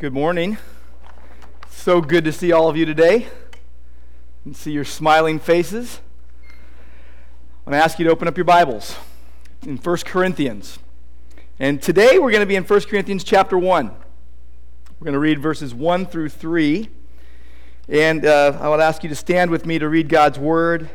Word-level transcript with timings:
Good 0.00 0.14
morning. 0.14 0.56
So 1.68 2.00
good 2.00 2.24
to 2.24 2.32
see 2.32 2.52
all 2.52 2.70
of 2.70 2.76
you 2.78 2.86
today 2.86 3.28
and 4.46 4.56
see 4.56 4.72
your 4.72 4.86
smiling 4.86 5.38
faces. 5.38 6.00
I 6.40 7.70
want 7.70 7.78
to 7.78 7.84
ask 7.84 7.98
you 7.98 8.06
to 8.06 8.10
open 8.10 8.26
up 8.26 8.34
your 8.34 8.46
Bibles 8.46 8.96
in 9.60 9.76
1 9.76 9.96
Corinthians. 10.06 10.78
And 11.58 11.82
today 11.82 12.18
we're 12.18 12.30
going 12.30 12.40
to 12.40 12.46
be 12.46 12.56
in 12.56 12.64
1 12.64 12.80
Corinthians 12.84 13.24
chapter 13.24 13.58
1. 13.58 13.88
We're 13.88 15.04
going 15.04 15.12
to 15.12 15.18
read 15.18 15.38
verses 15.38 15.74
1 15.74 16.06
through 16.06 16.30
3. 16.30 16.88
And 17.90 18.24
uh, 18.24 18.56
I 18.58 18.70
would 18.70 18.80
ask 18.80 19.02
you 19.02 19.10
to 19.10 19.14
stand 19.14 19.50
with 19.50 19.66
me 19.66 19.78
to 19.78 19.86
read 19.90 20.08
God's 20.08 20.38
Word. 20.38 20.88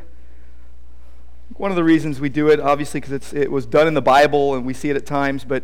One 1.57 1.69
of 1.69 1.77
the 1.77 1.83
reasons 1.83 2.19
we 2.19 2.29
do 2.29 2.47
it, 2.47 2.59
obviously, 2.59 3.01
because 3.01 3.33
it 3.33 3.51
was 3.51 3.67
done 3.67 3.85
in 3.85 3.93
the 3.93 4.01
Bible 4.01 4.55
and 4.55 4.65
we 4.65 4.73
see 4.73 4.89
it 4.89 4.95
at 4.95 5.05
times, 5.05 5.43
but 5.43 5.63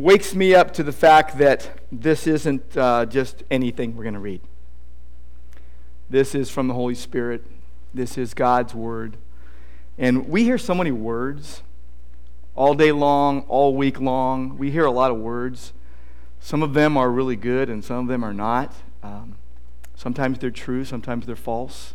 wakes 0.00 0.34
me 0.34 0.54
up 0.54 0.72
to 0.74 0.82
the 0.82 0.92
fact 0.92 1.38
that 1.38 1.70
this 1.92 2.26
isn't 2.26 2.76
uh, 2.76 3.06
just 3.06 3.42
anything 3.50 3.96
we're 3.96 4.04
going 4.04 4.14
to 4.14 4.20
read. 4.20 4.40
This 6.08 6.34
is 6.34 6.50
from 6.50 6.68
the 6.68 6.74
Holy 6.74 6.94
Spirit. 6.94 7.44
This 7.92 8.18
is 8.18 8.34
God's 8.34 8.74
Word. 8.74 9.16
And 9.98 10.28
we 10.28 10.44
hear 10.44 10.58
so 10.58 10.74
many 10.74 10.90
words 10.90 11.62
all 12.54 12.74
day 12.74 12.92
long, 12.92 13.40
all 13.48 13.76
week 13.76 14.00
long. 14.00 14.56
We 14.58 14.70
hear 14.70 14.84
a 14.84 14.90
lot 14.90 15.10
of 15.10 15.18
words. 15.18 15.72
Some 16.40 16.62
of 16.62 16.74
them 16.74 16.96
are 16.96 17.10
really 17.10 17.36
good, 17.36 17.68
and 17.68 17.84
some 17.84 17.98
of 17.98 18.06
them 18.06 18.24
are 18.24 18.32
not. 18.32 18.74
Um, 19.02 19.36
sometimes 19.94 20.38
they're 20.38 20.50
true, 20.50 20.84
sometimes 20.84 21.26
they're 21.26 21.36
false. 21.36 21.94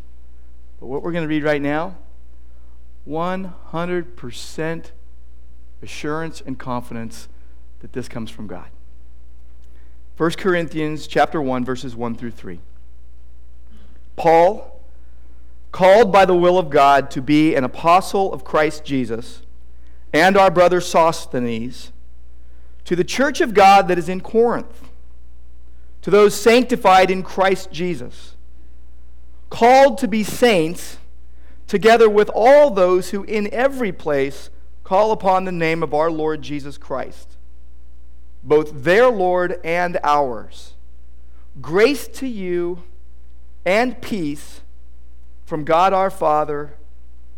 But 0.79 0.87
what 0.87 1.01
we're 1.01 1.11
going 1.11 1.23
to 1.23 1.27
read 1.27 1.43
right 1.43 1.61
now 1.61 1.97
100% 3.07 4.91
assurance 5.81 6.41
and 6.41 6.57
confidence 6.57 7.27
that 7.85 7.93
this 7.93 8.09
comes 8.09 8.31
from 8.31 8.47
God. 8.47 8.65
1 10.17 10.31
Corinthians 10.31 11.05
chapter 11.05 11.39
1 11.39 11.63
verses 11.63 11.95
1 11.95 12.15
through 12.15 12.31
3. 12.31 12.59
Paul, 14.15 14.81
called 15.71 16.11
by 16.11 16.25
the 16.25 16.33
will 16.35 16.57
of 16.57 16.71
God 16.71 17.11
to 17.11 17.21
be 17.21 17.53
an 17.53 17.63
apostle 17.63 18.33
of 18.33 18.43
Christ 18.43 18.83
Jesus, 18.83 19.43
and 20.11 20.35
our 20.35 20.49
brother 20.49 20.81
Sosthenes, 20.81 21.91
to 22.85 22.95
the 22.95 23.03
church 23.03 23.39
of 23.39 23.53
God 23.53 23.87
that 23.87 23.99
is 23.99 24.09
in 24.09 24.19
Corinth, 24.19 24.89
to 26.01 26.09
those 26.09 26.33
sanctified 26.33 27.11
in 27.11 27.21
Christ 27.21 27.71
Jesus, 27.71 28.35
called 29.51 29.99
to 29.99 30.07
be 30.07 30.23
saints, 30.23 30.97
together 31.67 32.09
with 32.09 32.31
all 32.33 32.71
those 32.71 33.11
who 33.11 33.21
in 33.25 33.47
every 33.53 33.91
place 33.91 34.49
call 34.83 35.11
upon 35.11 35.45
the 35.45 35.51
name 35.51 35.83
of 35.83 35.93
our 35.93 36.09
Lord 36.09 36.41
Jesus 36.41 36.79
Christ 36.79 37.34
both 38.45 38.83
their 38.83 39.09
Lord 39.09 39.59
and 39.63 39.97
ours. 40.03 40.75
Grace 41.59 42.07
to 42.07 42.27
you 42.27 42.83
and 43.65 43.99
peace 44.01 44.61
from 45.45 45.63
God 45.63 45.93
our 45.93 46.11
Father 46.11 46.75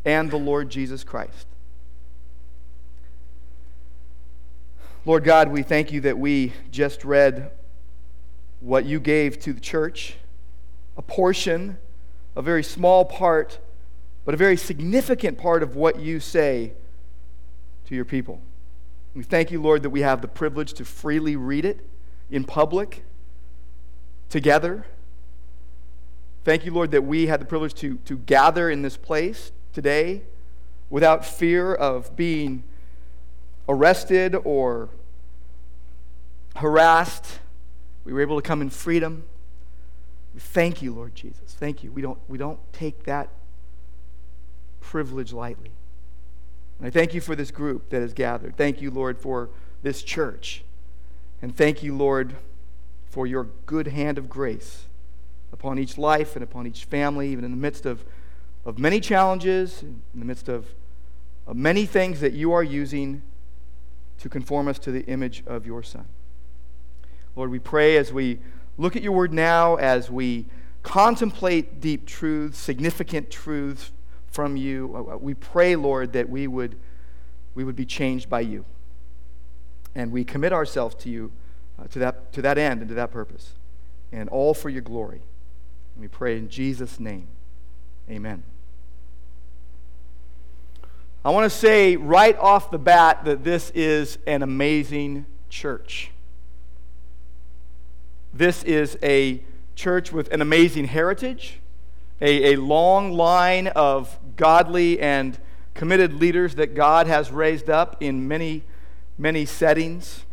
and 0.03 0.29
the 0.29 0.37
Lord 0.37 0.69
Jesus 0.69 1.03
Christ. 1.03 1.47
Lord 5.05 5.23
God, 5.23 5.49
we 5.49 5.63
thank 5.63 5.93
you 5.93 6.01
that 6.01 6.17
we 6.17 6.51
just 6.69 7.05
read 7.05 7.51
what 8.59 8.83
you 8.83 8.99
gave 8.99 9.39
to 9.39 9.53
the 9.53 9.61
church, 9.61 10.15
a 10.97 11.01
portion, 11.01 11.77
a 12.35 12.41
very 12.41 12.63
small 12.63 13.05
part, 13.05 13.59
but 14.25 14.33
a 14.33 14.37
very 14.37 14.57
significant 14.57 15.37
part 15.37 15.63
of 15.63 15.77
what 15.77 16.01
you 16.01 16.19
say 16.19 16.73
to 17.85 17.95
your 17.95 18.03
people. 18.03 18.41
We 19.17 19.23
thank 19.23 19.49
you, 19.49 19.59
Lord, 19.59 19.81
that 19.81 19.89
we 19.89 20.01
have 20.01 20.21
the 20.21 20.27
privilege 20.27 20.73
to 20.73 20.85
freely 20.85 21.35
read 21.35 21.65
it 21.65 21.79
in 22.29 22.43
public 22.43 23.03
together. 24.29 24.85
Thank 26.43 26.65
you, 26.65 26.71
Lord, 26.71 26.91
that 26.91 27.03
we 27.03 27.25
had 27.25 27.41
the 27.41 27.45
privilege 27.45 27.73
to, 27.75 27.95
to 28.05 28.19
gather 28.19 28.69
in 28.69 28.83
this 28.83 28.95
place 28.95 29.51
today 29.73 30.21
without 30.91 31.25
fear 31.25 31.73
of 31.73 32.15
being 32.15 32.63
arrested 33.67 34.35
or 34.43 34.89
harassed. 36.55 37.39
We 38.05 38.13
were 38.13 38.21
able 38.21 38.39
to 38.39 38.47
come 38.47 38.61
in 38.61 38.69
freedom. 38.69 39.23
We 40.35 40.41
thank 40.41 40.83
you, 40.83 40.93
Lord 40.93 41.15
Jesus. 41.15 41.55
Thank 41.55 41.83
you. 41.83 41.91
We 41.91 42.03
don't, 42.03 42.19
we 42.27 42.37
don't 42.37 42.59
take 42.71 43.05
that 43.05 43.29
privilege 44.79 45.33
lightly. 45.33 45.71
And 46.79 46.87
I 46.87 46.89
thank 46.89 47.13
you 47.13 47.21
for 47.21 47.35
this 47.35 47.51
group 47.51 47.89
that 47.89 48.01
has 48.01 48.13
gathered. 48.13 48.55
Thank 48.55 48.81
you, 48.81 48.91
Lord, 48.91 49.17
for 49.17 49.49
this 49.81 50.03
church. 50.03 50.63
And 51.41 51.55
thank 51.55 51.83
you, 51.83 51.95
Lord, 51.95 52.35
for 53.09 53.25
your 53.25 53.47
good 53.65 53.87
hand 53.87 54.17
of 54.17 54.29
grace 54.29 54.85
upon 55.51 55.79
each 55.79 55.97
life 55.97 56.35
and 56.35 56.43
upon 56.43 56.67
each 56.67 56.85
family, 56.85 57.29
even 57.29 57.43
in 57.43 57.51
the 57.51 57.57
midst 57.57 57.85
of, 57.85 58.05
of 58.65 58.77
many 58.77 58.99
challenges, 58.99 59.81
in 59.81 60.01
the 60.15 60.25
midst 60.25 60.49
of, 60.49 60.67
of 61.47 61.55
many 61.55 61.85
things 61.85 62.19
that 62.19 62.33
you 62.33 62.51
are 62.51 62.63
using 62.63 63.21
to 64.19 64.29
conform 64.29 64.67
us 64.67 64.77
to 64.79 64.91
the 64.91 65.05
image 65.05 65.43
of 65.47 65.65
your 65.65 65.81
Son. 65.81 66.05
Lord, 67.35 67.51
we 67.51 67.59
pray 67.59 67.97
as 67.97 68.11
we 68.11 68.39
look 68.77 68.95
at 68.95 69.03
your 69.03 69.11
word 69.11 69.31
now, 69.31 69.75
as 69.75 70.09
we 70.09 70.45
contemplate 70.83 71.79
deep 71.79 72.05
truths, 72.05 72.57
significant 72.57 73.29
truths 73.29 73.91
from 74.31 74.55
you. 74.57 74.93
Uh, 74.93 75.13
uh, 75.13 75.17
we 75.17 75.33
pray, 75.33 75.75
Lord, 75.75 76.13
that 76.13 76.29
we 76.29 76.47
would, 76.47 76.77
we 77.55 77.63
would 77.63 77.75
be 77.75 77.85
changed 77.85 78.29
by 78.29 78.41
you. 78.41 78.65
And 79.95 80.11
we 80.11 80.23
commit 80.23 80.53
ourselves 80.53 80.95
to 80.95 81.09
you 81.09 81.31
uh, 81.79 81.87
to, 81.87 81.99
that, 81.99 82.31
to 82.33 82.41
that 82.41 82.57
end 82.57 82.81
and 82.81 82.89
to 82.89 82.95
that 82.95 83.11
purpose. 83.11 83.53
And 84.11 84.29
all 84.29 84.53
for 84.53 84.69
your 84.69 84.81
glory. 84.81 85.21
And 85.95 86.01
we 86.01 86.07
pray 86.07 86.37
in 86.37 86.49
Jesus' 86.49 86.99
name. 86.99 87.27
Amen. 88.09 88.43
I 91.25 91.31
want 91.31 91.51
to 91.51 91.57
say 91.57 91.97
right 91.97 92.37
off 92.37 92.71
the 92.71 92.77
bat 92.77 93.25
that 93.25 93.43
this 93.43 93.69
is 93.71 94.17
an 94.25 94.43
amazing 94.43 95.25
church. 95.49 96.11
This 98.33 98.63
is 98.63 98.97
a 99.01 99.43
church 99.75 100.13
with 100.13 100.31
an 100.31 100.41
amazing 100.41 100.85
heritage 100.85 101.59
a, 102.21 102.53
a 102.53 102.55
long 102.57 103.11
line 103.11 103.67
of 103.67 104.17
godly 104.35 104.99
and 104.99 105.37
committed 105.73 106.13
leaders 106.13 106.55
that 106.55 106.73
God 106.73 107.07
has 107.07 107.31
raised 107.31 107.69
up 107.69 108.01
in 108.01 108.27
many, 108.27 108.63
many 109.17 109.45
settings. 109.45 110.25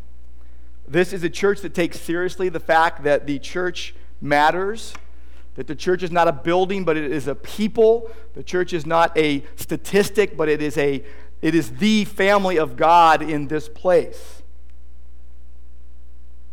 This 0.89 1.13
is 1.13 1.23
a 1.23 1.31
church 1.31 1.61
that 1.61 1.75
takes 1.75 2.01
seriously 2.01 2.49
the 2.49 2.61
fact 2.61 3.05
that 3.05 3.27
the 3.27 3.39
church 3.39 3.95
matters, 4.21 4.95
that 5.55 5.67
the 5.67 5.75
church 5.75 6.03
is 6.03 6.11
not 6.11 6.29
a 6.29 6.33
building, 6.33 6.85
but 6.85 6.97
it 6.97 7.11
is 7.11 7.29
a 7.29 7.35
people. 7.35 8.11
The 8.35 8.43
church 8.43 8.73
is 8.73 8.87
not 8.87 9.17
a 9.17 9.45
statistic, 9.57 10.37
but 10.37 10.49
it 10.49 10.63
is, 10.63 10.77
a, 10.79 11.05
it 11.43 11.55
is 11.55 11.73
the 11.77 12.05
family 12.07 12.59
of 12.59 12.77
God 12.77 13.23
in 13.23 13.49
this 13.49 13.69
place. 13.69 14.43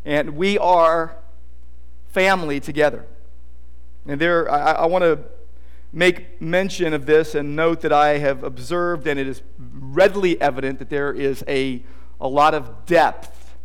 And 0.04 0.32
we 0.36 0.58
are 0.58 1.16
family 2.10 2.60
together. 2.60 3.06
And 4.08 4.20
there, 4.20 4.52
I, 4.52 4.72
I 4.72 4.86
want 4.86 5.04
to 5.04 5.20
make 5.94 6.42
mention 6.42 6.94
of 6.94 7.06
this 7.06 7.36
and 7.36 7.56
note 7.56 7.82
that 7.82 7.92
I 7.92 8.18
have 8.18 8.44
observed, 8.44 9.08
and 9.08 9.20
it 9.20 9.28
is 9.28 9.42
readily 9.60 10.42
evident 10.42 10.80
that 10.80 10.90
there 10.90 11.12
is 11.14 11.44
a, 11.48 11.84
a 12.20 12.28
lot 12.28 12.54
of 12.54 12.86
depth 12.86 13.56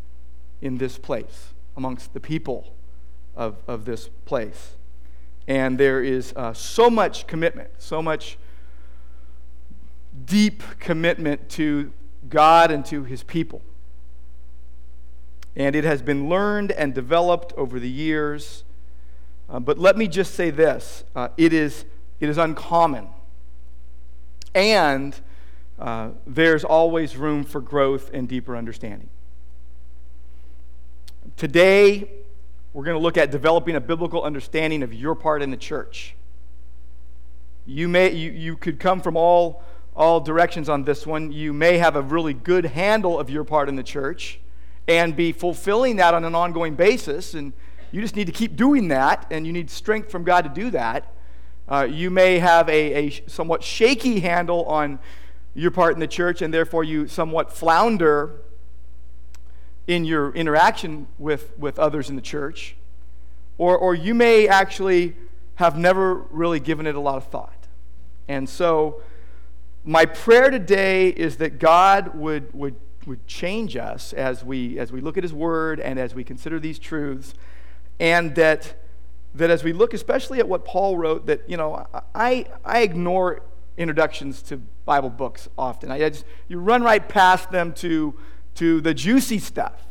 in 0.60 0.78
this 0.78 0.98
place 0.98 1.52
amongst 1.76 2.14
the 2.14 2.20
people 2.20 2.74
of, 3.36 3.56
of 3.68 3.84
this 3.84 4.08
place. 4.24 4.72
And 5.46 5.78
there 5.78 6.02
is 6.02 6.32
uh, 6.34 6.52
so 6.52 6.90
much 6.90 7.26
commitment, 7.26 7.70
so 7.78 8.02
much 8.02 8.38
deep 10.24 10.62
commitment 10.80 11.48
to 11.50 11.92
God 12.28 12.70
and 12.70 12.84
to 12.86 13.04
his 13.04 13.22
people. 13.22 13.62
And 15.54 15.76
it 15.76 15.84
has 15.84 16.02
been 16.02 16.28
learned 16.28 16.72
and 16.72 16.94
developed 16.94 17.52
over 17.56 17.78
the 17.78 17.88
years 17.88 18.64
uh, 19.48 19.60
but 19.60 19.78
let 19.78 19.96
me 19.96 20.08
just 20.08 20.34
say 20.34 20.50
this 20.50 21.04
uh, 21.14 21.28
it, 21.36 21.52
is, 21.52 21.84
it 22.20 22.28
is 22.28 22.38
uncommon. 22.38 23.08
And 24.54 25.14
uh, 25.78 26.10
there's 26.26 26.64
always 26.64 27.16
room 27.16 27.44
for 27.44 27.60
growth 27.60 28.10
and 28.12 28.28
deeper 28.28 28.56
understanding. 28.56 29.10
Today, 31.36 32.08
we're 32.72 32.84
going 32.84 32.96
to 32.96 33.02
look 33.02 33.16
at 33.16 33.30
developing 33.30 33.76
a 33.76 33.80
biblical 33.80 34.22
understanding 34.22 34.82
of 34.82 34.94
your 34.94 35.14
part 35.14 35.42
in 35.42 35.50
the 35.50 35.56
church. 35.56 36.14
You, 37.66 37.88
may, 37.88 38.12
you, 38.12 38.30
you 38.30 38.56
could 38.56 38.78
come 38.78 39.00
from 39.00 39.16
all, 39.16 39.62
all 39.94 40.20
directions 40.20 40.68
on 40.68 40.84
this 40.84 41.06
one. 41.06 41.32
You 41.32 41.52
may 41.52 41.78
have 41.78 41.96
a 41.96 42.02
really 42.02 42.32
good 42.34 42.66
handle 42.66 43.18
of 43.18 43.28
your 43.28 43.44
part 43.44 43.68
in 43.68 43.76
the 43.76 43.82
church 43.82 44.40
and 44.88 45.16
be 45.16 45.32
fulfilling 45.32 45.96
that 45.96 46.14
on 46.14 46.24
an 46.24 46.34
ongoing 46.34 46.74
basis. 46.74 47.34
And 47.34 47.52
you 47.96 48.02
just 48.02 48.14
need 48.14 48.26
to 48.26 48.32
keep 48.32 48.56
doing 48.56 48.88
that, 48.88 49.26
and 49.30 49.46
you 49.46 49.54
need 49.54 49.70
strength 49.70 50.10
from 50.10 50.22
God 50.22 50.42
to 50.42 50.50
do 50.50 50.70
that. 50.72 51.14
Uh, 51.66 51.88
you 51.90 52.10
may 52.10 52.38
have 52.38 52.68
a, 52.68 53.06
a 53.06 53.10
somewhat 53.26 53.64
shaky 53.64 54.20
handle 54.20 54.66
on 54.66 54.98
your 55.54 55.70
part 55.70 55.94
in 55.94 56.00
the 56.00 56.06
church, 56.06 56.42
and 56.42 56.52
therefore 56.52 56.84
you 56.84 57.08
somewhat 57.08 57.50
flounder 57.50 58.42
in 59.86 60.04
your 60.04 60.30
interaction 60.34 61.06
with, 61.16 61.58
with 61.58 61.78
others 61.78 62.10
in 62.10 62.16
the 62.16 62.22
church, 62.22 62.76
or, 63.56 63.78
or 63.78 63.94
you 63.94 64.12
may 64.12 64.46
actually 64.46 65.16
have 65.54 65.78
never 65.78 66.16
really 66.16 66.60
given 66.60 66.86
it 66.86 66.96
a 66.96 67.00
lot 67.00 67.16
of 67.16 67.24
thought. 67.28 67.66
And 68.28 68.46
so, 68.46 69.00
my 69.86 70.04
prayer 70.04 70.50
today 70.50 71.08
is 71.08 71.38
that 71.38 71.58
God 71.58 72.14
would, 72.14 72.52
would, 72.52 72.76
would 73.06 73.26
change 73.26 73.74
us 73.74 74.12
as 74.12 74.44
we, 74.44 74.78
as 74.78 74.92
we 74.92 75.00
look 75.00 75.16
at 75.16 75.22
His 75.22 75.32
Word 75.32 75.80
and 75.80 75.98
as 75.98 76.14
we 76.14 76.24
consider 76.24 76.60
these 76.60 76.78
truths, 76.78 77.32
and 77.98 78.34
that, 78.34 78.74
that 79.34 79.50
as 79.50 79.64
we 79.64 79.72
look 79.72 79.94
especially 79.94 80.38
at 80.38 80.48
what 80.48 80.64
Paul 80.64 80.98
wrote, 80.98 81.26
that, 81.26 81.48
you 81.48 81.56
know, 81.56 81.86
I, 82.14 82.46
I 82.64 82.80
ignore 82.80 83.42
introductions 83.76 84.42
to 84.42 84.58
Bible 84.84 85.10
books 85.10 85.48
often. 85.58 85.90
I 85.90 86.08
just, 86.08 86.24
you 86.48 86.58
run 86.58 86.82
right 86.82 87.06
past 87.06 87.50
them 87.50 87.72
to, 87.74 88.14
to 88.56 88.80
the 88.80 88.94
juicy 88.94 89.38
stuff. 89.38 89.86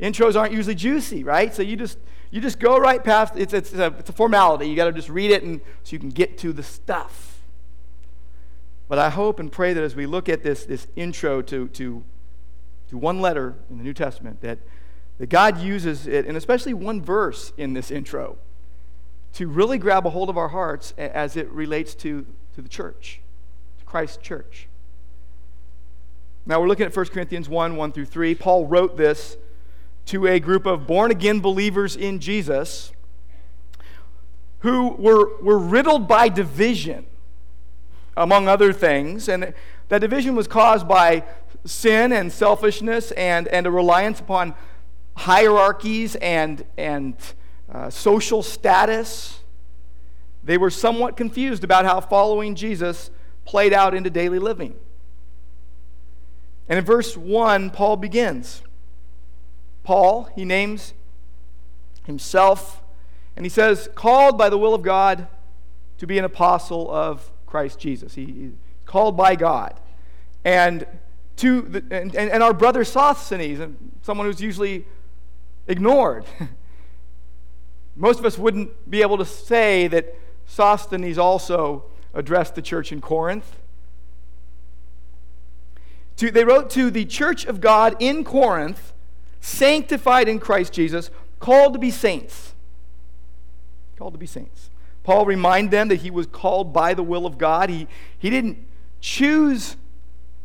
Intros 0.00 0.38
aren't 0.38 0.52
usually 0.52 0.74
juicy, 0.74 1.24
right? 1.24 1.54
So 1.54 1.62
you 1.62 1.76
just, 1.76 1.98
you 2.30 2.40
just 2.40 2.58
go 2.58 2.78
right 2.78 3.02
past, 3.02 3.34
it's, 3.36 3.52
it's, 3.52 3.72
a, 3.72 3.94
it's 3.98 4.10
a 4.10 4.12
formality. 4.12 4.68
You 4.68 4.76
got 4.76 4.86
to 4.86 4.92
just 4.92 5.08
read 5.08 5.30
it 5.30 5.42
and, 5.42 5.60
so 5.82 5.92
you 5.92 5.98
can 5.98 6.10
get 6.10 6.38
to 6.38 6.52
the 6.52 6.62
stuff. 6.62 7.40
But 8.88 8.98
I 8.98 9.10
hope 9.10 9.40
and 9.40 9.50
pray 9.50 9.72
that 9.72 9.82
as 9.82 9.96
we 9.96 10.06
look 10.06 10.28
at 10.28 10.42
this, 10.42 10.64
this 10.64 10.86
intro 10.94 11.42
to, 11.42 11.68
to, 11.68 12.04
to 12.88 12.98
one 12.98 13.20
letter 13.20 13.54
in 13.70 13.78
the 13.78 13.84
New 13.84 13.94
Testament, 13.94 14.40
that, 14.42 14.58
that 15.18 15.28
God 15.28 15.58
uses 15.58 16.06
it, 16.06 16.26
and 16.26 16.36
especially 16.36 16.74
one 16.74 17.00
verse 17.00 17.52
in 17.56 17.72
this 17.72 17.90
intro, 17.90 18.36
to 19.34 19.46
really 19.46 19.78
grab 19.78 20.06
a 20.06 20.10
hold 20.10 20.28
of 20.28 20.36
our 20.36 20.48
hearts 20.48 20.92
as 20.96 21.36
it 21.36 21.50
relates 21.50 21.94
to, 21.96 22.26
to 22.54 22.62
the 22.62 22.68
church, 22.68 23.20
to 23.78 23.84
Christ's 23.84 24.18
church. 24.18 24.68
Now 26.44 26.60
we're 26.60 26.68
looking 26.68 26.86
at 26.86 26.94
1 26.94 27.06
Corinthians 27.06 27.48
1 27.48 27.76
1 27.76 27.92
through 27.92 28.04
3. 28.04 28.34
Paul 28.36 28.66
wrote 28.66 28.96
this 28.96 29.36
to 30.06 30.26
a 30.26 30.38
group 30.38 30.64
of 30.64 30.86
born 30.86 31.10
again 31.10 31.40
believers 31.40 31.96
in 31.96 32.20
Jesus 32.20 32.92
who 34.60 34.90
were, 34.92 35.40
were 35.42 35.58
riddled 35.58 36.08
by 36.08 36.28
division, 36.28 37.06
among 38.16 38.48
other 38.48 38.72
things. 38.72 39.28
And 39.28 39.52
that 39.88 40.00
division 40.00 40.34
was 40.34 40.46
caused 40.46 40.88
by 40.88 41.24
sin 41.64 42.12
and 42.12 42.32
selfishness 42.32 43.10
and, 43.12 43.48
and 43.48 43.66
a 43.66 43.70
reliance 43.70 44.20
upon 44.20 44.54
hierarchies 45.16 46.14
and, 46.16 46.64
and 46.76 47.16
uh, 47.72 47.90
social 47.90 48.42
status. 48.42 49.40
They 50.44 50.56
were 50.56 50.70
somewhat 50.70 51.16
confused 51.16 51.64
about 51.64 51.84
how 51.84 52.00
following 52.00 52.54
Jesus 52.54 53.10
played 53.44 53.72
out 53.72 53.94
into 53.94 54.10
daily 54.10 54.38
living. 54.38 54.76
And 56.68 56.78
in 56.78 56.84
verse 56.84 57.16
1, 57.16 57.70
Paul 57.70 57.96
begins 57.96 58.62
Paul, 59.84 60.28
he 60.34 60.44
names 60.44 60.94
himself, 62.04 62.82
and 63.36 63.44
he 63.44 63.50
says, 63.50 63.88
called 63.94 64.36
by 64.36 64.48
the 64.48 64.58
will 64.58 64.74
of 64.74 64.82
God 64.82 65.28
to 65.98 66.06
be 66.08 66.18
an 66.18 66.24
apostle 66.24 66.90
of 66.90 67.30
Christ 67.46 67.78
Jesus. 67.78 68.14
He, 68.14 68.24
he's 68.24 68.52
called 68.84 69.16
by 69.16 69.36
God. 69.36 69.78
And 70.44 70.86
to 71.36 71.62
the, 71.62 71.84
and, 71.90 72.14
and, 72.16 72.42
our 72.42 72.52
brother 72.52 72.82
Sosthenes, 72.82 73.60
someone 74.02 74.26
who's 74.26 74.40
usually 74.40 74.86
ignored. 75.66 76.24
Most 77.96 78.18
of 78.18 78.26
us 78.26 78.38
wouldn't 78.38 78.90
be 78.90 79.02
able 79.02 79.18
to 79.18 79.24
say 79.24 79.88
that 79.88 80.14
Sosthenes 80.46 81.18
also 81.18 81.84
addressed 82.14 82.54
the 82.54 82.62
church 82.62 82.92
in 82.92 83.00
Corinth. 83.00 83.56
To, 86.16 86.30
they 86.30 86.44
wrote 86.44 86.70
to 86.70 86.90
the 86.90 87.04
church 87.04 87.44
of 87.44 87.60
God 87.60 87.96
in 88.00 88.24
Corinth 88.24 88.92
sanctified 89.40 90.28
in 90.28 90.38
Christ 90.38 90.72
Jesus, 90.72 91.10
called 91.38 91.72
to 91.74 91.78
be 91.78 91.90
saints. 91.90 92.54
Called 93.96 94.14
to 94.14 94.18
be 94.18 94.26
saints. 94.26 94.70
Paul 95.04 95.24
reminded 95.24 95.70
them 95.70 95.88
that 95.88 95.96
he 95.96 96.10
was 96.10 96.26
called 96.26 96.72
by 96.72 96.94
the 96.94 97.02
will 97.02 97.26
of 97.26 97.38
God. 97.38 97.70
He, 97.70 97.86
he 98.18 98.28
didn't 98.28 98.58
choose 99.00 99.76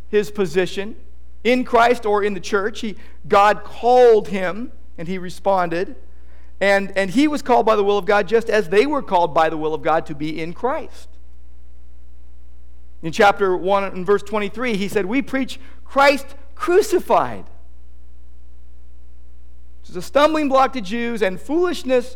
his 0.10 0.30
position 0.30 0.96
in 1.44 1.64
Christ 1.64 2.06
or 2.06 2.24
in 2.24 2.36
the 2.36 2.40
church. 2.40 2.82
He, 2.82 2.96
God 3.28 3.64
called 3.64 4.28
him 4.28 4.72
and 5.02 5.08
he 5.08 5.18
responded. 5.18 5.96
And, 6.60 6.96
and 6.96 7.10
he 7.10 7.28
was 7.28 7.42
called 7.42 7.66
by 7.66 7.76
the 7.76 7.84
will 7.84 7.98
of 7.98 8.06
God 8.06 8.28
just 8.28 8.52
as 8.52 8.70
they 8.70 8.86
were 8.86 9.02
called 9.02 9.34
by 9.34 9.50
the 9.50 9.58
will 9.58 9.74
of 9.74 9.82
God 9.82 10.06
to 10.06 10.16
be 10.16 10.40
in 10.40 10.54
Christ. 10.54 11.10
In 13.02 13.12
chapter 13.12 13.58
1 13.58 13.84
and 13.84 14.06
verse 14.06 14.22
23, 14.22 14.78
he 14.78 14.88
said, 14.88 15.08
We 15.08 15.24
preach 15.24 15.60
Christ 15.84 16.36
crucified 16.54 17.46
Which 19.80 19.90
is 19.90 19.96
a 19.96 20.04
stumbling 20.04 20.50
block 20.50 20.74
to 20.74 20.82
Jews 20.82 21.24
and 21.24 21.42
foolishness 21.42 22.16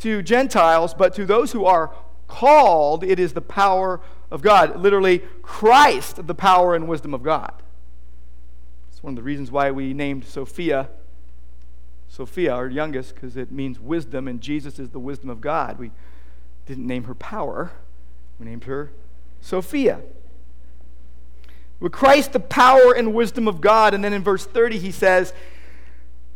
to 0.00 0.22
Gentiles, 0.22 0.92
but 0.92 1.14
to 1.14 1.24
those 1.24 1.52
who 1.52 1.64
are 1.64 1.90
called, 2.28 3.02
it 3.02 3.18
is 3.18 3.32
the 3.32 3.40
power 3.40 4.02
of 4.30 4.42
God. 4.42 4.78
Literally, 4.78 5.20
Christ, 5.40 6.26
the 6.26 6.34
power 6.34 6.74
and 6.74 6.86
wisdom 6.86 7.14
of 7.14 7.22
God. 7.22 7.62
It's 8.90 9.02
one 9.02 9.14
of 9.14 9.16
the 9.16 9.22
reasons 9.22 9.50
why 9.50 9.70
we 9.70 9.94
named 9.94 10.26
Sophia 10.26 10.90
Sophia, 12.16 12.50
our 12.50 12.66
youngest, 12.66 13.14
because 13.14 13.36
it 13.36 13.52
means 13.52 13.78
wisdom, 13.78 14.26
and 14.26 14.40
Jesus 14.40 14.78
is 14.78 14.88
the 14.88 14.98
wisdom 14.98 15.28
of 15.28 15.42
God. 15.42 15.78
We 15.78 15.90
didn't 16.64 16.86
name 16.86 17.04
her 17.04 17.14
power, 17.14 17.72
we 18.40 18.46
named 18.46 18.64
her 18.64 18.90
Sophia. 19.42 20.00
With 21.78 21.92
Christ, 21.92 22.32
the 22.32 22.40
power 22.40 22.94
and 22.96 23.12
wisdom 23.12 23.46
of 23.46 23.60
God. 23.60 23.92
And 23.92 24.02
then 24.02 24.14
in 24.14 24.22
verse 24.22 24.46
30, 24.46 24.78
he 24.78 24.90
says, 24.90 25.34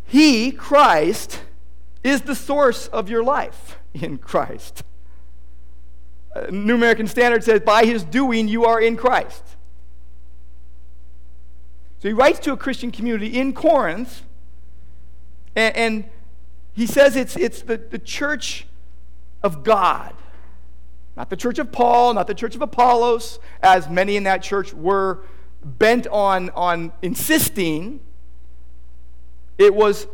he, 0.04 0.52
Christ, 0.52 1.40
is 2.04 2.22
the 2.22 2.34
source 2.34 2.88
of 2.88 3.08
your 3.08 3.24
life 3.24 3.78
in 3.94 4.18
Christ. 4.18 4.82
Uh, 6.36 6.48
New 6.50 6.74
American 6.74 7.06
Standard 7.06 7.42
says, 7.42 7.60
by 7.60 7.86
his 7.86 8.04
doing, 8.04 8.48
you 8.48 8.66
are 8.66 8.78
in 8.78 8.98
Christ. 8.98 9.42
So 12.00 12.08
he 12.08 12.12
writes 12.12 12.38
to 12.40 12.52
a 12.52 12.56
Christian 12.58 12.90
community 12.90 13.38
in 13.38 13.54
Corinth, 13.54 14.24
and, 15.56 15.76
and 15.76 16.04
he 16.72 16.86
says 16.86 17.16
it's, 17.16 17.36
it's 17.36 17.62
the, 17.62 17.76
the 17.76 17.98
church 17.98 18.66
of 19.42 19.64
God. 19.64 20.14
Not 21.16 21.30
the 21.30 21.36
church 21.36 21.58
of 21.58 21.72
Paul, 21.72 22.14
not 22.14 22.26
the 22.26 22.34
church 22.34 22.54
of 22.54 22.62
Apollos, 22.62 23.38
as 23.62 23.88
many 23.88 24.16
in 24.16 24.24
that 24.24 24.42
church 24.42 24.72
were 24.72 25.24
bent 25.62 26.06
on, 26.06 26.50
on 26.50 26.92
insisting 27.02 28.00
it 29.58 29.74
was 29.74 30.06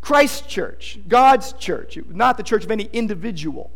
Christ's 0.00 0.46
church, 0.46 0.98
God's 1.06 1.52
church, 1.52 1.98
not 2.08 2.36
the 2.36 2.42
church 2.42 2.64
of 2.64 2.70
any 2.70 2.90
individual. 2.92 3.70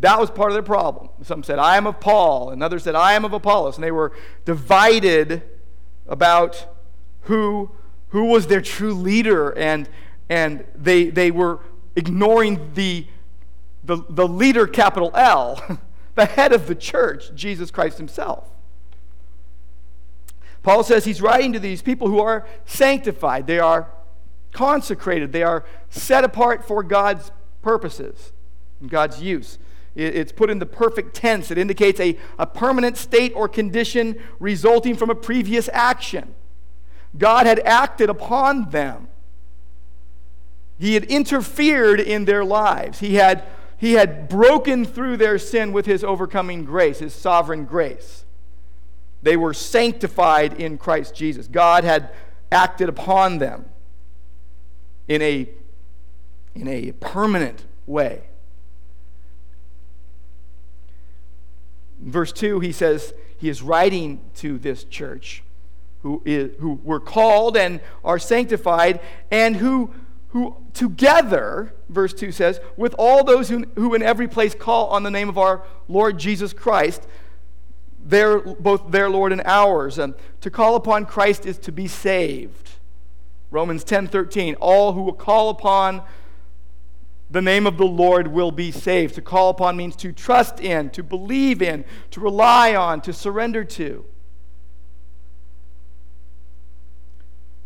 That 0.00 0.18
was 0.18 0.30
part 0.30 0.50
of 0.50 0.54
their 0.54 0.62
problem. 0.62 1.10
Some 1.22 1.42
said, 1.42 1.58
I 1.58 1.76
am 1.76 1.86
of 1.86 2.00
Paul, 2.00 2.50
and 2.50 2.62
others 2.62 2.84
said, 2.84 2.94
I 2.94 3.12
am 3.12 3.24
of 3.24 3.32
Apollos. 3.32 3.76
And 3.76 3.84
they 3.84 3.90
were 3.90 4.12
divided 4.44 5.42
about 6.08 6.66
who, 7.22 7.70
who 8.14 8.26
was 8.26 8.46
their 8.46 8.60
true 8.60 8.94
leader, 8.94 9.50
and, 9.58 9.88
and 10.28 10.64
they, 10.76 11.10
they 11.10 11.32
were 11.32 11.58
ignoring 11.96 12.70
the, 12.74 13.04
the, 13.82 14.04
the 14.08 14.28
leader, 14.28 14.68
capital 14.68 15.10
L, 15.16 15.80
the 16.14 16.24
head 16.24 16.52
of 16.52 16.68
the 16.68 16.76
church, 16.76 17.34
Jesus 17.34 17.72
Christ 17.72 17.98
himself. 17.98 18.48
Paul 20.62 20.84
says 20.84 21.04
he's 21.04 21.20
writing 21.20 21.52
to 21.54 21.58
these 21.58 21.82
people 21.82 22.06
who 22.06 22.20
are 22.20 22.46
sanctified, 22.64 23.48
they 23.48 23.58
are 23.58 23.90
consecrated, 24.52 25.32
they 25.32 25.42
are 25.42 25.64
set 25.90 26.22
apart 26.22 26.64
for 26.64 26.84
God's 26.84 27.32
purposes 27.62 28.32
and 28.80 28.88
God's 28.88 29.20
use. 29.20 29.58
It's 29.96 30.30
put 30.30 30.50
in 30.50 30.60
the 30.60 30.66
perfect 30.66 31.16
tense. 31.16 31.50
It 31.50 31.58
indicates 31.58 31.98
a, 31.98 32.16
a 32.38 32.46
permanent 32.46 32.96
state 32.96 33.32
or 33.34 33.48
condition 33.48 34.20
resulting 34.38 34.94
from 34.94 35.10
a 35.10 35.16
previous 35.16 35.68
action. 35.72 36.32
God 37.16 37.46
had 37.46 37.60
acted 37.60 38.10
upon 38.10 38.70
them. 38.70 39.08
He 40.78 40.94
had 40.94 41.04
interfered 41.04 42.00
in 42.00 42.24
their 42.24 42.44
lives. 42.44 42.98
He 42.98 43.14
had, 43.14 43.44
he 43.76 43.92
had 43.92 44.28
broken 44.28 44.84
through 44.84 45.16
their 45.16 45.38
sin 45.38 45.72
with 45.72 45.86
his 45.86 46.02
overcoming 46.02 46.64
grace, 46.64 46.98
his 46.98 47.14
sovereign 47.14 47.64
grace. 47.64 48.24
They 49.22 49.36
were 49.36 49.54
sanctified 49.54 50.54
in 50.54 50.76
Christ 50.76 51.14
Jesus. 51.14 51.46
God 51.46 51.84
had 51.84 52.10
acted 52.50 52.88
upon 52.88 53.38
them 53.38 53.66
in 55.08 55.22
a, 55.22 55.48
in 56.54 56.68
a 56.68 56.92
permanent 56.92 57.64
way. 57.86 58.24
Verse 62.00 62.32
2, 62.32 62.60
he 62.60 62.72
says 62.72 63.14
he 63.38 63.48
is 63.48 63.62
writing 63.62 64.20
to 64.36 64.58
this 64.58 64.84
church 64.84 65.42
who, 66.04 66.20
is, 66.26 66.50
who 66.60 66.78
were 66.84 67.00
called 67.00 67.56
and 67.56 67.80
are 68.04 68.18
sanctified 68.18 69.00
and 69.30 69.56
who, 69.56 69.90
who 70.28 70.54
together, 70.74 71.72
verse 71.88 72.12
2 72.12 72.30
says, 72.30 72.60
with 72.76 72.94
all 72.98 73.24
those 73.24 73.48
who, 73.48 73.64
who 73.74 73.94
in 73.94 74.02
every 74.02 74.28
place 74.28 74.54
call 74.54 74.88
on 74.88 75.02
the 75.02 75.10
name 75.10 75.30
of 75.30 75.38
our 75.38 75.62
Lord 75.88 76.18
Jesus 76.18 76.52
Christ, 76.52 77.08
their, 78.04 78.38
both 78.38 78.90
their 78.90 79.08
Lord 79.08 79.32
and 79.32 79.40
ours. 79.46 79.98
And 79.98 80.12
to 80.42 80.50
call 80.50 80.76
upon 80.76 81.06
Christ 81.06 81.46
is 81.46 81.56
to 81.60 81.72
be 81.72 81.88
saved. 81.88 82.72
Romans 83.50 83.82
10:13, 83.82 84.56
all 84.60 84.92
who 84.92 85.00
will 85.00 85.14
call 85.14 85.48
upon 85.48 86.02
the 87.30 87.40
name 87.40 87.66
of 87.66 87.78
the 87.78 87.86
Lord 87.86 88.28
will 88.28 88.52
be 88.52 88.70
saved. 88.70 89.14
To 89.14 89.22
call 89.22 89.48
upon 89.48 89.78
means 89.78 89.96
to 89.96 90.12
trust 90.12 90.60
in, 90.60 90.90
to 90.90 91.02
believe 91.02 91.62
in, 91.62 91.86
to 92.10 92.20
rely 92.20 92.74
on, 92.74 93.00
to 93.00 93.12
surrender 93.14 93.64
to. 93.64 94.04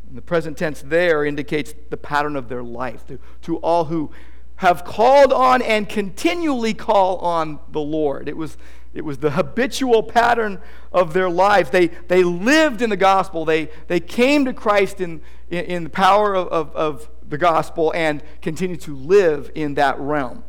And 0.08 0.16
the 0.16 0.22
present 0.22 0.56
tense 0.56 0.82
there 0.82 1.24
indicates 1.24 1.74
the 1.90 1.96
pattern 1.96 2.34
of 2.34 2.48
their 2.48 2.62
life. 2.62 3.06
To, 3.08 3.18
to 3.42 3.58
all 3.58 3.84
who 3.86 4.10
have 4.56 4.84
called 4.84 5.32
on 5.32 5.62
and 5.62 5.88
continually 5.88 6.74
call 6.74 7.18
on 7.18 7.60
the 7.70 7.80
Lord. 7.80 8.28
It 8.28 8.36
was, 8.36 8.56
it 8.94 9.04
was 9.04 9.18
the 9.18 9.32
habitual 9.32 10.02
pattern 10.02 10.60
of 10.92 11.12
their 11.12 11.30
lives. 11.30 11.70
They, 11.70 11.88
they 11.88 12.24
lived 12.24 12.82
in 12.82 12.90
the 12.90 12.96
gospel. 12.96 13.44
They, 13.44 13.70
they 13.86 14.00
came 14.00 14.44
to 14.46 14.52
Christ 14.52 15.00
in, 15.00 15.20
in, 15.50 15.64
in 15.64 15.84
the 15.84 15.90
power 15.90 16.34
of, 16.34 16.48
of, 16.48 16.74
of 16.74 17.10
the 17.28 17.38
gospel 17.38 17.92
and 17.94 18.22
continue 18.40 18.76
to 18.78 18.96
live 18.96 19.50
in 19.54 19.74
that 19.74 20.00
realm. 20.00 20.42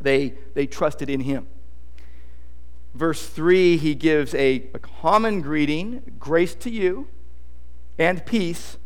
They, 0.00 0.34
they 0.54 0.66
trusted 0.66 1.08
in 1.10 1.20
him. 1.20 1.46
Verse 2.94 3.26
3, 3.26 3.76
he 3.76 3.94
gives 3.94 4.34
a, 4.34 4.68
a 4.74 4.78
common 4.78 5.40
greeting 5.40 6.02
grace 6.18 6.54
to 6.56 6.70
you 6.70 7.08
and 8.00 8.24
peace 8.24 8.78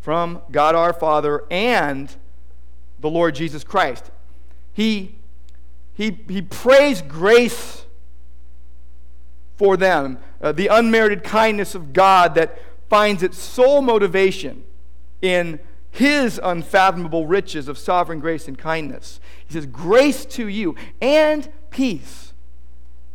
from 0.00 0.42
God 0.50 0.74
our 0.74 0.92
Father 0.92 1.44
and 1.48 2.14
the 2.98 3.08
Lord 3.08 3.36
Jesus 3.36 3.62
Christ. 3.62 4.10
He, 4.72 5.14
he, 5.94 6.18
he 6.28 6.42
prays 6.42 7.00
grace 7.00 7.86
for 9.56 9.76
them, 9.76 10.18
uh, 10.42 10.52
the 10.52 10.66
unmerited 10.66 11.22
kindness 11.22 11.74
of 11.74 11.92
God 11.92 12.34
that 12.34 12.60
finds 12.88 13.22
its 13.22 13.38
sole 13.38 13.80
motivation 13.80 14.64
in 15.22 15.60
his 15.90 16.40
unfathomable 16.42 17.26
riches 17.26 17.68
of 17.68 17.78
sovereign 17.78 18.20
grace 18.20 18.48
and 18.48 18.58
kindness. 18.58 19.20
He 19.46 19.54
says, 19.54 19.66
Grace 19.66 20.24
to 20.26 20.48
you 20.48 20.74
and 21.00 21.50
peace. 21.70 22.32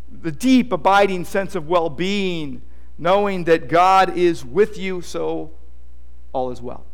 The 0.10 0.32
deep, 0.32 0.72
abiding 0.72 1.26
sense 1.26 1.56
of 1.56 1.68
well 1.68 1.90
being, 1.90 2.62
knowing 2.98 3.46
that 3.46 3.68
God 3.68 4.18
is 4.18 4.46
with 4.46 4.78
you, 4.78 5.02
so 5.02 5.52
all 6.32 6.52
is 6.52 6.62
well. 6.62 6.86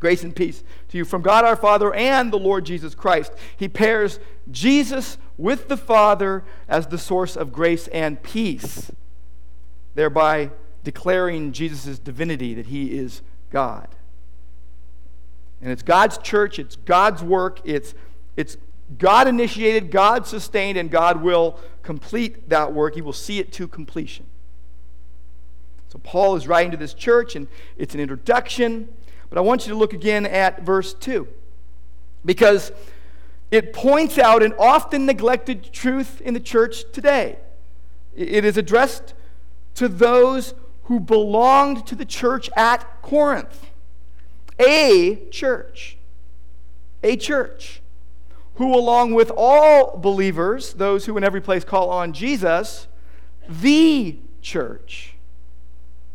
Grace 0.00 0.24
and 0.24 0.34
peace 0.34 0.64
to 0.88 0.98
you 0.98 1.04
from 1.04 1.22
God 1.22 1.44
our 1.44 1.54
Father 1.54 1.94
and 1.94 2.32
the 2.32 2.38
Lord 2.38 2.64
Jesus 2.64 2.94
Christ. 2.94 3.32
He 3.56 3.68
pairs 3.68 4.18
Jesus 4.50 5.16
with 5.38 5.68
the 5.68 5.76
Father 5.76 6.42
as 6.68 6.88
the 6.88 6.98
source 6.98 7.36
of 7.36 7.52
grace 7.52 7.86
and 7.88 8.20
peace, 8.22 8.90
thereby 9.94 10.50
declaring 10.82 11.52
Jesus' 11.52 11.98
divinity, 12.00 12.54
that 12.54 12.66
he 12.66 12.98
is 12.98 13.22
God. 13.50 13.88
And 15.60 15.70
it's 15.70 15.82
God's 15.82 16.18
church, 16.18 16.58
it's 16.58 16.74
God's 16.74 17.22
work, 17.22 17.60
it's, 17.64 17.94
it's 18.36 18.56
God 18.98 19.28
initiated, 19.28 19.92
God 19.92 20.26
sustained, 20.26 20.76
and 20.76 20.90
God 20.90 21.22
will 21.22 21.58
complete 21.84 22.48
that 22.48 22.72
work. 22.72 22.96
He 22.96 23.02
will 23.02 23.12
see 23.12 23.38
it 23.38 23.52
to 23.52 23.68
completion. 23.68 24.26
So 25.92 26.00
Paul 26.02 26.36
is 26.36 26.48
writing 26.48 26.70
to 26.70 26.78
this 26.78 26.94
church, 26.94 27.36
and 27.36 27.46
it's 27.76 27.92
an 27.92 28.00
introduction. 28.00 28.88
But 29.28 29.36
I 29.36 29.42
want 29.42 29.66
you 29.66 29.74
to 29.74 29.78
look 29.78 29.92
again 29.92 30.24
at 30.24 30.62
verse 30.62 30.94
2 30.94 31.28
because 32.24 32.72
it 33.50 33.74
points 33.74 34.16
out 34.16 34.42
an 34.42 34.54
often 34.58 35.04
neglected 35.04 35.70
truth 35.70 36.22
in 36.22 36.32
the 36.32 36.40
church 36.40 36.90
today. 36.92 37.36
It 38.16 38.42
is 38.42 38.56
addressed 38.56 39.12
to 39.74 39.86
those 39.86 40.54
who 40.84 40.98
belonged 40.98 41.86
to 41.88 41.94
the 41.94 42.06
church 42.06 42.48
at 42.56 43.02
Corinth. 43.02 43.66
A 44.58 45.26
church. 45.30 45.98
A 47.02 47.16
church. 47.16 47.82
Who, 48.54 48.74
along 48.74 49.12
with 49.12 49.30
all 49.36 49.98
believers, 49.98 50.72
those 50.72 51.04
who 51.04 51.18
in 51.18 51.24
every 51.24 51.42
place 51.42 51.64
call 51.64 51.90
on 51.90 52.14
Jesus, 52.14 52.86
the 53.46 54.16
church. 54.40 55.11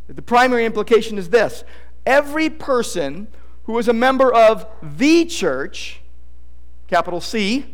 The 0.08 0.22
primary 0.22 0.66
implication 0.66 1.18
is 1.18 1.30
this 1.30 1.64
every 2.06 2.50
person 2.50 3.28
who 3.64 3.78
is 3.78 3.88
a 3.88 3.94
member 3.94 4.34
of 4.34 4.66
the 4.82 5.26
church, 5.26 6.02
capital 6.88 7.20
C, 7.20 7.66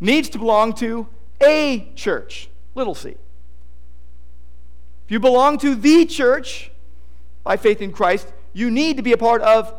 needs 0.00 0.28
to 0.30 0.38
belong 0.38 0.72
to 0.74 1.06
a 1.40 1.92
church, 1.94 2.48
little 2.74 2.94
c. 2.94 3.10
If 3.10 5.10
you 5.10 5.20
belong 5.20 5.58
to 5.58 5.76
the 5.76 6.04
church 6.04 6.72
by 7.44 7.56
faith 7.56 7.80
in 7.80 7.92
Christ, 7.92 8.32
you 8.52 8.70
need 8.70 8.96
to 8.96 9.02
be 9.02 9.12
a 9.12 9.16
part 9.16 9.42
of 9.42 9.72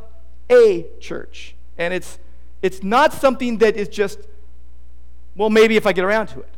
a 0.50 0.86
church. 1.02 1.56
And 1.78 1.94
it's, 1.94 2.18
it's 2.62 2.82
not 2.82 3.12
something 3.12 3.58
that 3.58 3.76
is 3.76 3.90
just, 3.90 4.20
well, 5.36 5.50
maybe 5.50 5.76
if 5.76 5.86
I 5.86 5.92
get 5.92 6.06
around 6.06 6.28
to 6.28 6.40
it. 6.40 6.50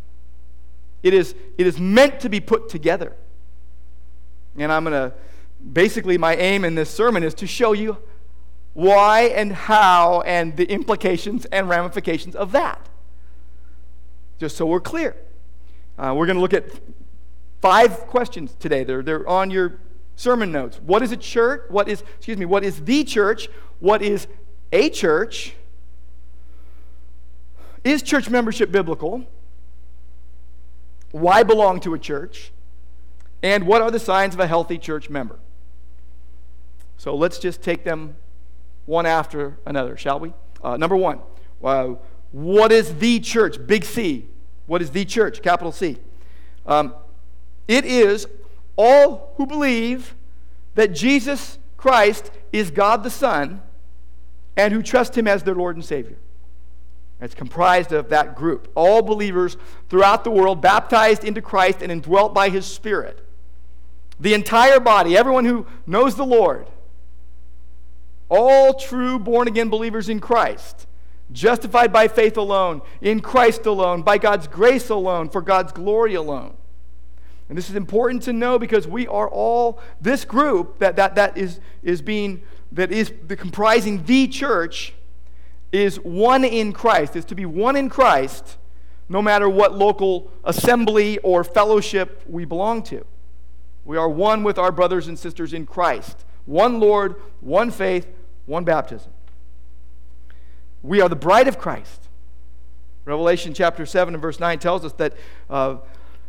It 1.01 1.13
is, 1.13 1.33
it 1.57 1.65
is 1.65 1.79
meant 1.79 2.19
to 2.19 2.29
be 2.29 2.39
put 2.39 2.69
together. 2.69 3.15
And 4.57 4.71
I'm 4.71 4.83
going 4.83 4.93
to 4.93 5.13
basically, 5.73 6.17
my 6.17 6.35
aim 6.35 6.65
in 6.65 6.75
this 6.75 6.89
sermon 6.89 7.23
is 7.23 7.33
to 7.35 7.47
show 7.47 7.73
you 7.73 7.97
why 8.73 9.21
and 9.21 9.51
how 9.51 10.21
and 10.21 10.55
the 10.55 10.65
implications 10.65 11.45
and 11.45 11.67
ramifications 11.67 12.35
of 12.35 12.51
that. 12.53 12.87
Just 14.37 14.55
so 14.55 14.65
we're 14.65 14.79
clear. 14.79 15.15
Uh, 15.97 16.13
we're 16.15 16.25
going 16.25 16.37
to 16.37 16.41
look 16.41 16.53
at 16.53 16.65
five 17.61 18.07
questions 18.07 18.55
today. 18.59 18.83
They're, 18.83 19.01
they're 19.01 19.27
on 19.27 19.51
your 19.51 19.79
sermon 20.15 20.51
notes. 20.51 20.79
What 20.85 21.01
is 21.01 21.11
a 21.11 21.17
church? 21.17 21.63
What 21.69 21.89
is, 21.89 22.03
excuse 22.17 22.37
me, 22.37 22.45
what 22.45 22.63
is 22.63 22.83
the 22.83 23.03
church? 23.03 23.49
What 23.79 24.01
is 24.01 24.27
a 24.71 24.89
church? 24.89 25.55
Is 27.83 28.01
church 28.01 28.29
membership 28.29 28.71
biblical? 28.71 29.25
Why 31.11 31.43
belong 31.43 31.79
to 31.81 31.93
a 31.93 31.99
church? 31.99 32.51
And 33.41 33.65
what 33.65 33.81
are 33.81 33.91
the 33.91 33.99
signs 33.99 34.33
of 34.33 34.39
a 34.39 34.47
healthy 34.47 34.77
church 34.77 35.09
member? 35.09 35.39
So 36.97 37.15
let's 37.15 37.39
just 37.39 37.61
take 37.61 37.83
them 37.83 38.15
one 38.85 39.05
after 39.05 39.57
another, 39.65 39.95
shall 39.95 40.19
we? 40.19 40.33
Uh, 40.61 40.75
number 40.75 40.97
one, 40.97 41.19
uh, 41.63 41.95
what 42.31 42.71
is 42.71 42.95
the 42.95 43.19
church? 43.19 43.55
Big 43.65 43.85
C. 43.85 44.27
What 44.65 44.81
is 44.81 44.91
the 44.91 45.05
church? 45.05 45.41
Capital 45.41 45.71
C. 45.71 45.97
Um, 46.65 46.93
it 47.67 47.85
is 47.85 48.27
all 48.75 49.33
who 49.37 49.45
believe 49.45 50.15
that 50.75 50.93
Jesus 50.93 51.57
Christ 51.77 52.31
is 52.51 52.71
God 52.71 53.03
the 53.03 53.09
Son 53.09 53.61
and 54.57 54.73
who 54.73 54.81
trust 54.81 55.17
Him 55.17 55.27
as 55.27 55.43
their 55.43 55.55
Lord 55.55 55.75
and 55.75 55.85
Savior. 55.85 56.17
It's 57.21 57.35
comprised 57.35 57.91
of 57.91 58.09
that 58.09 58.35
group. 58.35 58.71
All 58.75 59.01
believers 59.01 59.57
throughout 59.89 60.23
the 60.23 60.31
world 60.31 60.61
baptized 60.61 61.23
into 61.23 61.41
Christ 61.41 61.81
and 61.81 61.91
indwelt 61.91 62.33
by 62.33 62.49
His 62.49 62.65
Spirit. 62.65 63.25
The 64.19 64.33
entire 64.33 64.79
body, 64.79 65.15
everyone 65.15 65.45
who 65.45 65.65
knows 65.87 66.15
the 66.15 66.25
Lord, 66.25 66.67
all 68.29 68.73
true 68.73 69.17
born 69.17 69.47
again 69.47 69.69
believers 69.69 70.09
in 70.09 70.19
Christ, 70.19 70.87
justified 71.31 71.91
by 71.91 72.07
faith 72.07 72.37
alone, 72.37 72.81
in 73.01 73.21
Christ 73.21 73.65
alone, 73.65 74.01
by 74.01 74.17
God's 74.17 74.47
grace 74.47 74.89
alone, 74.89 75.29
for 75.29 75.41
God's 75.41 75.71
glory 75.71 76.15
alone. 76.15 76.55
And 77.49 77.57
this 77.57 77.69
is 77.69 77.75
important 77.75 78.21
to 78.23 78.33
know 78.33 78.59
because 78.59 78.87
we 78.87 79.07
are 79.07 79.27
all, 79.27 79.79
this 79.99 80.23
group 80.23 80.77
that, 80.79 80.95
that, 80.97 81.15
that 81.15 81.37
is, 81.37 81.59
is 81.81 82.01
being, 82.01 82.43
that 82.71 82.91
is 82.91 83.11
the, 83.27 83.35
comprising 83.35 84.03
the 84.03 84.27
church, 84.27 84.93
is 85.71 85.97
one 85.97 86.43
in 86.43 86.73
Christ, 86.73 87.15
is 87.15 87.25
to 87.25 87.35
be 87.35 87.45
one 87.45 87.75
in 87.75 87.89
Christ, 87.89 88.57
no 89.07 89.21
matter 89.21 89.49
what 89.49 89.75
local 89.75 90.31
assembly 90.43 91.17
or 91.19 91.43
fellowship 91.43 92.21
we 92.27 92.45
belong 92.45 92.83
to. 92.83 93.03
We 93.89 93.97
are 93.97 94.07
one 94.07 94.43
with 94.43 94.59
our 94.59 94.71
brothers 94.71 95.07
and 95.07 95.17
sisters 95.17 95.51
in 95.51 95.65
Christ. 95.65 96.23
One 96.45 96.79
Lord, 96.79 97.15
one 97.41 97.71
faith, 97.71 98.05
one 98.45 98.63
baptism. 98.63 99.11
We 100.83 101.01
are 101.01 101.09
the 101.09 101.15
bride 101.15 101.47
of 101.47 101.57
Christ. 101.57 102.07
Revelation 103.05 103.51
chapter 103.51 103.87
7 103.87 104.13
and 104.13 104.21
verse 104.21 104.39
9 104.39 104.59
tells 104.59 104.85
us 104.85 104.93
that 104.93 105.15
uh, 105.49 105.77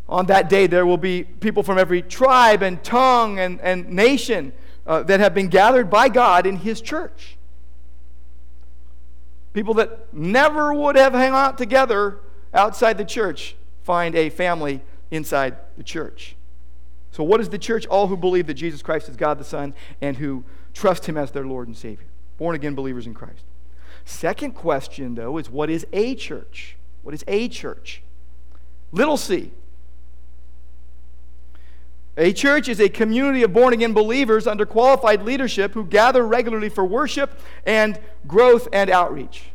on 0.09 0.25
that 0.25 0.49
day 0.49 0.69
there 0.69 0.87
will 0.87 0.97
be 0.97 1.23
people 1.23 1.62
from 1.62 1.76
every 1.76 2.00
tribe 2.00 2.62
and 2.62 2.83
tongue 2.83 3.38
and, 3.38 3.61
and 3.61 3.90
nation 3.90 4.55
uh, 4.87 5.02
that 5.02 5.21
have 5.21 5.35
been 5.35 5.49
gathered 5.49 5.90
by 5.90 6.09
God 6.09 6.47
in 6.47 6.57
His 6.57 6.81
church. 6.81 7.37
People 9.52 9.75
that 9.75 10.14
never 10.14 10.73
would 10.73 10.97
have 10.97 11.12
hung 11.12 11.35
out 11.35 11.59
together 11.59 12.21
outside 12.55 12.97
the 12.97 13.05
church 13.05 13.55
find 13.83 14.14
a 14.14 14.31
family 14.31 14.81
inside 15.11 15.59
the 15.76 15.85
church. 15.85 16.37
So, 17.12 17.25
what 17.25 17.40
is 17.40 17.49
the 17.49 17.59
church? 17.59 17.87
All 17.87 18.07
who 18.07 18.17
believe 18.17 18.47
that 18.47 18.55
Jesus 18.55 18.83
Christ 18.83 19.09
is 19.09 19.17
God 19.17 19.38
the 19.38 19.45
Son 19.45 19.75
and 20.00 20.17
who 20.17 20.45
trust 20.75 21.07
Him 21.07 21.17
as 21.17 21.33
their 21.33 21.45
Lord 21.45 21.67
and 21.67 21.76
Savior 21.76 22.07
born 22.40 22.57
again 22.57 22.75
believers 22.75 23.07
in 23.07 23.12
Christ. 23.12 23.45
Second 24.07 24.52
question, 24.52 25.14
though, 25.14 25.37
is 25.37 25.50
what 25.50 25.69
is 25.69 25.87
a 25.93 26.14
church? 26.14 26.75
What 27.02 27.14
is 27.14 27.23
a 27.29 27.49
church? 27.49 28.02
Little 28.93 29.19
c. 29.19 29.52
A 32.17 32.33
church 32.33 32.67
is 32.67 32.81
a 32.81 32.88
community 32.88 33.43
of 33.43 33.52
born 33.52 33.75
again 33.75 33.93
believers 33.93 34.47
under 34.47 34.64
qualified 34.64 35.23
leadership 35.23 35.75
who 35.75 35.85
gather 35.85 36.26
regularly 36.26 36.71
for 36.71 36.83
worship 36.83 37.38
and 37.67 38.00
growth 38.26 38.67
and 38.73 38.88
outreach. 38.88 39.50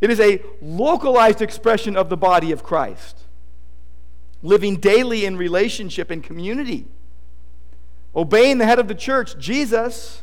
It 0.00 0.10
is 0.10 0.20
a 0.20 0.40
localized 0.62 1.42
expression 1.42 1.96
of 1.96 2.08
the 2.08 2.16
body 2.16 2.52
of 2.52 2.62
Christ, 2.62 3.17
living 4.42 4.76
daily 4.76 5.24
in 5.24 5.36
relationship 5.36 6.10
and 6.10 6.22
community, 6.22 6.86
obeying 8.14 8.58
the 8.58 8.66
head 8.66 8.78
of 8.78 8.88
the 8.88 8.94
church, 8.94 9.38
Jesus, 9.38 10.22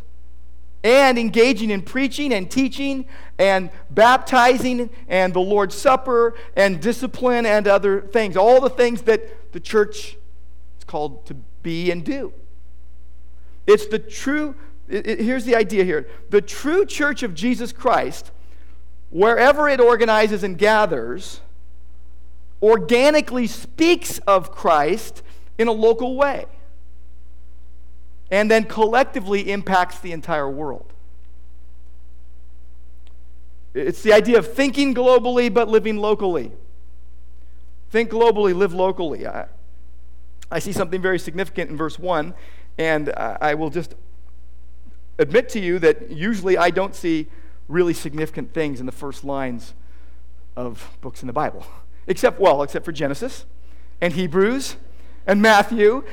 and 0.83 1.17
engaging 1.17 1.71
in 1.71 1.81
preaching 1.81 2.31
and 2.33 2.49
teaching 2.49 3.05
and 3.39 3.69
baptizing 3.89 4.89
and 5.07 5.33
the 5.33 5.39
Lord's 5.39 5.75
Supper 5.75 6.35
and 6.55 6.79
discipline 6.79 7.45
and 7.45 7.67
other 7.67 8.01
things. 8.01 8.37
All 8.37 8.61
the 8.61 8.69
things 8.69 9.01
that 9.03 9.51
the 9.51 9.59
church 9.59 10.15
is 10.77 10.83
called 10.85 11.25
to 11.25 11.33
be 11.63 11.89
and 11.89 12.03
do. 12.03 12.33
It's 13.65 13.87
the 13.87 13.97
true, 13.97 14.55
it, 14.87 15.07
it, 15.07 15.19
here's 15.21 15.45
the 15.45 15.55
idea 15.55 15.83
here 15.83 16.07
the 16.29 16.41
true 16.41 16.85
church 16.85 17.23
of 17.23 17.33
Jesus 17.33 17.71
Christ 17.71 18.31
wherever 19.09 19.69
it 19.69 19.79
organizes 19.79 20.43
and 20.43 20.57
gathers, 20.57 21.39
organically 22.61 23.47
speaks 23.47 24.19
of 24.19 24.51
Christ 24.51 25.21
in 25.57 25.67
a 25.67 25.71
local 25.71 26.15
way 26.15 26.45
and 28.31 28.49
then 28.49 28.63
collectively 28.63 29.51
impacts 29.51 29.99
the 29.99 30.11
entire 30.11 30.49
world. 30.49 30.91
It's 33.73 34.01
the 34.01 34.13
idea 34.13 34.37
of 34.37 34.53
thinking 34.53 34.95
globally 34.95 35.53
but 35.53 35.67
living 35.67 35.97
locally. 35.97 36.51
Think 37.89 38.09
globally, 38.09 38.55
live 38.55 38.73
locally. 38.73 39.27
I, 39.27 39.47
I 40.49 40.59
see 40.59 40.71
something 40.71 41.01
very 41.01 41.19
significant 41.19 41.69
in 41.69 41.77
verse 41.77 41.99
1, 41.99 42.33
and 42.77 43.09
I, 43.09 43.37
I 43.41 43.53
will 43.53 43.69
just 43.69 43.95
admit 45.17 45.49
to 45.49 45.59
you 45.59 45.79
that 45.79 46.09
usually 46.09 46.57
I 46.57 46.69
don't 46.69 46.95
see 46.95 47.27
really 47.67 47.93
significant 47.93 48.53
things 48.53 48.79
in 48.79 48.85
the 48.85 48.91
first 48.91 49.23
lines 49.23 49.73
of 50.55 50.97
books 51.01 51.21
in 51.21 51.27
the 51.27 51.33
Bible. 51.33 51.65
Except, 52.07 52.39
well, 52.39 52.61
except 52.63 52.85
for 52.85 52.91
Genesis 52.91 53.45
and 54.01 54.13
Hebrews 54.13 54.75
and 55.25 55.41
Matthew. 55.41 56.03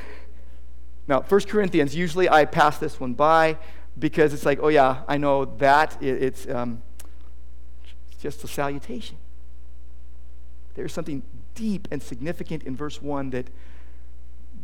Now, 1.07 1.21
First 1.21 1.47
Corinthians, 1.47 1.95
usually 1.95 2.29
I 2.29 2.45
pass 2.45 2.77
this 2.77 2.99
one 2.99 3.13
by 3.13 3.57
because 3.99 4.33
it's 4.33 4.45
like, 4.45 4.59
oh 4.61 4.69
yeah, 4.69 5.03
I 5.07 5.17
know 5.17 5.45
that. 5.45 6.01
It, 6.01 6.23
it's, 6.23 6.47
um, 6.47 6.81
it's 8.11 8.21
just 8.21 8.43
a 8.43 8.47
salutation. 8.47 9.17
There's 10.75 10.93
something 10.93 11.21
deep 11.53 11.87
and 11.91 12.01
significant 12.01 12.63
in 12.63 12.75
verse 12.75 13.01
1 13.01 13.29
that, 13.31 13.47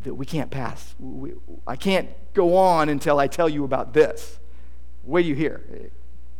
that 0.03 0.15
we 0.15 0.25
can't 0.25 0.49
pass. 0.49 0.95
We, 0.99 1.33
I 1.67 1.75
can't 1.75 2.09
go 2.33 2.57
on 2.57 2.89
until 2.89 3.19
I 3.19 3.27
tell 3.27 3.47
you 3.47 3.63
about 3.63 3.93
this. 3.93 4.39
Wait 5.03 5.23
do 5.23 5.29
you 5.29 5.35
hear? 5.35 5.61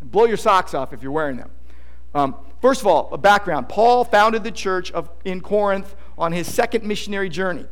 Blow 0.02 0.26
your 0.26 0.38
socks 0.38 0.74
off 0.74 0.94
if 0.94 1.04
you're 1.04 1.12
wearing 1.12 1.38
them. 1.38 1.52
Um, 2.16 2.36
first 2.62 2.82
of 2.82 2.88
all, 2.88 3.10
a 3.12 3.18
background. 3.18 3.70
Paul 3.70 4.04
founded 4.04 4.44
the 4.44 4.52
church 4.52 4.92
of, 4.92 5.10
in 5.26 5.42
Corinth 5.42 5.96
on 6.18 6.32
his 6.32 6.52
second 6.54 6.84
missionary 6.84 7.30
journey, 7.30 7.66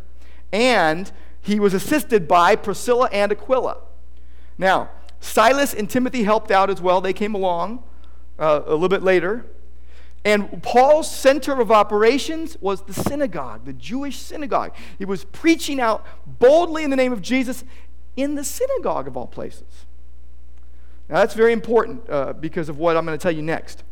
and 0.52 1.12
he 1.42 1.60
was 1.60 1.74
assisted 1.74 2.28
by 2.28 2.56
Priscilla 2.56 3.10
and 3.12 3.32
Aquila. 3.32 3.78
Now, 4.58 4.90
Silas 5.20 5.74
and 5.74 5.90
Timothy 5.90 6.24
helped 6.24 6.52
out 6.52 6.70
as 6.70 6.82
well. 6.82 7.02
They 7.02 7.14
came 7.14 7.36
along 7.36 7.84
uh, 8.40 8.62
a 8.66 8.74
little 8.74 8.90
bit 8.90 9.04
later. 9.04 9.46
And 10.26 10.62
Paul's 10.62 11.10
center 11.10 11.60
of 11.62 11.72
operations 11.72 12.58
was 12.60 12.82
the 12.82 12.94
synagogue, 12.94 13.64
the 13.66 13.72
Jewish 13.72 14.18
synagogue. 14.18 14.76
He 14.98 15.06
was 15.06 15.24
preaching 15.24 15.80
out 15.80 16.06
boldly 16.26 16.84
in 16.84 16.90
the 16.90 16.98
name 16.98 17.14
of 17.14 17.22
Jesus 17.22 17.64
in 18.18 18.36
the 18.36 18.44
synagogue 18.44 19.08
of 19.08 19.16
all 19.16 19.28
places. 19.28 19.86
Now, 21.08 21.16
that's 21.16 21.34
very 21.34 21.54
important 21.54 22.10
uh, 22.10 22.34
because 22.34 22.68
of 22.68 22.78
what 22.78 22.98
I'm 22.98 23.06
going 23.06 23.18
to 23.18 23.22
tell 23.22 23.32
you 23.32 23.42
next. 23.42 23.84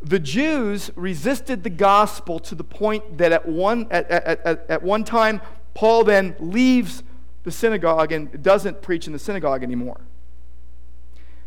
The 0.00 0.18
Jews 0.18 0.90
resisted 0.94 1.64
the 1.64 1.70
gospel 1.70 2.38
to 2.40 2.54
the 2.54 2.64
point 2.64 3.18
that 3.18 3.32
at 3.32 3.46
one, 3.46 3.88
at, 3.90 4.08
at, 4.10 4.40
at, 4.46 4.70
at 4.70 4.82
one 4.82 5.04
time, 5.04 5.40
Paul 5.74 6.04
then 6.04 6.36
leaves 6.38 7.02
the 7.44 7.50
synagogue 7.50 8.12
and 8.12 8.42
doesn't 8.42 8.82
preach 8.82 9.06
in 9.06 9.12
the 9.12 9.18
synagogue 9.18 9.62
anymore. 9.62 10.00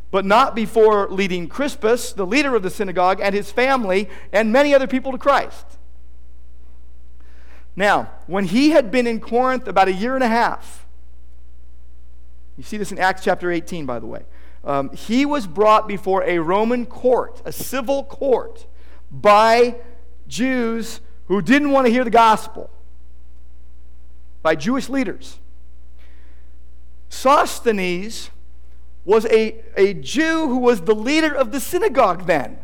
But 0.09 0.25
not 0.25 0.55
before 0.55 1.09
leading 1.09 1.47
Crispus, 1.47 2.11
the 2.11 2.25
leader 2.25 2.55
of 2.55 2.63
the 2.63 2.69
synagogue, 2.69 3.19
and 3.21 3.33
his 3.33 3.51
family, 3.51 4.09
and 4.33 4.51
many 4.51 4.73
other 4.73 4.87
people 4.87 5.13
to 5.13 5.17
Christ. 5.17 5.65
Now, 7.75 8.11
when 8.27 8.45
he 8.45 8.71
had 8.71 8.91
been 8.91 9.07
in 9.07 9.21
Corinth 9.21 9.67
about 9.67 9.87
a 9.87 9.93
year 9.93 10.15
and 10.15 10.23
a 10.23 10.27
half, 10.27 10.85
you 12.57 12.63
see 12.63 12.77
this 12.77 12.91
in 12.91 12.99
Acts 12.99 13.23
chapter 13.23 13.49
18, 13.49 13.85
by 13.85 13.99
the 13.99 14.05
way. 14.05 14.23
Um, 14.63 14.91
he 14.91 15.25
was 15.25 15.47
brought 15.47 15.87
before 15.87 16.23
a 16.23 16.37
Roman 16.39 16.85
court, 16.85 17.41
a 17.45 17.51
civil 17.51 18.03
court, 18.03 18.67
by 19.11 19.75
Jews 20.27 21.01
who 21.25 21.41
didn't 21.41 21.71
want 21.71 21.87
to 21.87 21.91
hear 21.91 22.03
the 22.03 22.11
gospel, 22.11 22.69
by 24.43 24.55
Jewish 24.55 24.89
leaders. 24.89 25.39
Sosthenes 27.09 28.29
was 29.03 29.25
a, 29.25 29.55
a 29.75 29.93
Jew 29.95 30.47
who 30.47 30.57
was 30.57 30.81
the 30.81 30.95
leader 30.95 31.33
of 31.33 31.51
the 31.51 31.59
synagogue 31.59 32.27
then. 32.27 32.59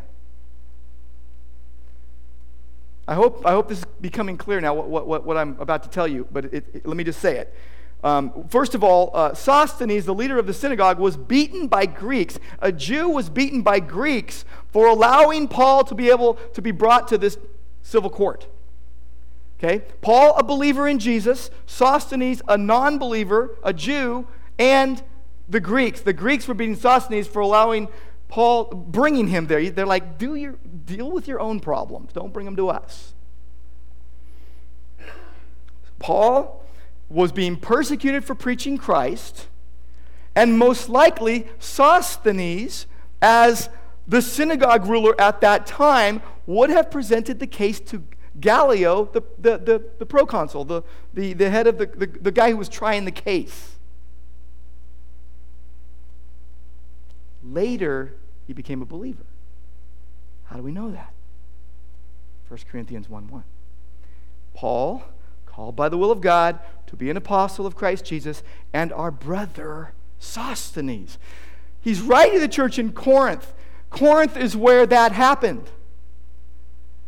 I 3.08 3.14
hope, 3.14 3.44
I 3.44 3.52
hope 3.52 3.68
this 3.68 3.78
is 3.78 3.84
becoming 4.00 4.36
clear 4.36 4.60
now, 4.60 4.74
what, 4.74 5.06
what, 5.06 5.24
what 5.24 5.36
I'm 5.36 5.58
about 5.58 5.82
to 5.84 5.88
tell 5.88 6.06
you, 6.06 6.28
but 6.30 6.44
it, 6.46 6.64
it, 6.74 6.86
let 6.86 6.96
me 6.96 7.04
just 7.04 7.20
say 7.20 7.38
it. 7.38 7.54
Um, 8.04 8.46
first 8.48 8.74
of 8.74 8.84
all, 8.84 9.10
uh, 9.12 9.34
Sosthenes, 9.34 10.04
the 10.04 10.14
leader 10.14 10.38
of 10.38 10.46
the 10.46 10.54
synagogue, 10.54 10.98
was 10.98 11.16
beaten 11.16 11.66
by 11.66 11.86
Greeks. 11.86 12.38
A 12.60 12.70
Jew 12.70 13.08
was 13.08 13.28
beaten 13.28 13.62
by 13.62 13.80
Greeks 13.80 14.44
for 14.68 14.86
allowing 14.86 15.48
Paul 15.48 15.84
to 15.84 15.94
be 15.94 16.10
able 16.10 16.34
to 16.54 16.62
be 16.62 16.70
brought 16.70 17.08
to 17.08 17.18
this 17.18 17.38
civil 17.82 18.10
court. 18.10 18.46
Okay? 19.58 19.84
Paul, 20.00 20.34
a 20.36 20.44
believer 20.44 20.86
in 20.86 21.00
Jesus, 21.00 21.50
Sosthenes, 21.66 22.40
a 22.46 22.56
non 22.56 22.98
believer, 22.98 23.56
a 23.64 23.72
Jew, 23.72 24.28
and 24.58 25.02
the 25.48 25.60
Greeks. 25.60 26.00
The 26.00 26.12
Greeks 26.12 26.46
were 26.46 26.54
beating 26.54 26.76
Sosthenes 26.76 27.26
for 27.26 27.40
allowing 27.40 27.88
Paul, 28.28 28.66
bringing 28.66 29.28
him 29.28 29.46
there. 29.48 29.70
They're 29.70 29.86
like, 29.86 30.18
Do 30.18 30.36
your, 30.36 30.56
deal 30.84 31.10
with 31.10 31.26
your 31.26 31.40
own 31.40 31.58
problems, 31.58 32.12
don't 32.12 32.32
bring 32.32 32.44
them 32.44 32.56
to 32.56 32.68
us. 32.68 33.14
Paul 35.98 36.57
was 37.08 37.32
being 37.32 37.56
persecuted 37.56 38.24
for 38.24 38.34
preaching 38.34 38.78
Christ, 38.78 39.48
and 40.34 40.58
most 40.58 40.88
likely 40.88 41.48
Sosthenes, 41.58 42.86
as 43.22 43.70
the 44.06 44.22
synagogue 44.22 44.86
ruler 44.86 45.18
at 45.20 45.40
that 45.40 45.66
time, 45.66 46.22
would 46.46 46.70
have 46.70 46.90
presented 46.90 47.38
the 47.38 47.46
case 47.46 47.80
to 47.80 48.02
Gallio, 48.40 49.06
the, 49.06 49.22
the, 49.38 49.58
the, 49.58 49.84
the 49.98 50.06
proconsul, 50.06 50.64
the, 50.64 50.82
the, 51.12 51.32
the 51.32 51.50
head 51.50 51.66
of 51.66 51.78
the, 51.78 51.86
the, 51.86 52.06
the 52.06 52.30
guy 52.30 52.50
who 52.50 52.56
was 52.56 52.68
trying 52.68 53.04
the 53.04 53.10
case. 53.10 53.76
Later, 57.42 58.14
he 58.46 58.52
became 58.52 58.82
a 58.82 58.86
believer. 58.86 59.24
How 60.44 60.56
do 60.56 60.62
we 60.62 60.72
know 60.72 60.90
that? 60.90 61.12
1 62.48 62.60
Corinthians 62.70 63.08
1 63.08 63.28
1. 63.28 63.44
Paul 64.54 65.02
called 65.46 65.76
by 65.76 65.88
the 65.88 65.98
will 65.98 66.10
of 66.10 66.20
God 66.20 66.58
to 66.88 66.96
be 66.96 67.10
an 67.10 67.16
apostle 67.16 67.66
of 67.66 67.76
Christ 67.76 68.04
Jesus, 68.04 68.42
and 68.72 68.92
our 68.92 69.10
brother 69.10 69.92
Sosthenes. 70.18 71.18
He's 71.80 72.00
writing 72.00 72.34
to 72.34 72.40
the 72.40 72.48
church 72.48 72.78
in 72.78 72.92
Corinth. 72.92 73.52
Corinth 73.90 74.36
is 74.36 74.56
where 74.56 74.86
that 74.86 75.12
happened. 75.12 75.70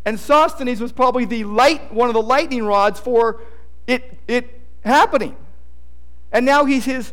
And 0.04 0.18
Sosthenes 0.18 0.80
was 0.80 0.92
probably 0.92 1.24
the 1.24 1.44
light, 1.44 1.92
one 1.92 2.08
of 2.08 2.14
the 2.14 2.22
lightning 2.22 2.64
rods 2.64 2.98
for 2.98 3.40
it, 3.86 4.18
it 4.26 4.60
happening. 4.84 5.36
And 6.32 6.46
now 6.46 6.64
he's 6.64 6.84
his 6.84 7.12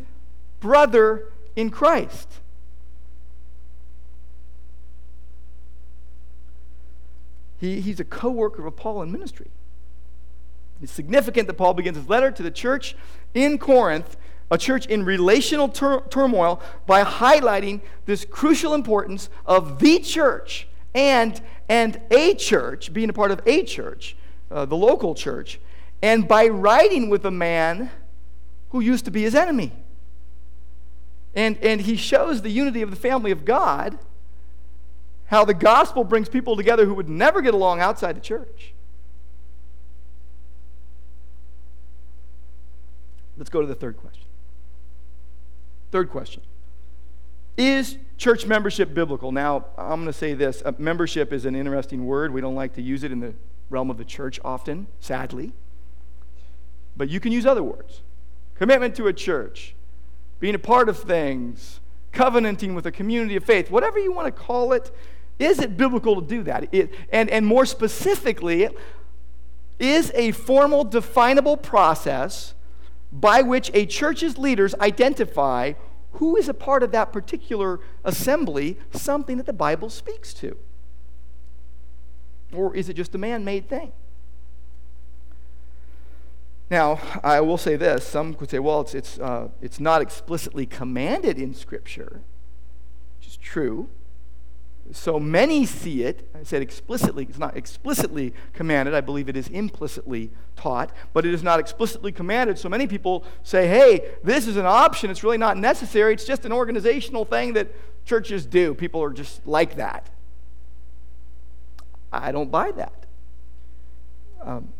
brother 0.60 1.32
in 1.56 1.70
Christ. 1.70 2.28
He, 7.58 7.80
he's 7.80 7.98
a 7.98 8.04
co 8.04 8.30
worker 8.30 8.66
of 8.66 8.76
Paul 8.76 9.02
in 9.02 9.10
ministry. 9.10 9.48
It's 10.82 10.92
significant 10.92 11.46
that 11.48 11.54
Paul 11.54 11.74
begins 11.74 11.96
his 11.96 12.08
letter 12.08 12.30
to 12.30 12.42
the 12.42 12.50
church 12.50 12.94
in 13.34 13.58
Corinth, 13.58 14.16
a 14.50 14.58
church 14.58 14.86
in 14.86 15.04
relational 15.04 15.68
tur- 15.68 16.02
turmoil, 16.08 16.60
by 16.86 17.04
highlighting 17.04 17.80
this 18.06 18.24
crucial 18.24 18.74
importance 18.74 19.28
of 19.44 19.80
the 19.80 19.98
church 19.98 20.68
and, 20.94 21.40
and 21.68 22.00
a 22.10 22.34
church, 22.34 22.92
being 22.92 23.10
a 23.10 23.12
part 23.12 23.30
of 23.30 23.40
a 23.46 23.64
church, 23.64 24.16
uh, 24.50 24.64
the 24.64 24.76
local 24.76 25.14
church, 25.14 25.60
and 26.00 26.28
by 26.28 26.46
writing 26.46 27.10
with 27.10 27.24
a 27.26 27.30
man 27.30 27.90
who 28.70 28.80
used 28.80 29.04
to 29.04 29.10
be 29.10 29.22
his 29.22 29.34
enemy. 29.34 29.72
And, 31.34 31.58
and 31.58 31.80
he 31.80 31.96
shows 31.96 32.42
the 32.42 32.50
unity 32.50 32.82
of 32.82 32.90
the 32.90 32.96
family 32.96 33.30
of 33.30 33.44
God, 33.44 33.98
how 35.26 35.44
the 35.44 35.54
gospel 35.54 36.04
brings 36.04 36.28
people 36.28 36.56
together 36.56 36.86
who 36.86 36.94
would 36.94 37.08
never 37.08 37.42
get 37.42 37.52
along 37.52 37.80
outside 37.80 38.16
the 38.16 38.20
church. 38.20 38.72
Let's 43.38 43.50
go 43.50 43.60
to 43.60 43.66
the 43.66 43.74
third 43.74 43.96
question. 43.96 44.24
Third 45.90 46.10
question 46.10 46.42
Is 47.56 47.96
church 48.16 48.46
membership 48.46 48.92
biblical? 48.92 49.32
Now, 49.32 49.66
I'm 49.78 50.00
going 50.00 50.06
to 50.06 50.12
say 50.12 50.34
this 50.34 50.62
uh, 50.64 50.72
membership 50.78 51.32
is 51.32 51.46
an 51.46 51.54
interesting 51.54 52.04
word. 52.04 52.32
We 52.32 52.40
don't 52.40 52.56
like 52.56 52.74
to 52.74 52.82
use 52.82 53.04
it 53.04 53.12
in 53.12 53.20
the 53.20 53.34
realm 53.70 53.90
of 53.90 53.96
the 53.96 54.04
church 54.04 54.40
often, 54.44 54.88
sadly. 55.00 55.52
But 56.96 57.08
you 57.08 57.20
can 57.20 57.32
use 57.32 57.46
other 57.46 57.62
words 57.62 58.02
commitment 58.56 58.96
to 58.96 59.06
a 59.06 59.12
church, 59.12 59.76
being 60.40 60.56
a 60.56 60.58
part 60.58 60.88
of 60.88 60.98
things, 60.98 61.78
covenanting 62.10 62.74
with 62.74 62.86
a 62.86 62.90
community 62.90 63.36
of 63.36 63.44
faith, 63.44 63.70
whatever 63.70 64.00
you 64.00 64.12
want 64.12 64.26
to 64.26 64.32
call 64.32 64.72
it. 64.72 64.90
Is 65.38 65.60
it 65.60 65.76
biblical 65.76 66.20
to 66.20 66.26
do 66.26 66.42
that? 66.42 66.68
It, 66.74 66.92
and, 67.12 67.30
and 67.30 67.46
more 67.46 67.64
specifically, 67.64 68.68
is 69.78 70.10
a 70.16 70.32
formal, 70.32 70.82
definable 70.82 71.56
process 71.56 72.54
by 73.12 73.42
which 73.42 73.70
a 73.74 73.86
church's 73.86 74.38
leaders 74.38 74.74
identify 74.76 75.74
who 76.12 76.36
is 76.36 76.48
a 76.48 76.54
part 76.54 76.82
of 76.82 76.92
that 76.92 77.12
particular 77.12 77.80
assembly 78.04 78.78
something 78.92 79.36
that 79.36 79.46
the 79.46 79.52
Bible 79.52 79.90
speaks 79.90 80.32
to? 80.34 80.56
Or 82.52 82.74
is 82.74 82.88
it 82.88 82.94
just 82.94 83.14
a 83.14 83.18
man 83.18 83.44
made 83.44 83.68
thing? 83.68 83.92
Now, 86.70 87.00
I 87.24 87.40
will 87.40 87.56
say 87.56 87.76
this. 87.76 88.06
Some 88.06 88.34
could 88.34 88.50
say, 88.50 88.58
well, 88.58 88.82
it's, 88.82 88.94
it's, 88.94 89.18
uh, 89.18 89.48
it's 89.62 89.80
not 89.80 90.02
explicitly 90.02 90.66
commanded 90.66 91.38
in 91.38 91.54
Scripture, 91.54 92.20
which 93.18 93.28
is 93.28 93.36
true. 93.36 93.88
So 94.92 95.20
many 95.20 95.66
see 95.66 96.02
it. 96.02 96.28
I 96.34 96.42
said 96.42 96.62
explicitly. 96.62 97.26
It's 97.28 97.38
not 97.38 97.56
explicitly 97.56 98.32
commanded. 98.52 98.94
I 98.94 99.00
believe 99.00 99.28
it 99.28 99.36
is 99.36 99.48
implicitly 99.48 100.30
taught, 100.56 100.90
but 101.12 101.26
it 101.26 101.34
is 101.34 101.42
not 101.42 101.60
explicitly 101.60 102.12
commanded. 102.12 102.58
So 102.58 102.68
many 102.68 102.86
people 102.86 103.24
say, 103.42 103.66
hey, 103.68 104.12
this 104.24 104.46
is 104.46 104.56
an 104.56 104.66
option. 104.66 105.10
It's 105.10 105.22
really 105.22 105.38
not 105.38 105.56
necessary. 105.56 106.14
It's 106.14 106.24
just 106.24 106.44
an 106.44 106.52
organizational 106.52 107.24
thing 107.24 107.52
that 107.52 107.68
churches 108.04 108.46
do. 108.46 108.74
People 108.74 109.02
are 109.02 109.12
just 109.12 109.46
like 109.46 109.76
that. 109.76 110.08
I 112.12 112.32
don't 112.32 112.50
buy 112.50 112.72
that. 112.72 113.06
Um, 114.42 114.72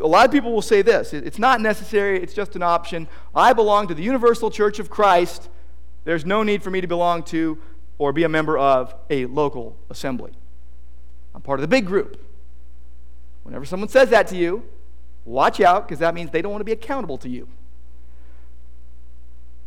a 0.00 0.06
lot 0.06 0.24
of 0.24 0.32
people 0.32 0.52
will 0.52 0.62
say 0.62 0.80
this 0.80 1.12
it's 1.12 1.38
not 1.38 1.60
necessary, 1.60 2.22
it's 2.22 2.32
just 2.32 2.56
an 2.56 2.62
option. 2.62 3.08
I 3.34 3.52
belong 3.52 3.88
to 3.88 3.94
the 3.94 4.02
Universal 4.02 4.50
Church 4.52 4.78
of 4.78 4.88
Christ. 4.88 5.50
There's 6.04 6.24
no 6.24 6.42
need 6.42 6.62
for 6.62 6.70
me 6.70 6.80
to 6.80 6.88
belong 6.88 7.22
to 7.24 7.58
or 8.02 8.12
be 8.12 8.24
a 8.24 8.28
member 8.28 8.58
of 8.58 8.92
a 9.10 9.26
local 9.26 9.76
assembly. 9.88 10.32
I'm 11.36 11.40
part 11.40 11.60
of 11.60 11.62
the 11.62 11.68
big 11.68 11.86
group. 11.86 12.20
Whenever 13.44 13.64
someone 13.64 13.88
says 13.88 14.10
that 14.10 14.26
to 14.28 14.36
you, 14.36 14.64
watch 15.24 15.60
out 15.60 15.86
because 15.86 16.00
that 16.00 16.12
means 16.12 16.32
they 16.32 16.42
don't 16.42 16.50
want 16.50 16.62
to 16.62 16.64
be 16.64 16.72
accountable 16.72 17.16
to 17.18 17.28
you. 17.28 17.46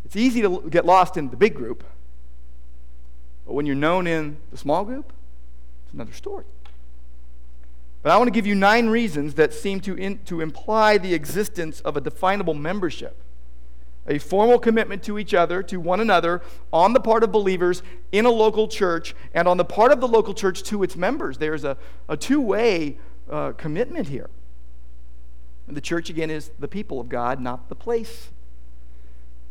It's 0.04 0.18
easy 0.18 0.42
to 0.42 0.68
get 0.70 0.86
lost 0.86 1.16
in 1.16 1.30
the 1.30 1.38
big 1.38 1.56
group, 1.56 1.86
but 3.46 3.54
when 3.54 3.66
you're 3.66 3.74
known 3.74 4.06
in 4.06 4.36
the 4.52 4.58
small 4.58 4.84
group, 4.84 5.14
it's 5.86 5.94
another 5.94 6.12
story. 6.12 6.44
But 8.04 8.12
I 8.12 8.18
want 8.18 8.28
to 8.28 8.34
give 8.34 8.46
you 8.46 8.54
nine 8.54 8.88
reasons 8.88 9.36
that 9.36 9.54
seem 9.54 9.80
to, 9.80 9.96
in, 9.96 10.20
to 10.26 10.42
imply 10.42 10.98
the 10.98 11.14
existence 11.14 11.80
of 11.82 11.96
a 11.96 12.02
definable 12.02 12.54
membership 12.54 13.16
a 14.08 14.18
formal 14.20 14.60
commitment 14.60 15.04
to 15.04 15.18
each 15.18 15.34
other, 15.34 15.64
to 15.64 15.78
one 15.78 16.00
another, 16.00 16.42
on 16.72 16.94
the 16.94 17.00
part 17.00 17.24
of 17.24 17.32
believers 17.32 17.82
in 18.12 18.26
a 18.26 18.30
local 18.30 18.68
church, 18.68 19.16
and 19.34 19.48
on 19.48 19.58
the 19.58 19.66
part 19.66 19.92
of 19.92 20.00
the 20.00 20.08
local 20.08 20.34
church 20.34 20.64
to 20.64 20.84
its 20.84 20.96
members. 20.96 21.38
There's 21.38 21.64
a, 21.64 21.78
a 22.08 22.16
two 22.16 22.42
way 22.42 22.98
uh, 23.30 23.54
commitment 23.54 24.08
here. 24.08 24.30
The 25.68 25.82
church, 25.82 26.10
again, 26.10 26.30
is 26.30 26.52
the 26.60 26.68
people 26.68 27.00
of 27.00 27.10
God, 27.10 27.40
not 27.40 27.70
the 27.70 27.76
place. 27.76 28.30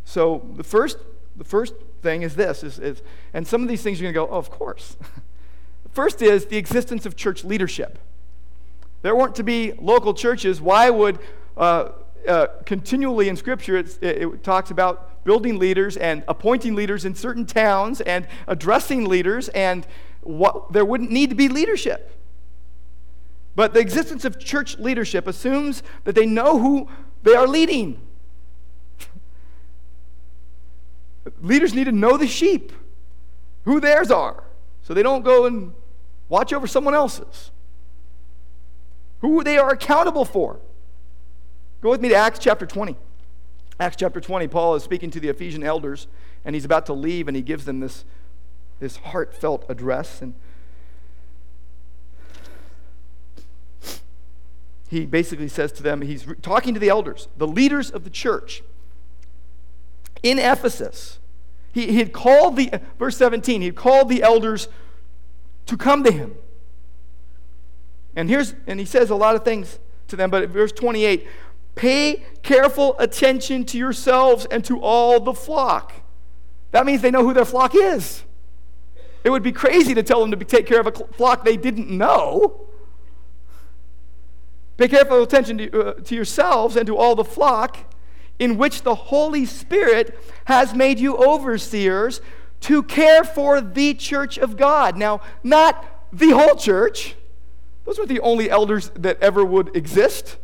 So 0.04 0.48
the 0.54 0.62
first, 0.62 0.98
the 1.36 1.44
first 1.44 1.74
thing 2.02 2.22
is 2.22 2.36
this, 2.36 2.62
is, 2.62 2.78
is 2.78 3.02
and 3.32 3.46
some 3.46 3.62
of 3.62 3.68
these 3.68 3.82
things 3.82 4.00
you're 4.00 4.12
going 4.12 4.26
to 4.26 4.30
go, 4.30 4.36
oh, 4.36 4.38
of 4.38 4.50
course. 4.50 4.96
first 5.90 6.22
is 6.22 6.46
the 6.46 6.56
existence 6.56 7.04
of 7.06 7.16
church 7.16 7.42
leadership. 7.42 7.98
There 9.02 9.16
weren't 9.16 9.34
to 9.36 9.42
be 9.42 9.72
local 9.80 10.14
churches. 10.14 10.60
Why 10.60 10.88
would 10.88 11.18
uh, 11.56 11.90
uh, 12.28 12.46
continually 12.64 13.28
in 13.28 13.36
Scripture, 13.36 13.76
it, 13.76 13.98
it 14.02 14.42
talks 14.42 14.70
about 14.70 15.24
building 15.24 15.58
leaders 15.58 15.96
and 15.96 16.22
appointing 16.28 16.74
leaders 16.74 17.04
in 17.04 17.14
certain 17.14 17.46
towns 17.46 18.00
and 18.02 18.26
addressing 18.46 19.06
leaders, 19.06 19.48
and 19.50 19.86
what, 20.22 20.72
there 20.72 20.84
wouldn't 20.84 21.10
need 21.10 21.30
to 21.30 21.36
be 21.36 21.48
leadership. 21.48 22.10
But 23.54 23.72
the 23.72 23.80
existence 23.80 24.24
of 24.24 24.38
church 24.38 24.78
leadership 24.78 25.26
assumes 25.26 25.82
that 26.04 26.14
they 26.14 26.26
know 26.26 26.58
who 26.58 26.88
they 27.22 27.34
are 27.34 27.46
leading. 27.46 28.00
Leaders 31.40 31.72
need 31.72 31.84
to 31.84 31.92
know 31.92 32.16
the 32.16 32.26
sheep, 32.26 32.72
who 33.64 33.80
theirs 33.80 34.10
are, 34.10 34.44
so 34.82 34.92
they 34.92 35.02
don't 35.02 35.22
go 35.22 35.46
and 35.46 35.72
watch 36.28 36.52
over 36.52 36.66
someone 36.66 36.94
else's, 36.94 37.50
who 39.20 39.42
they 39.42 39.56
are 39.56 39.70
accountable 39.70 40.24
for. 40.24 40.60
Go 41.84 41.90
with 41.90 42.00
me 42.00 42.08
to 42.08 42.14
Acts 42.14 42.38
chapter 42.38 42.64
20. 42.64 42.96
Acts 43.78 43.96
chapter 43.96 44.18
20, 44.18 44.48
Paul 44.48 44.74
is 44.74 44.82
speaking 44.82 45.10
to 45.10 45.20
the 45.20 45.28
Ephesian 45.28 45.62
elders, 45.62 46.06
and 46.42 46.56
he's 46.56 46.64
about 46.64 46.86
to 46.86 46.94
leave, 46.94 47.28
and 47.28 47.36
he 47.36 47.42
gives 47.42 47.66
them 47.66 47.80
this, 47.80 48.06
this 48.80 48.96
heartfelt 48.96 49.66
address. 49.68 50.22
And 50.22 50.34
he 54.88 55.04
basically 55.04 55.46
says 55.46 55.72
to 55.72 55.82
them, 55.82 56.00
he's 56.00 56.26
talking 56.40 56.72
to 56.72 56.80
the 56.80 56.88
elders, 56.88 57.28
the 57.36 57.46
leaders 57.46 57.90
of 57.90 58.04
the 58.04 58.10
church 58.10 58.62
in 60.22 60.38
Ephesus. 60.38 61.18
He, 61.70 61.88
he 61.88 61.98
had 61.98 62.14
called 62.14 62.56
the, 62.56 62.80
verse 62.98 63.18
17, 63.18 63.60
he 63.60 63.66
had 63.66 63.76
called 63.76 64.08
the 64.08 64.22
elders 64.22 64.68
to 65.66 65.76
come 65.76 66.02
to 66.04 66.10
him. 66.10 66.34
And 68.16 68.30
here's, 68.30 68.54
and 68.66 68.80
he 68.80 68.86
says 68.86 69.10
a 69.10 69.16
lot 69.16 69.34
of 69.34 69.44
things 69.44 69.80
to 70.08 70.16
them, 70.16 70.30
but 70.30 70.48
verse 70.48 70.72
28, 70.72 71.26
Pay 71.74 72.22
careful 72.42 72.96
attention 72.98 73.64
to 73.66 73.78
yourselves 73.78 74.46
and 74.50 74.64
to 74.64 74.80
all 74.80 75.20
the 75.20 75.34
flock. 75.34 75.92
That 76.70 76.86
means 76.86 77.02
they 77.02 77.10
know 77.10 77.22
who 77.22 77.34
their 77.34 77.44
flock 77.44 77.74
is. 77.74 78.24
It 79.24 79.30
would 79.30 79.42
be 79.42 79.52
crazy 79.52 79.94
to 79.94 80.02
tell 80.02 80.20
them 80.20 80.30
to 80.38 80.44
take 80.44 80.66
care 80.66 80.80
of 80.80 80.86
a 80.86 80.92
flock 80.92 81.44
they 81.44 81.56
didn't 81.56 81.88
know. 81.90 82.66
Pay 84.76 84.88
careful 84.88 85.22
attention 85.22 85.58
to, 85.58 85.80
uh, 85.80 85.92
to 85.94 86.14
yourselves 86.14 86.76
and 86.76 86.86
to 86.86 86.96
all 86.96 87.14
the 87.14 87.24
flock 87.24 87.78
in 88.38 88.58
which 88.58 88.82
the 88.82 88.94
Holy 88.94 89.46
Spirit 89.46 90.18
has 90.46 90.74
made 90.74 90.98
you 90.98 91.16
overseers 91.16 92.20
to 92.60 92.82
care 92.82 93.24
for 93.24 93.60
the 93.60 93.94
church 93.94 94.36
of 94.36 94.56
God. 94.56 94.96
Now, 94.96 95.20
not 95.42 95.84
the 96.12 96.30
whole 96.30 96.56
church, 96.56 97.14
those 97.84 97.98
are 97.98 98.06
the 98.06 98.20
only 98.20 98.50
elders 98.50 98.90
that 98.96 99.20
ever 99.22 99.44
would 99.44 99.76
exist 99.76 100.36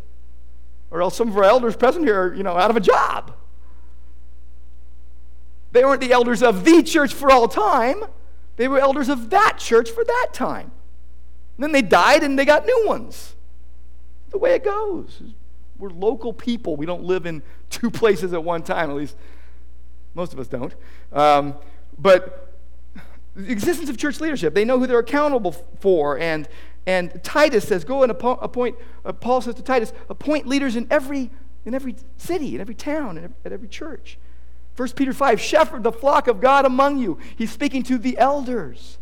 or 0.91 1.03
else 1.03 1.17
some 1.17 1.29
of 1.29 1.37
our 1.37 1.45
elders 1.45 1.77
present 1.77 2.05
here 2.05 2.21
are, 2.21 2.35
you 2.35 2.43
know, 2.43 2.57
out 2.57 2.71
of 2.71 2.77
a 2.77 2.81
job. 2.81 3.35
They 5.73 5.85
weren't 5.85 6.01
the 6.01 6.13
elders 6.13 6.43
of 6.43 6.65
the 6.65 6.83
church 6.83 7.15
for 7.15 7.31
all 7.31 7.47
time. 7.47 8.05
They 8.57 8.69
were 8.69 8.79
elders 8.79 9.09
of 9.09 9.31
that 9.31 9.59
church 9.59 9.91
for 9.91 10.05
that 10.05 10.29
time. 10.33 10.73
And 11.57 11.65
then 11.65 11.73
they 11.73 11.83
died 11.83 12.23
and 12.23 12.39
they 12.39 12.45
got 12.45 12.67
new 12.67 12.85
ones. 12.87 13.35
The 14.31 14.39
way 14.39 14.55
it 14.55 14.65
goes. 14.65 15.23
We're 15.79 15.91
local 15.91 16.33
people. 16.33 16.77
We 16.77 16.87
don't 16.87 17.05
live 17.05 17.27
in 17.27 17.43
two 17.69 17.91
places 17.91 18.33
at 18.33 18.43
one 18.43 18.63
time, 18.63 18.91
at 18.91 18.97
least 18.97 19.17
most 20.15 20.33
of 20.33 20.39
us 20.39 20.49
don't. 20.49 20.75
Um, 21.13 21.55
but 21.99 22.53
the 23.37 23.51
existence 23.51 23.89
of 23.89 23.97
church 23.97 24.21
leadership, 24.21 24.55
they 24.55 24.65
know 24.65 24.79
who 24.79 24.87
they're 24.87 24.99
accountable 24.99 25.53
for, 25.53 26.19
and 26.19 26.49
and 26.87 27.23
Titus 27.23 27.69
says, 27.69 27.85
go 27.85 28.03
and 28.03 28.11
appoint, 28.11 28.77
uh, 29.05 29.13
Paul 29.13 29.41
says 29.41 29.55
to 29.57 29.63
Titus, 29.63 29.93
appoint 30.09 30.47
leaders 30.47 30.77
in 30.77 30.87
every, 30.91 31.31
in 31.65 31.75
every 31.75 31.97
city, 32.17 32.55
in 32.55 32.61
every 32.61 32.75
town, 32.75 33.19
in 33.19 33.25
every, 33.25 33.37
at 33.45 33.53
every 33.53 33.69
church. 33.69 34.19
1 34.77 34.89
Peter 34.91 35.13
5, 35.13 35.41
shepherd 35.41 35.83
the 35.83 35.93
flock 35.93 36.27
of 36.27 36.41
God 36.41 36.65
among 36.65 36.99
you. 36.99 37.19
He's 37.37 37.51
speaking 37.51 37.83
to 37.85 37.99
the 37.99 38.17
elders. 38.19 38.99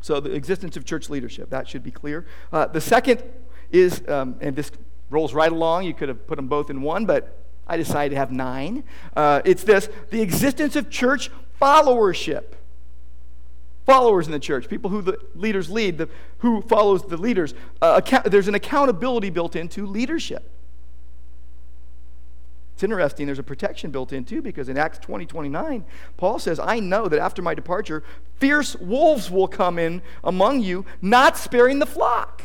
So 0.00 0.20
the 0.20 0.32
existence 0.32 0.76
of 0.76 0.84
church 0.84 1.08
leadership, 1.10 1.50
that 1.50 1.68
should 1.68 1.82
be 1.82 1.90
clear. 1.90 2.26
Uh, 2.52 2.66
the 2.66 2.80
second 2.80 3.22
is, 3.70 4.02
um, 4.08 4.36
and 4.40 4.54
this 4.54 4.70
rolls 5.10 5.32
right 5.32 5.50
along, 5.50 5.84
you 5.84 5.94
could 5.94 6.08
have 6.08 6.26
put 6.26 6.36
them 6.36 6.48
both 6.48 6.70
in 6.70 6.82
one, 6.82 7.06
but 7.06 7.34
I 7.66 7.76
decided 7.76 8.10
to 8.10 8.16
have 8.16 8.30
nine. 8.30 8.84
Uh, 9.16 9.42
it's 9.44 9.64
this 9.64 9.88
the 10.10 10.22
existence 10.22 10.76
of 10.76 10.90
church 10.90 11.30
followership 11.60 12.54
followers 13.88 14.26
in 14.26 14.32
the 14.32 14.38
church, 14.38 14.68
people 14.68 14.90
who 14.90 15.00
the 15.00 15.18
leaders 15.34 15.70
lead, 15.70 15.96
the, 15.96 16.10
who 16.40 16.60
follows 16.60 17.02
the 17.04 17.16
leaders. 17.16 17.54
Uh, 17.80 17.94
account, 17.96 18.30
there's 18.30 18.46
an 18.46 18.54
accountability 18.54 19.30
built 19.30 19.56
into 19.56 19.86
leadership. 19.86 20.50
It's 22.74 22.82
interesting, 22.82 23.24
there's 23.24 23.38
a 23.38 23.42
protection 23.42 23.90
built 23.90 24.12
in 24.12 24.26
too, 24.26 24.42
because 24.42 24.68
in 24.68 24.76
Acts 24.76 24.98
20 24.98 25.24
29, 25.24 25.86
Paul 26.18 26.38
says, 26.38 26.60
I 26.60 26.80
know 26.80 27.08
that 27.08 27.18
after 27.18 27.40
my 27.40 27.54
departure, 27.54 28.04
fierce 28.36 28.76
wolves 28.76 29.30
will 29.30 29.48
come 29.48 29.78
in 29.78 30.02
among 30.22 30.60
you, 30.60 30.84
not 31.00 31.38
sparing 31.38 31.78
the 31.78 31.86
flock. 31.86 32.42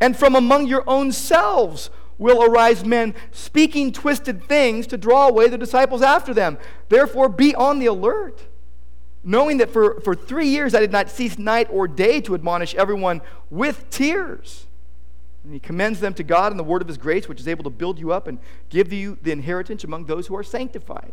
And 0.00 0.16
from 0.16 0.34
among 0.34 0.66
your 0.68 0.88
own 0.88 1.12
selves, 1.12 1.90
will 2.16 2.42
arise 2.42 2.82
men 2.84 3.14
speaking 3.30 3.92
twisted 3.92 4.44
things 4.44 4.86
to 4.86 4.96
draw 4.96 5.28
away 5.28 5.48
the 5.48 5.58
disciples 5.58 6.00
after 6.00 6.32
them. 6.32 6.56
Therefore, 6.88 7.28
be 7.28 7.54
on 7.54 7.78
the 7.78 7.86
alert, 7.86 8.40
knowing 9.24 9.58
that 9.58 9.70
for, 9.70 10.00
for 10.00 10.14
three 10.14 10.48
years 10.48 10.74
I 10.74 10.80
did 10.80 10.92
not 10.92 11.10
cease 11.10 11.38
night 11.38 11.68
or 11.70 11.88
day 11.88 12.20
to 12.22 12.34
admonish 12.34 12.74
everyone 12.74 13.22
with 13.50 13.88
tears. 13.90 14.66
And 15.42 15.52
he 15.52 15.60
commends 15.60 16.00
them 16.00 16.14
to 16.14 16.22
God 16.22 16.52
and 16.52 16.58
the 16.58 16.64
word 16.64 16.82
of 16.82 16.88
his 16.88 16.96
grace, 16.96 17.28
which 17.28 17.40
is 17.40 17.48
able 17.48 17.64
to 17.64 17.70
build 17.70 17.98
you 17.98 18.12
up 18.12 18.26
and 18.26 18.38
give 18.70 18.92
you 18.92 19.18
the 19.22 19.30
inheritance 19.30 19.84
among 19.84 20.06
those 20.06 20.26
who 20.26 20.36
are 20.36 20.42
sanctified. 20.42 21.12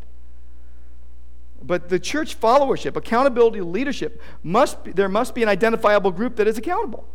But 1.62 1.90
the 1.90 2.00
church 2.00 2.40
followership, 2.40 2.96
accountability, 2.96 3.62
leadership, 3.62 4.22
must 4.42 4.84
be, 4.84 4.92
there 4.92 5.10
must 5.10 5.36
be 5.36 5.44
an 5.44 5.50
identifiable 5.50 6.12
group 6.12 6.38
that 6.38 6.48
is 6.48 6.58
accountable. 6.58 7.06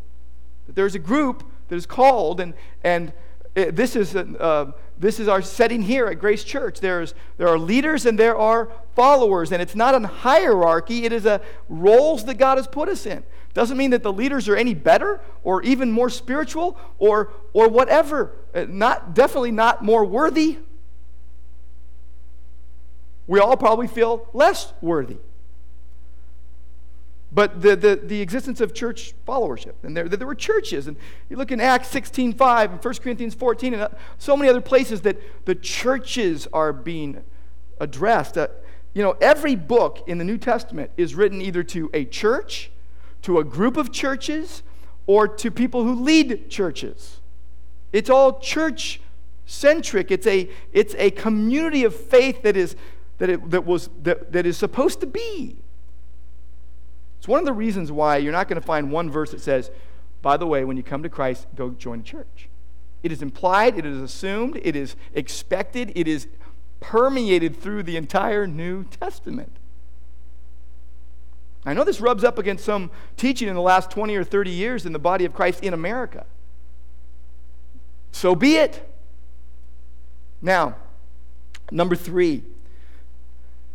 There's 0.68 0.94
a 0.94 1.00
group 1.00 1.42
that 1.68 1.76
is 1.76 1.86
called, 1.86 2.40
and, 2.40 2.54
and 2.84 3.12
it, 3.54 3.74
this, 3.74 3.96
is, 3.96 4.14
uh, 4.14 4.72
this 4.98 5.20
is 5.20 5.28
our 5.28 5.42
setting 5.42 5.82
here 5.82 6.06
at 6.06 6.18
Grace 6.18 6.44
Church. 6.44 6.80
There's, 6.80 7.14
there 7.36 7.48
are 7.48 7.58
leaders 7.58 8.06
and 8.06 8.18
there 8.18 8.36
are 8.36 8.70
followers, 8.94 9.52
and 9.52 9.60
it's 9.60 9.74
not 9.74 9.94
a 9.94 10.06
hierarchy, 10.06 11.04
it 11.04 11.12
is 11.12 11.26
a 11.26 11.40
roles 11.68 12.24
that 12.24 12.34
God 12.34 12.58
has 12.58 12.66
put 12.66 12.88
us 12.88 13.06
in. 13.06 13.22
Doesn't 13.54 13.76
mean 13.76 13.90
that 13.90 14.02
the 14.02 14.12
leaders 14.12 14.48
are 14.48 14.56
any 14.56 14.74
better 14.74 15.20
or 15.42 15.62
even 15.62 15.90
more 15.90 16.10
spiritual 16.10 16.78
or, 16.98 17.32
or 17.52 17.68
whatever. 17.68 18.32
Uh, 18.54 18.66
not, 18.68 19.14
definitely 19.14 19.52
not 19.52 19.82
more 19.82 20.04
worthy 20.04 20.58
we 23.26 23.40
all 23.40 23.56
probably 23.56 23.88
feel 23.88 24.28
less 24.32 24.72
worthy. 24.80 25.16
But 27.36 27.60
the, 27.60 27.76
the, 27.76 27.96
the 27.96 28.22
existence 28.22 28.62
of 28.62 28.72
church 28.72 29.12
followership, 29.28 29.74
and 29.82 29.94
there, 29.94 30.08
there 30.08 30.26
were 30.26 30.34
churches, 30.34 30.86
and 30.86 30.96
you 31.28 31.36
look 31.36 31.52
in 31.52 31.60
Acts 31.60 31.88
16 31.88 32.32
5 32.32 32.72
and 32.72 32.82
1 32.82 32.94
Corinthians 32.94 33.34
14, 33.34 33.74
and 33.74 33.82
uh, 33.82 33.88
so 34.16 34.38
many 34.38 34.48
other 34.48 34.62
places 34.62 35.02
that 35.02 35.18
the 35.44 35.54
churches 35.54 36.48
are 36.54 36.72
being 36.72 37.22
addressed. 37.78 38.38
Uh, 38.38 38.48
you 38.94 39.02
know, 39.02 39.18
every 39.20 39.54
book 39.54 40.02
in 40.06 40.16
the 40.16 40.24
New 40.24 40.38
Testament 40.38 40.90
is 40.96 41.14
written 41.14 41.42
either 41.42 41.62
to 41.64 41.90
a 41.92 42.06
church, 42.06 42.70
to 43.20 43.38
a 43.38 43.44
group 43.44 43.76
of 43.76 43.92
churches, 43.92 44.62
or 45.06 45.28
to 45.28 45.50
people 45.50 45.84
who 45.84 45.92
lead 45.92 46.48
churches. 46.48 47.20
It's 47.92 48.08
all 48.08 48.40
church 48.40 48.98
centric. 49.44 50.10
It's 50.10 50.26
a, 50.26 50.48
it's 50.72 50.94
a 50.96 51.10
community 51.10 51.84
of 51.84 51.94
faith 51.94 52.40
that 52.44 52.56
is 52.56 52.76
that, 53.18 53.28
it, 53.28 53.50
that, 53.50 53.66
was, 53.66 53.90
that, 54.04 54.32
that 54.32 54.46
is 54.46 54.56
supposed 54.56 55.00
to 55.00 55.06
be. 55.06 55.56
It's 57.26 57.28
one 57.32 57.40
of 57.40 57.44
the 57.44 57.52
reasons 57.52 57.90
why 57.90 58.18
you're 58.18 58.30
not 58.30 58.46
going 58.46 58.60
to 58.60 58.64
find 58.64 58.92
one 58.92 59.10
verse 59.10 59.32
that 59.32 59.40
says, 59.40 59.72
by 60.22 60.36
the 60.36 60.46
way, 60.46 60.64
when 60.64 60.76
you 60.76 60.84
come 60.84 61.02
to 61.02 61.08
Christ, 61.08 61.48
go 61.56 61.70
join 61.70 61.98
a 61.98 62.02
church. 62.04 62.48
It 63.02 63.10
is 63.10 63.20
implied, 63.20 63.76
it 63.76 63.84
is 63.84 64.00
assumed, 64.00 64.60
it 64.62 64.76
is 64.76 64.94
expected, 65.12 65.90
it 65.96 66.06
is 66.06 66.28
permeated 66.78 67.60
through 67.60 67.82
the 67.82 67.96
entire 67.96 68.46
New 68.46 68.84
Testament. 68.84 69.50
I 71.64 71.74
know 71.74 71.82
this 71.82 72.00
rubs 72.00 72.22
up 72.22 72.38
against 72.38 72.64
some 72.64 72.92
teaching 73.16 73.48
in 73.48 73.56
the 73.56 73.60
last 73.60 73.90
20 73.90 74.14
or 74.14 74.22
30 74.22 74.52
years 74.52 74.86
in 74.86 74.92
the 74.92 75.00
body 75.00 75.24
of 75.24 75.34
Christ 75.34 75.64
in 75.64 75.74
America. 75.74 76.26
So 78.12 78.36
be 78.36 78.54
it. 78.54 78.88
Now, 80.40 80.76
number 81.72 81.96
three, 81.96 82.44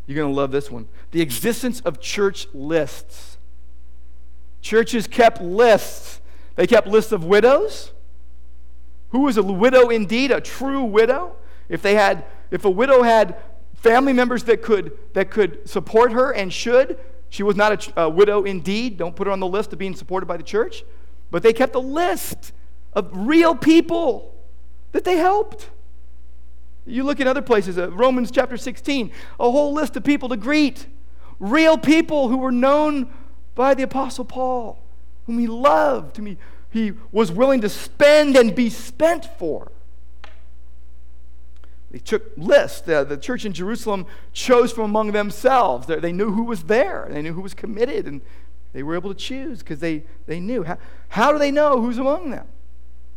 you're 0.07 0.15
going 0.15 0.31
to 0.31 0.39
love 0.39 0.51
this 0.51 0.71
one. 0.71 0.87
The 1.11 1.19
existence 1.19 1.81
of 1.81 1.99
church 1.99 2.47
lists. 2.53 3.30
Churches 4.61 5.07
kept 5.07 5.41
lists. 5.41 6.21
They 6.55 6.67
kept 6.67 6.87
lists 6.87 7.11
of 7.11 7.23
widows. 7.23 7.91
Who 9.09 9.21
was 9.21 9.37
a 9.37 9.43
widow 9.43 9.89
indeed, 9.89 10.31
a 10.31 10.39
true 10.39 10.83
widow? 10.83 11.35
If 11.67 11.81
they 11.81 11.95
had, 11.95 12.25
if 12.49 12.65
a 12.65 12.69
widow 12.69 13.03
had 13.03 13.37
family 13.75 14.13
members 14.13 14.43
that 14.43 14.61
could 14.61 14.97
that 15.13 15.31
could 15.31 15.67
support 15.67 16.11
her 16.13 16.31
and 16.31 16.53
should, 16.53 16.99
she 17.29 17.43
was 17.43 17.55
not 17.55 17.87
a, 17.97 18.03
a 18.03 18.09
widow 18.09 18.43
indeed. 18.43 18.97
Don't 18.97 19.15
put 19.15 19.27
her 19.27 19.33
on 19.33 19.39
the 19.39 19.47
list 19.47 19.73
of 19.73 19.79
being 19.79 19.95
supported 19.95 20.25
by 20.25 20.37
the 20.37 20.43
church. 20.43 20.83
But 21.31 21.43
they 21.43 21.53
kept 21.53 21.75
a 21.75 21.79
list 21.79 22.51
of 22.93 23.09
real 23.13 23.55
people 23.55 24.35
that 24.91 25.03
they 25.03 25.17
helped. 25.17 25.69
You 26.85 27.03
look 27.03 27.19
in 27.19 27.27
other 27.27 27.41
places, 27.41 27.77
uh, 27.77 27.91
Romans 27.91 28.31
chapter 28.31 28.57
16, 28.57 29.11
a 29.39 29.51
whole 29.51 29.73
list 29.73 29.95
of 29.95 30.03
people 30.03 30.29
to 30.29 30.37
greet. 30.37 30.87
Real 31.39 31.77
people 31.77 32.27
who 32.27 32.37
were 32.37 32.51
known 32.51 33.11
by 33.55 33.73
the 33.73 33.83
Apostle 33.83 34.25
Paul, 34.25 34.79
whom 35.25 35.39
he 35.39 35.47
loved, 35.47 36.17
whom 36.17 36.25
he, 36.25 36.37
he 36.69 36.93
was 37.11 37.31
willing 37.31 37.61
to 37.61 37.69
spend 37.69 38.35
and 38.35 38.55
be 38.55 38.69
spent 38.69 39.25
for. 39.37 39.71
They 41.91 41.99
took 41.99 42.31
lists. 42.37 42.87
Uh, 42.87 43.03
the 43.03 43.17
church 43.17 43.45
in 43.45 43.51
Jerusalem 43.51 44.05
chose 44.31 44.71
from 44.71 44.85
among 44.85 45.11
themselves. 45.11 45.87
They, 45.87 45.99
they 45.99 46.13
knew 46.13 46.31
who 46.31 46.43
was 46.43 46.63
there, 46.63 47.07
they 47.09 47.21
knew 47.21 47.33
who 47.33 47.41
was 47.41 47.53
committed, 47.53 48.05
and 48.05 48.21
they 48.73 48.83
were 48.83 48.95
able 48.95 49.13
to 49.13 49.19
choose 49.19 49.59
because 49.59 49.79
they, 49.79 50.03
they 50.25 50.39
knew. 50.39 50.63
How, 50.63 50.77
how 51.09 51.31
do 51.33 51.37
they 51.37 51.51
know 51.51 51.81
who's 51.81 51.97
among 51.97 52.31
them? 52.31 52.47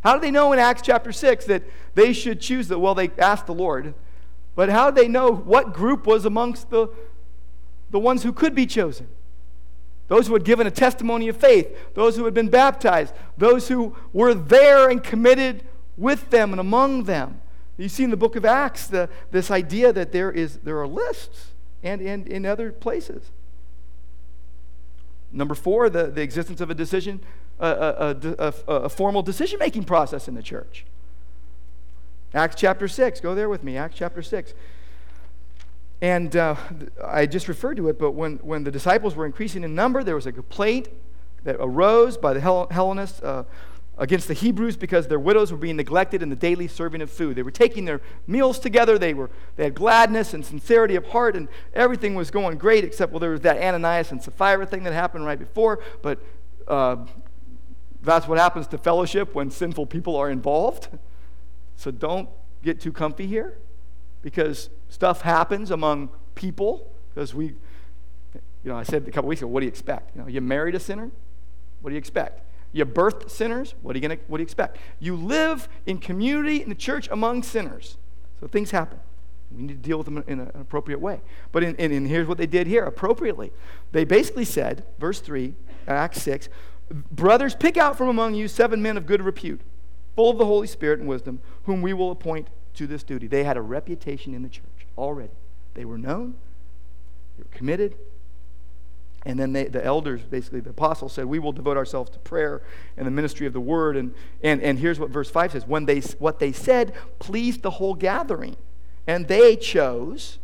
How 0.03 0.13
do 0.13 0.19
they 0.19 0.31
know 0.31 0.51
in 0.51 0.59
Acts 0.59 0.81
chapter 0.83 1.11
6 1.11 1.45
that 1.45 1.63
they 1.95 2.13
should 2.13 2.39
choose 2.41 2.67
the? 2.67 2.77
Well, 2.77 2.93
they 2.93 3.09
asked 3.17 3.47
the 3.47 3.53
Lord. 3.53 3.93
But 4.55 4.69
how 4.69 4.91
did 4.91 5.03
they 5.03 5.07
know 5.07 5.31
what 5.31 5.73
group 5.73 6.05
was 6.05 6.25
amongst 6.25 6.69
the, 6.69 6.89
the 7.89 7.99
ones 7.99 8.23
who 8.23 8.31
could 8.31 8.53
be 8.53 8.65
chosen? 8.65 9.07
Those 10.07 10.27
who 10.27 10.33
had 10.33 10.43
given 10.43 10.67
a 10.67 10.71
testimony 10.71 11.27
of 11.27 11.37
faith, 11.37 11.93
those 11.95 12.15
who 12.15 12.25
had 12.25 12.33
been 12.33 12.49
baptized, 12.49 13.13
those 13.37 13.67
who 13.67 13.95
were 14.13 14.33
there 14.33 14.89
and 14.89 15.03
committed 15.03 15.63
with 15.97 16.29
them 16.29 16.51
and 16.51 16.59
among 16.59 17.05
them. 17.05 17.41
You 17.77 17.89
see 17.89 18.03
in 18.03 18.11
the 18.11 18.17
book 18.17 18.35
of 18.35 18.45
Acts 18.45 18.87
the, 18.87 19.09
this 19.31 19.49
idea 19.49 19.91
that 19.91 20.11
there, 20.11 20.31
is, 20.31 20.57
there 20.59 20.79
are 20.79 20.87
lists 20.87 21.53
and, 21.83 22.01
in 22.01 22.45
other 22.45 22.71
places. 22.71 23.31
Number 25.31 25.55
four, 25.55 25.89
the, 25.89 26.07
the 26.07 26.21
existence 26.21 26.61
of 26.61 26.69
a 26.69 26.75
decision 26.75 27.19
a, 27.59 27.67
a, 27.67 28.33
a, 28.37 28.73
a 28.73 28.89
formal 28.89 29.21
decision 29.21 29.59
making 29.59 29.83
process 29.85 30.27
in 30.27 30.35
the 30.35 30.43
church. 30.43 30.85
Acts 32.33 32.55
chapter 32.57 32.87
6, 32.87 33.21
go 33.21 33.33
there 33.33 33.47
with 33.47 33.63
me, 33.63 33.77
Acts 33.77 33.95
chapter 33.97 34.21
6. 34.21 34.53
And 36.01 36.35
uh, 36.35 36.55
I 37.03 37.25
just 37.25 37.47
referred 37.47 37.77
to 37.77 37.87
it, 37.87 37.97
but 37.97 38.11
when, 38.11 38.37
when 38.37 38.63
the 38.63 38.71
disciples 38.71 39.15
were 39.15 39.25
increasing 39.25 39.63
in 39.63 39.73
number, 39.75 40.03
there 40.03 40.15
was 40.15 40.25
a 40.25 40.31
complaint 40.31 40.89
that 41.43 41.55
arose 41.59 42.17
by 42.17 42.33
the 42.33 42.41
Hellenists 42.41 43.21
uh, 43.21 43.43
against 43.97 44.27
the 44.27 44.33
Hebrews 44.33 44.75
because 44.75 45.07
their 45.07 45.19
widows 45.19 45.51
were 45.51 45.57
being 45.57 45.77
neglected 45.77 46.21
in 46.21 46.29
the 46.29 46.35
daily 46.35 46.67
serving 46.67 47.01
of 47.01 47.09
food. 47.09 47.37
They 47.37 47.43
were 47.43 47.51
taking 47.51 47.85
their 47.85 48.01
meals 48.27 48.59
together, 48.59 48.97
they, 48.97 49.13
were, 49.13 49.29
they 49.55 49.63
had 49.63 49.75
gladness 49.75 50.33
and 50.33 50.45
sincerity 50.45 50.95
of 50.95 51.05
heart, 51.07 51.35
and 51.35 51.47
everything 51.73 52.13
was 52.13 52.29
going 52.29 52.57
great, 52.57 52.83
except, 52.83 53.13
well, 53.13 53.19
there 53.19 53.31
was 53.31 53.41
that 53.41 53.57
Ananias 53.57 54.11
and 54.11 54.21
Sapphira 54.21 54.65
thing 54.65 54.83
that 54.83 54.93
happened 54.93 55.25
right 55.25 55.39
before, 55.39 55.81
but 56.01 56.19
uh, 56.67 56.97
that's 58.01 58.27
what 58.27 58.37
happens 58.37 58.67
to 58.67 58.77
fellowship 58.77 59.33
when 59.33 59.49
sinful 59.49 59.85
people 59.85 60.15
are 60.17 60.29
involved. 60.29 60.89
So 61.77 61.89
don't 61.89 62.27
get 62.63 62.81
too 62.81 62.91
comfy 62.91 63.27
here 63.27 63.57
because 64.25 64.71
stuff 64.89 65.21
happens 65.21 65.69
among 65.69 66.09
people 66.33 66.91
because 67.13 67.35
we, 67.35 67.45
you 67.45 67.53
know, 68.63 68.75
I 68.75 68.81
said 68.81 69.07
a 69.07 69.11
couple 69.11 69.29
weeks 69.29 69.41
ago, 69.41 69.47
what 69.47 69.59
do 69.59 69.67
you 69.67 69.69
expect? 69.69 70.15
You 70.15 70.23
know, 70.23 70.27
you 70.27 70.41
married 70.41 70.73
a 70.73 70.79
sinner? 70.79 71.11
What 71.81 71.91
do 71.91 71.93
you 71.93 71.99
expect? 71.99 72.41
You 72.73 72.87
birthed 72.87 73.29
sinners? 73.29 73.75
What 73.83 73.95
are 73.95 73.99
you 73.99 74.01
gonna, 74.01 74.17
what 74.27 74.37
do 74.37 74.41
you 74.41 74.45
expect? 74.45 74.77
You 74.99 75.15
live 75.15 75.69
in 75.85 75.99
community 75.99 76.59
in 76.59 76.69
the 76.69 76.75
church 76.75 77.07
among 77.11 77.43
sinners. 77.43 77.97
So 78.39 78.47
things 78.47 78.71
happen. 78.71 78.97
We 79.55 79.61
need 79.61 79.83
to 79.83 79.87
deal 79.87 79.99
with 79.99 80.05
them 80.05 80.23
in 80.25 80.39
an 80.39 80.51
appropriate 80.55 80.99
way. 80.99 81.21
But 81.51 81.63
in, 81.63 81.75
in, 81.75 81.91
in 81.91 82.07
here's 82.07 82.27
what 82.27 82.39
they 82.39 82.47
did 82.47 82.65
here 82.65 82.83
appropriately. 82.83 83.53
They 83.91 84.05
basically 84.05 84.45
said, 84.45 84.85
verse 84.97 85.19
3, 85.19 85.53
Acts 85.87 86.23
6, 86.23 86.49
Brothers, 87.11 87.53
pick 87.53 87.77
out 87.77 87.95
from 87.95 88.07
among 88.07 88.33
you 88.33 88.47
seven 88.47 88.81
men 88.81 88.97
of 88.97 89.05
good 89.05 89.21
repute, 89.21 89.61
full 90.15 90.31
of 90.31 90.39
the 90.39 90.47
Holy 90.47 90.65
Spirit 90.65 90.99
and 90.99 91.07
wisdom, 91.07 91.41
whom 91.65 91.83
we 91.83 91.93
will 91.93 92.09
appoint 92.09 92.47
to 92.75 92.87
this 92.87 93.03
duty. 93.03 93.27
They 93.27 93.43
had 93.43 93.57
a 93.57 93.61
reputation 93.61 94.33
in 94.33 94.43
the 94.43 94.49
church 94.49 94.87
already. 94.97 95.33
They 95.73 95.85
were 95.85 95.97
known, 95.97 96.35
they 97.37 97.43
were 97.43 97.57
committed. 97.57 97.95
And 99.27 99.39
then 99.39 99.53
they, 99.53 99.65
the 99.65 99.83
elders, 99.83 100.21
basically 100.21 100.59
the 100.59 100.69
apostles, 100.69 101.13
said, 101.13 101.25
We 101.25 101.39
will 101.39 101.51
devote 101.51 101.77
ourselves 101.77 102.11
to 102.11 102.19
prayer 102.19 102.61
and 102.95 103.07
the 103.07 103.11
ministry 103.11 103.47
of 103.47 103.53
the 103.53 103.59
word. 103.59 103.97
And, 103.97 104.13
and, 104.43 104.61
and 104.61 104.77
here's 104.77 104.99
what 104.99 105.09
verse 105.09 105.31
5 105.31 105.53
says 105.53 105.67
when 105.67 105.85
they, 105.85 105.99
What 106.19 106.37
they 106.37 106.51
said 106.51 106.93
pleased 107.17 107.63
the 107.63 107.71
whole 107.71 107.95
gathering. 107.95 108.55
And 109.07 109.27
they 109.27 109.55
chose, 109.55 110.37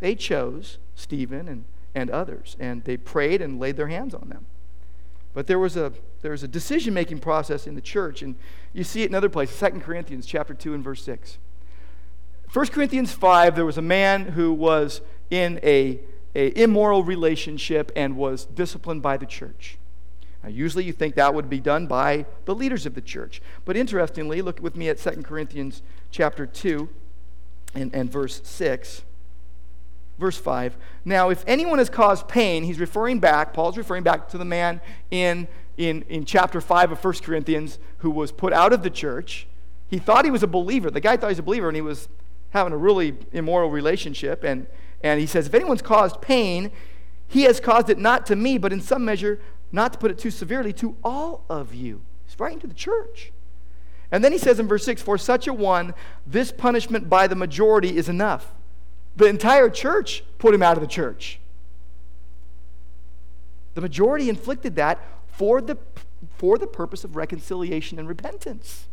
they 0.00 0.16
chose 0.16 0.78
Stephen 0.96 1.46
and, 1.46 1.64
and 1.94 2.10
others. 2.10 2.56
And 2.58 2.82
they 2.82 2.96
prayed 2.96 3.40
and 3.40 3.60
laid 3.60 3.76
their 3.76 3.88
hands 3.88 4.12
on 4.12 4.28
them. 4.28 4.46
But 5.34 5.46
there 5.46 5.58
was 5.58 5.76
a 5.76 5.92
there 6.22 6.30
was 6.30 6.42
a 6.42 6.48
decision 6.48 6.94
making 6.94 7.18
process 7.18 7.66
in 7.66 7.74
the 7.74 7.82
church, 7.82 8.22
and 8.22 8.36
you 8.74 8.84
see 8.84 9.02
it 9.02 9.08
in 9.08 9.14
other 9.14 9.30
places. 9.30 9.58
2 9.58 9.80
Corinthians 9.80 10.26
chapter 10.26 10.52
2 10.52 10.74
and 10.74 10.84
verse 10.84 11.02
6. 11.04 11.38
1 12.52 12.66
Corinthians 12.66 13.12
5, 13.12 13.56
there 13.56 13.64
was 13.64 13.78
a 13.78 13.82
man 13.82 14.26
who 14.26 14.52
was 14.52 15.00
in 15.30 15.58
a, 15.62 16.00
a 16.34 16.60
immoral 16.60 17.02
relationship 17.02 17.90
and 17.96 18.16
was 18.16 18.44
disciplined 18.44 19.00
by 19.02 19.16
the 19.16 19.26
church. 19.26 19.78
Now, 20.42 20.50
usually 20.50 20.84
you 20.84 20.92
think 20.92 21.14
that 21.14 21.34
would 21.34 21.48
be 21.48 21.58
done 21.58 21.86
by 21.86 22.26
the 22.44 22.54
leaders 22.54 22.84
of 22.84 22.94
the 22.94 23.00
church. 23.00 23.40
But 23.64 23.76
interestingly, 23.76 24.42
look 24.42 24.60
with 24.60 24.76
me 24.76 24.88
at 24.88 24.98
2 24.98 25.22
Corinthians 25.22 25.82
chapter 26.10 26.46
2 26.46 26.88
and, 27.74 27.94
and 27.94 28.10
verse 28.10 28.40
6. 28.44 29.02
Verse 30.18 30.38
5. 30.38 30.76
Now, 31.04 31.30
if 31.30 31.42
anyone 31.46 31.78
has 31.78 31.90
caused 31.90 32.28
pain, 32.28 32.62
he's 32.62 32.78
referring 32.78 33.20
back, 33.20 33.52
Paul's 33.52 33.76
referring 33.76 34.04
back 34.04 34.28
to 34.28 34.38
the 34.38 34.44
man 34.44 34.80
in, 35.10 35.48
in, 35.76 36.02
in 36.08 36.24
chapter 36.24 36.60
5 36.60 36.92
of 36.92 37.04
1 37.04 37.14
Corinthians 37.22 37.78
who 37.98 38.10
was 38.10 38.32
put 38.32 38.52
out 38.52 38.72
of 38.72 38.82
the 38.82 38.90
church. 38.90 39.46
He 39.88 39.98
thought 39.98 40.24
he 40.24 40.30
was 40.30 40.42
a 40.42 40.48
believer. 40.48 40.90
The 40.90 41.00
guy 41.00 41.16
thought 41.16 41.28
he 41.28 41.32
was 41.32 41.38
a 41.38 41.42
believer, 41.42 41.68
and 41.68 41.76
he 41.76 41.82
was 41.82 42.08
having 42.50 42.72
a 42.72 42.76
really 42.76 43.16
immoral 43.32 43.70
relationship. 43.70 44.44
And, 44.44 44.66
and 45.02 45.20
he 45.20 45.26
says, 45.26 45.46
If 45.46 45.54
anyone's 45.54 45.82
caused 45.82 46.20
pain, 46.20 46.70
he 47.26 47.42
has 47.42 47.60
caused 47.60 47.90
it 47.90 47.98
not 47.98 48.26
to 48.26 48.36
me, 48.36 48.58
but 48.58 48.72
in 48.72 48.80
some 48.80 49.04
measure, 49.04 49.40
not 49.72 49.92
to 49.92 49.98
put 49.98 50.10
it 50.10 50.18
too 50.18 50.30
severely, 50.30 50.72
to 50.74 50.96
all 51.02 51.44
of 51.48 51.74
you. 51.74 52.02
He's 52.26 52.38
writing 52.38 52.60
to 52.60 52.66
the 52.66 52.74
church. 52.74 53.32
And 54.10 54.22
then 54.22 54.32
he 54.32 54.38
says 54.38 54.60
in 54.60 54.68
verse 54.68 54.84
6 54.84 55.02
For 55.02 55.18
such 55.18 55.46
a 55.46 55.52
one, 55.52 55.94
this 56.26 56.52
punishment 56.52 57.08
by 57.08 57.26
the 57.26 57.34
majority 57.34 57.96
is 57.96 58.08
enough. 58.08 58.54
The 59.16 59.26
entire 59.26 59.68
church 59.68 60.24
put 60.38 60.54
him 60.54 60.62
out 60.62 60.76
of 60.76 60.80
the 60.80 60.88
church. 60.88 61.40
The 63.74 63.80
majority 63.80 64.28
inflicted 64.28 64.76
that 64.76 65.00
for 65.36 65.60
the, 65.60 65.76
for 66.36 66.58
the 66.58 66.66
purpose 66.66 67.04
of 67.04 67.16
reconciliation 67.16 67.98
and 67.98 68.08
repentance. 68.08 68.86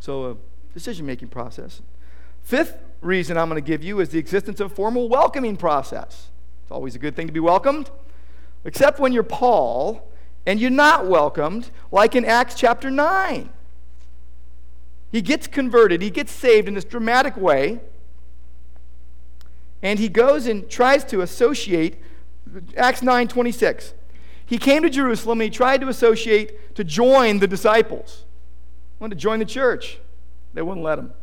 So, 0.00 0.30
a 0.30 0.36
decision 0.74 1.06
making 1.06 1.28
process. 1.28 1.80
Fifth 2.42 2.78
reason 3.00 3.36
I'm 3.36 3.48
going 3.48 3.62
to 3.62 3.66
give 3.66 3.84
you 3.84 4.00
is 4.00 4.08
the 4.08 4.18
existence 4.18 4.58
of 4.60 4.72
a 4.72 4.74
formal 4.74 5.08
welcoming 5.08 5.56
process. 5.56 6.30
It's 6.64 6.72
always 6.72 6.94
a 6.94 6.98
good 6.98 7.14
thing 7.14 7.26
to 7.26 7.32
be 7.32 7.40
welcomed, 7.40 7.90
except 8.64 8.98
when 8.98 9.12
you're 9.12 9.22
Paul 9.22 10.08
and 10.44 10.58
you're 10.60 10.70
not 10.70 11.06
welcomed, 11.06 11.70
like 11.92 12.16
in 12.16 12.24
Acts 12.24 12.54
chapter 12.54 12.90
9. 12.90 13.50
He 15.12 15.22
gets 15.22 15.46
converted, 15.46 16.02
he 16.02 16.10
gets 16.10 16.32
saved 16.32 16.66
in 16.66 16.74
this 16.74 16.84
dramatic 16.84 17.36
way 17.36 17.80
and 19.82 19.98
he 19.98 20.08
goes 20.08 20.46
and 20.46 20.70
tries 20.70 21.04
to 21.04 21.20
associate 21.20 21.98
acts 22.76 23.02
9 23.02 23.28
26 23.28 23.94
he 24.52 24.58
came 24.58 24.82
to 24.82 24.90
jerusalem 24.90 25.40
and 25.40 25.50
he 25.50 25.56
tried 25.56 25.80
to 25.80 25.88
associate 25.88 26.74
to 26.74 26.84
join 26.84 27.38
the 27.38 27.48
disciples. 27.48 28.26
He 28.98 29.02
wanted 29.02 29.14
to 29.14 29.18
join 29.18 29.38
the 29.38 29.46
church. 29.46 29.98
They 30.52 30.60
wouldn't 30.60 30.84
let 30.84 30.98
him. 30.98 31.14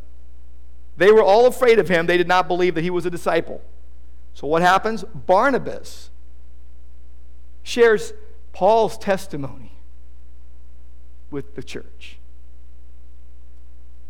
They 0.96 1.12
were 1.12 1.22
all 1.22 1.46
afraid 1.46 1.78
of 1.78 1.88
him. 1.88 2.06
They 2.06 2.16
did 2.16 2.26
not 2.26 2.48
believe 2.48 2.74
that 2.74 2.82
he 2.82 2.90
was 2.90 3.06
a 3.06 3.10
disciple. 3.10 3.62
So 4.34 4.48
what 4.48 4.62
happens? 4.62 5.04
Barnabas 5.14 6.10
shares 7.62 8.14
paul's 8.52 8.98
testimony 8.98 9.74
with 11.30 11.54
the 11.54 11.62
church. 11.62 12.18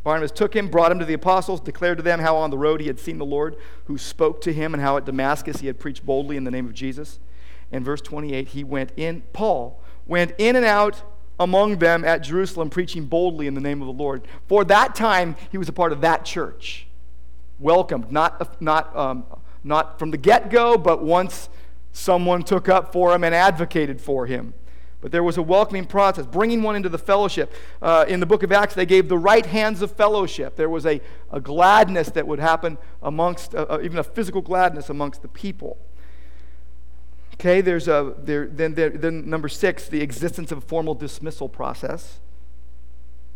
Barnabas 0.03 0.33
took 0.33 0.57
him, 0.57 0.69
brought 0.69 0.93
him 0.93 0.99
to 0.99 1.05
the 1.05 1.13
apostles, 1.13 1.61
declared 1.61 1.99
to 1.99 2.03
them 2.03 2.21
how 2.21 2.39
on 2.39 2.49
the 2.49 2.57
road 2.57 2.81
he 2.81 2.87
had 2.87 2.99
seen 2.99 3.19
the 3.19 3.27
Lord, 3.27 3.57
who 3.85 3.99
spoke 3.99 4.41
to 4.41 4.53
him, 4.55 4.73
and 4.73 4.83
how 4.83 4.97
at 4.97 5.05
Damascus 5.05 5.61
he 5.61 5.67
had 5.67 5.79
preached 5.79 6.07
boldly 6.07 6.39
in 6.39 6.45
the 6.45 6.51
name 6.51 6.65
of 6.65 6.73
Jesus. 6.73 7.19
In 7.73 7.85
verse 7.85 8.01
28, 8.01 8.49
he 8.49 8.65
went 8.65 8.93
in, 8.97 9.23
Paul 9.33 9.81
went 10.07 10.33
in 10.39 10.57
and 10.57 10.67
out 10.67 11.03
among 11.39 11.79
them 11.79 12.05
at 12.05 12.19
Jerusalem, 12.19 12.69
preaching 12.69 13.07
boldly 13.07 13.47
in 13.47 13.55
the 13.55 13.61
name 13.61 13.81
of 13.81 13.87
the 13.87 13.93
Lord. 13.93 14.27
For 14.49 14.65
that 14.65 14.95
time, 14.95 15.37
he 15.51 15.57
was 15.57 15.69
a 15.69 15.73
part 15.73 15.93
of 15.93 16.03
that 16.03 16.25
church. 16.25 16.87
Welcomed, 17.59 18.11
not, 18.13 18.61
not, 18.61 18.95
um, 18.97 19.25
not 19.65 19.99
from 19.99 20.11
the 20.11 20.19
get 20.19 20.51
go, 20.51 20.77
but 20.77 21.03
once 21.03 21.49
someone 21.93 22.43
took 22.43 22.69
up 22.69 22.93
for 22.93 23.15
him 23.15 23.25
and 23.25 23.35
advocated 23.35 24.01
for 24.01 24.27
him. 24.27 24.53
But 25.01 25.13
there 25.13 25.23
was 25.23 25.39
a 25.39 25.43
welcoming 25.43 25.87
process, 25.87 26.27
bringing 26.27 26.63
one 26.63 26.77
into 26.77 26.91
the 26.91 26.99
fellowship. 26.99 27.55
Uh, 27.81 28.05
in 28.07 28.21
the 28.21 28.27
book 28.27 28.43
of 28.43 28.53
Acts, 28.53 28.75
they 28.75 28.85
gave 28.85 29.09
the 29.09 29.17
right 29.17 29.47
hands 29.47 29.81
of 29.81 29.93
fellowship. 29.93 30.57
There 30.57 30.69
was 30.69 30.85
a, 30.85 31.01
a 31.31 31.41
gladness 31.41 32.11
that 32.11 32.27
would 32.27 32.39
happen 32.39 32.77
amongst, 33.03 33.55
uh, 33.55 33.67
uh, 33.71 33.79
even 33.83 33.99
a 33.99 34.05
physical 34.05 34.43
gladness 34.43 34.91
amongst 34.91 35.23
the 35.23 35.29
people. 35.29 35.79
Okay, 37.41 37.63
there's 37.63 37.89
a, 37.89 38.15
there, 38.19 38.47
then, 38.49 38.75
there, 38.75 38.91
then 38.91 39.31
number 39.31 39.49
six, 39.49 39.89
the 39.89 40.03
existence 40.03 40.53
of 40.53 40.59
a 40.59 40.61
formal 40.61 40.95
dismissal 40.95 41.49
process. 41.49 42.21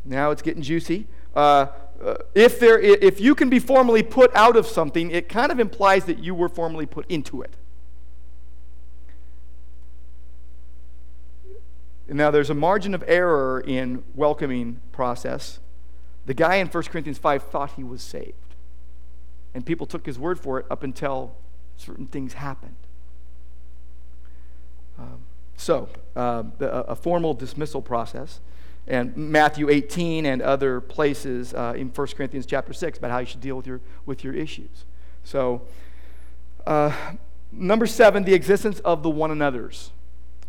Now 0.04 0.30
it's 0.30 0.42
getting 0.42 0.62
juicy. 0.62 1.06
Uh, 1.34 1.68
uh, 2.04 2.16
if, 2.34 2.60
there, 2.60 2.78
if 2.78 3.18
you 3.18 3.34
can 3.34 3.48
be 3.48 3.58
formally 3.58 4.02
put 4.02 4.30
out 4.36 4.56
of 4.56 4.66
something, 4.66 5.10
it 5.10 5.30
kind 5.30 5.50
of 5.50 5.58
implies 5.58 6.04
that 6.04 6.18
you 6.18 6.34
were 6.34 6.50
formally 6.50 6.84
put 6.84 7.10
into 7.10 7.40
it. 7.40 7.56
Now, 12.06 12.30
there's 12.30 12.50
a 12.50 12.54
margin 12.54 12.94
of 12.94 13.02
error 13.06 13.64
in 13.66 14.04
welcoming 14.14 14.82
process. 14.92 15.60
The 16.26 16.34
guy 16.34 16.56
in 16.56 16.66
1 16.66 16.82
Corinthians 16.84 17.16
5 17.16 17.44
thought 17.44 17.72
he 17.76 17.82
was 17.82 18.02
saved. 18.02 18.34
And 19.54 19.64
people 19.64 19.86
took 19.86 20.04
his 20.04 20.18
word 20.18 20.38
for 20.38 20.60
it 20.60 20.66
up 20.70 20.82
until 20.82 21.38
certain 21.78 22.06
things 22.06 22.34
happened. 22.34 22.76
Um, 24.98 25.20
so, 25.56 25.88
uh, 26.16 26.44
a 26.60 26.96
formal 26.96 27.34
dismissal 27.34 27.82
process. 27.82 28.40
And 28.86 29.16
Matthew 29.16 29.70
18 29.70 30.26
and 30.26 30.42
other 30.42 30.80
places 30.80 31.54
uh, 31.54 31.74
in 31.76 31.88
1 31.88 32.06
Corinthians 32.08 32.44
chapter 32.44 32.72
6 32.72 32.98
about 32.98 33.10
how 33.10 33.18
you 33.18 33.26
should 33.26 33.40
deal 33.40 33.56
with 33.56 33.66
your, 33.66 33.80
with 34.04 34.24
your 34.24 34.34
issues. 34.34 34.84
So, 35.22 35.62
uh, 36.66 36.92
number 37.50 37.86
seven, 37.86 38.24
the 38.24 38.34
existence 38.34 38.80
of 38.80 39.02
the 39.02 39.10
one 39.10 39.30
another's 39.30 39.90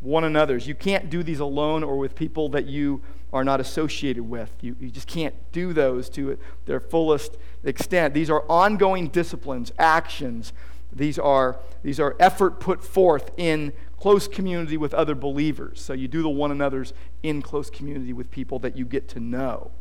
one 0.05 0.23
another's. 0.23 0.67
You 0.67 0.75
can't 0.75 1.09
do 1.09 1.23
these 1.23 1.39
alone 1.39 1.83
or 1.83 1.97
with 1.97 2.15
people 2.15 2.49
that 2.49 2.65
you 2.65 3.01
are 3.33 3.43
not 3.43 3.59
associated 3.59 4.23
with. 4.23 4.51
You, 4.61 4.75
you 4.79 4.89
just 4.89 5.07
can't 5.07 5.33
do 5.51 5.73
those 5.73 6.09
to 6.11 6.37
their 6.65 6.79
fullest 6.79 7.37
extent. 7.63 8.13
These 8.13 8.29
are 8.29 8.43
ongoing 8.47 9.07
disciplines, 9.07 9.73
actions. 9.79 10.53
These 10.93 11.19
are, 11.19 11.57
these 11.83 11.99
are 11.99 12.15
effort 12.19 12.59
put 12.59 12.83
forth 12.83 13.31
in 13.35 13.73
close 13.99 14.27
community 14.27 14.77
with 14.77 14.93
other 14.93 15.15
believers. 15.15 15.81
So 15.81 15.93
you 15.93 16.07
do 16.07 16.21
the 16.21 16.29
one 16.29 16.51
another's 16.51 16.93
in 17.23 17.41
close 17.41 17.69
community 17.69 18.13
with 18.13 18.29
people 18.31 18.59
that 18.59 18.77
you 18.77 18.85
get 18.85 19.07
to 19.09 19.19
know. 19.19 19.71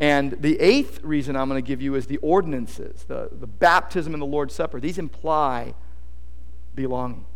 And 0.00 0.32
the 0.32 0.58
eighth 0.60 1.02
reason 1.02 1.36
I'm 1.36 1.48
going 1.48 1.62
to 1.62 1.66
give 1.66 1.80
you 1.80 1.94
is 1.94 2.06
the 2.06 2.16
ordinances, 2.18 3.04
the, 3.04 3.28
the 3.30 3.46
baptism 3.46 4.12
and 4.12 4.20
the 4.20 4.26
Lord's 4.26 4.54
Supper. 4.54 4.80
These 4.80 4.98
imply 4.98 5.74
belonging. 6.74 7.26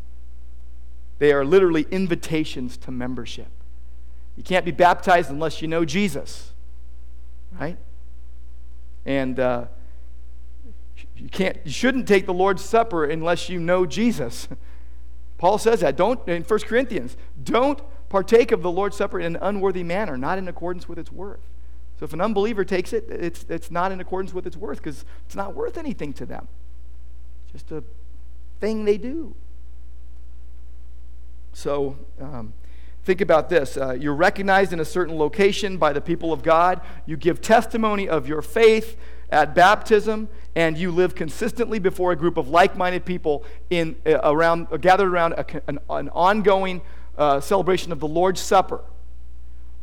They 1.18 1.32
are 1.32 1.44
literally 1.44 1.86
invitations 1.90 2.76
to 2.78 2.90
membership. 2.90 3.48
You 4.36 4.42
can't 4.42 4.64
be 4.64 4.70
baptized 4.70 5.30
unless 5.30 5.62
you 5.62 5.68
know 5.68 5.84
Jesus, 5.84 6.52
right? 7.58 7.76
And 9.04 9.38
uh, 9.38 9.66
you 11.16 11.28
can't, 11.28 11.58
you 11.64 11.72
shouldn't 11.72 12.06
take 12.06 12.26
the 12.26 12.34
Lord's 12.34 12.64
Supper 12.64 13.04
unless 13.04 13.48
you 13.48 13.58
know 13.58 13.86
Jesus. 13.86 14.48
Paul 15.38 15.58
says 15.58 15.80
that. 15.80 15.96
Don't 15.96 16.28
in 16.28 16.42
1 16.42 16.58
Corinthians, 16.60 17.16
don't 17.42 17.80
partake 18.08 18.52
of 18.52 18.62
the 18.62 18.70
Lord's 18.70 18.96
Supper 18.96 19.20
in 19.20 19.36
an 19.36 19.42
unworthy 19.42 19.82
manner, 19.82 20.16
not 20.16 20.38
in 20.38 20.48
accordance 20.48 20.88
with 20.88 20.98
its 20.98 21.10
worth. 21.10 21.48
So 21.98 22.04
if 22.04 22.12
an 22.12 22.20
unbeliever 22.20 22.64
takes 22.64 22.92
it, 22.92 23.06
it's, 23.08 23.44
it's 23.48 23.70
not 23.70 23.90
in 23.90 24.00
accordance 24.00 24.32
with 24.32 24.46
its 24.46 24.56
worth 24.56 24.78
because 24.78 25.04
it's 25.26 25.34
not 25.34 25.54
worth 25.54 25.76
anything 25.76 26.12
to 26.14 26.26
them. 26.26 26.48
Just 27.52 27.72
a 27.72 27.82
thing 28.60 28.84
they 28.84 28.98
do. 28.98 29.34
So 31.52 31.96
um, 32.20 32.52
think 33.04 33.20
about 33.20 33.48
this. 33.48 33.76
Uh, 33.76 33.92
you're 33.92 34.14
recognized 34.14 34.72
in 34.72 34.78
a 34.78 34.84
certain 34.84 35.16
location 35.16 35.76
by 35.76 35.92
the 35.92 36.00
people 36.00 36.32
of 36.32 36.42
God. 36.42 36.80
You 37.04 37.16
give 37.16 37.40
testimony 37.40 38.08
of 38.08 38.28
your 38.28 38.42
faith 38.42 38.96
at 39.30 39.54
baptism, 39.54 40.28
and 40.54 40.78
you 40.78 40.90
live 40.90 41.14
consistently 41.14 41.78
before 41.78 42.12
a 42.12 42.16
group 42.16 42.36
of 42.36 42.48
like-minded 42.48 43.04
people 43.04 43.44
in 43.70 43.96
uh, 44.06 44.18
around 44.24 44.68
uh, 44.72 44.76
gathered 44.76 45.08
around 45.08 45.32
a, 45.34 45.44
an, 45.68 45.78
an, 45.90 46.08
ongoing 46.10 46.80
uh, 47.16 47.40
celebration 47.40 47.92
of 47.92 48.00
the 48.00 48.08
Lord's 48.08 48.40
Supper, 48.40 48.82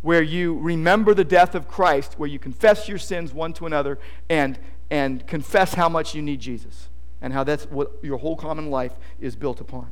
where 0.02 0.24
you 0.24 0.58
remember 0.60 1.14
the 1.14 1.24
death 1.24 1.56
of 1.56 1.68
Christ, 1.68 2.16
where 2.18 2.30
you 2.30 2.40
confess 2.40 2.88
your 2.88 2.98
sins 2.98 3.34
one 3.34 3.54
to 3.54 3.66
another, 3.66 4.00
and 4.30 4.58
and 4.90 5.26
confess 5.28 5.74
how 5.74 5.90
much 5.90 6.16
you 6.16 6.22
need 6.22 6.40
Jesus, 6.40 6.90
and 7.22 7.34
how 7.34 7.44
that's 7.44 7.66
what 7.66 7.92
your 8.02 8.18
whole 8.18 8.36
common 8.36 8.70
life 8.70 8.94
is 9.20 9.36
built 9.36 9.62
upon. 9.62 9.92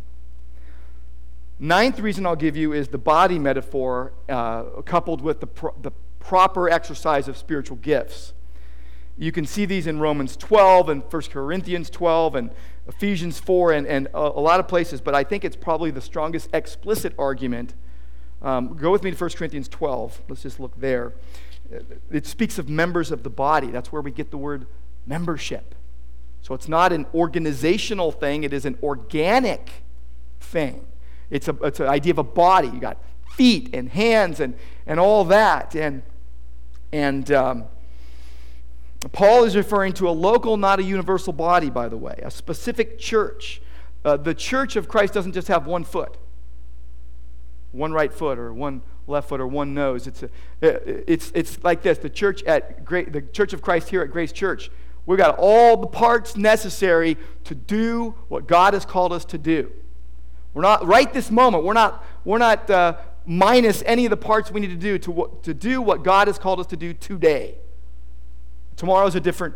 Ninth 1.60 2.00
reason 2.00 2.26
I'll 2.26 2.36
give 2.36 2.58
you 2.58 2.74
is 2.74 2.90
the 2.90 2.98
body 2.98 3.40
metaphor 3.40 4.12
uh, 4.28 4.64
coupled 4.82 5.22
with 5.22 5.40
the, 5.40 5.48
pro- 5.48 5.74
the 5.82 5.92
proper 6.20 6.70
exercise 6.70 7.28
of 7.28 7.38
spiritual 7.38 7.78
gifts. 7.78 8.34
You 9.18 9.32
can 9.32 9.46
see 9.46 9.66
these 9.66 9.86
in 9.86 10.00
Romans 10.00 10.36
12 10.36 10.90
and 10.90 11.04
1 11.04 11.22
Corinthians 11.24 11.90
12 11.90 12.36
and 12.36 12.50
Ephesians 12.88 13.40
4 13.40 13.72
and, 13.74 13.88
and 13.88 14.08
a, 14.14 14.20
a 14.20 14.42
lot 14.42 14.60
of 14.60 14.68
places, 14.68 15.02
but 15.02 15.14
I 15.14 15.24
think 15.24 15.46
it's 15.46 15.56
probably 15.56 15.92
the 15.92 16.02
strongest 16.02 16.50
explicit 16.54 17.14
argument. 17.18 17.76
Um, 18.42 18.76
go 18.76 18.92
with 18.92 19.04
me 19.04 19.12
to 19.12 19.18
1 19.18 19.30
Corinthians 19.32 19.68
12. 19.70 20.24
Let's 20.28 20.42
just 20.42 20.60
look 20.60 20.80
there. 20.80 21.14
It 22.12 22.26
speaks 22.26 22.58
of 22.58 22.68
members 22.68 23.12
of 23.12 23.24
the 23.24 23.30
body. 23.30 23.68
That's 23.68 23.92
where 23.92 24.02
we 24.02 24.12
get 24.12 24.32
the 24.32 24.38
word 24.38 24.66
membership. 25.06 25.76
So 26.42 26.54
it's 26.54 26.68
not 26.68 26.92
an 26.92 27.06
organizational 27.14 28.12
thing, 28.12 28.44
it 28.44 28.52
is 28.52 28.66
an 28.66 28.78
organic 28.84 29.70
thing. 30.42 30.86
It's, 31.30 31.48
a, 31.48 31.56
it's 31.64 31.80
an 31.80 31.88
idea 31.88 32.12
of 32.12 32.18
a 32.18 32.24
body. 32.24 32.68
You 32.68 32.80
got 32.80 32.98
feet 33.30 33.70
and 33.74 33.90
hands 33.90 34.40
and, 34.40 34.56
and 34.86 35.00
all 35.00 35.24
that. 35.26 35.74
And, 35.74 36.04
and 36.92 37.32
um, 37.32 37.66
Paul 39.12 39.44
is 39.44 39.56
referring 39.56 39.94
to 39.94 40.08
a 40.08 40.12
local, 40.12 40.58
not 40.58 40.80
a 40.80 40.84
universal 40.84 41.34
body, 41.34 41.70
by 41.70 41.90
the 41.90 41.98
way, 41.98 42.20
a 42.24 42.32
specific 42.32 42.98
church. 42.98 43.62
Uh, 44.06 44.18
the 44.18 44.34
church 44.34 44.76
of 44.76 44.88
Christ 44.88 45.14
doesn't 45.14 45.34
just 45.34 45.48
have 45.48 45.66
one 45.66 45.84
foot, 45.84 46.18
one 47.72 47.92
right 47.92 48.14
foot, 48.14 48.40
or 48.40 48.54
one 48.54 48.82
left 49.08 49.30
foot, 49.30 49.42
or 49.42 49.48
one 49.48 49.74
nose. 49.74 50.08
It's, 50.08 50.24
a, 50.24 50.30
it's, 50.62 51.32
it's 51.36 51.64
like 51.64 51.82
this 51.82 51.98
the 51.98 52.10
church, 52.10 52.44
at 52.44 52.86
Great, 52.86 53.12
the 53.12 53.22
church 53.22 53.54
of 53.54 53.62
Christ 53.62 53.90
here 53.90 54.02
at 54.02 54.12
Grace 54.12 54.32
Church, 54.32 54.72
we've 55.06 55.18
got 55.18 55.36
all 55.38 55.78
the 55.78 55.88
parts 55.88 56.38
necessary 56.38 57.18
to 57.44 57.56
do 57.56 58.16
what 58.30 58.48
God 58.48 58.74
has 58.74 58.86
called 58.86 59.12
us 59.12 59.26
to 59.26 59.38
do. 59.38 59.72
We're 60.54 60.62
not, 60.62 60.86
right 60.86 61.12
this 61.12 61.32
moment, 61.32 61.64
we're 61.64 61.74
not, 61.74 62.06
we're 62.24 62.38
not 62.38 62.70
uh, 62.70 62.98
minus 63.26 63.84
any 63.86 64.06
of 64.06 64.12
the 64.12 64.18
parts 64.18 64.52
we 64.52 64.62
need 64.62 64.70
to 64.70 64.76
do 64.76 64.98
to, 65.00 65.40
to 65.44 65.54
do 65.54 65.82
what 65.82 66.04
God 66.04 66.28
has 66.28 66.38
called 66.38 66.60
us 66.60 66.68
to 66.68 66.78
do 66.78 66.94
today. 66.94 67.58
Tomorrow's 68.76 69.16
a 69.16 69.20
different 69.20 69.56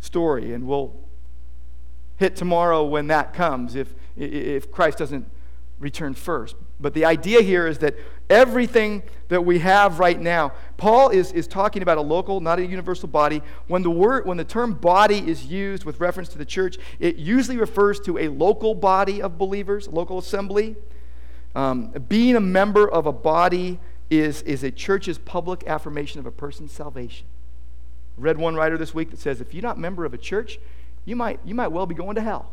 story, 0.00 0.52
and 0.52 0.66
we'll 0.66 0.94
hit 2.16 2.36
tomorrow 2.36 2.84
when 2.84 3.06
that 3.08 3.32
comes 3.32 3.74
if, 3.74 3.94
if 4.16 4.70
Christ 4.70 4.98
doesn't 4.98 5.26
return 5.78 6.14
first. 6.14 6.56
But 6.80 6.94
the 6.94 7.04
idea 7.04 7.42
here 7.42 7.66
is 7.66 7.78
that 7.78 7.94
everything 8.28 9.02
that 9.28 9.44
we 9.44 9.60
have 9.60 9.98
right 9.98 10.20
now, 10.20 10.52
Paul 10.76 11.10
is, 11.10 11.32
is 11.32 11.46
talking 11.46 11.82
about 11.82 11.98
a 11.98 12.00
local, 12.00 12.40
not 12.40 12.58
a 12.58 12.66
universal 12.66 13.08
body. 13.08 13.42
When 13.68 13.82
the, 13.82 13.90
word, 13.90 14.26
when 14.26 14.36
the 14.36 14.44
term 14.44 14.74
body 14.74 15.18
is 15.18 15.46
used 15.46 15.84
with 15.84 16.00
reference 16.00 16.28
to 16.30 16.38
the 16.38 16.44
church, 16.44 16.78
it 16.98 17.16
usually 17.16 17.56
refers 17.56 18.00
to 18.00 18.18
a 18.18 18.28
local 18.28 18.74
body 18.74 19.22
of 19.22 19.38
believers, 19.38 19.88
local 19.88 20.18
assembly. 20.18 20.76
Um, 21.54 21.90
being 22.08 22.36
a 22.36 22.40
member 22.40 22.88
of 22.88 23.06
a 23.06 23.12
body 23.12 23.78
is, 24.10 24.42
is 24.42 24.62
a 24.62 24.70
church's 24.70 25.18
public 25.18 25.64
affirmation 25.66 26.20
of 26.20 26.26
a 26.26 26.30
person's 26.30 26.72
salvation. 26.72 27.26
Read 28.18 28.38
one 28.38 28.54
writer 28.54 28.76
this 28.76 28.94
week 28.94 29.10
that 29.10 29.18
says 29.20 29.40
if 29.40 29.54
you're 29.54 29.62
not 29.62 29.76
a 29.76 29.80
member 29.80 30.04
of 30.04 30.12
a 30.12 30.18
church, 30.18 30.58
you 31.04 31.16
might, 31.16 31.40
you 31.44 31.54
might 31.54 31.68
well 31.68 31.86
be 31.86 31.94
going 31.94 32.16
to 32.16 32.20
hell. 32.20 32.52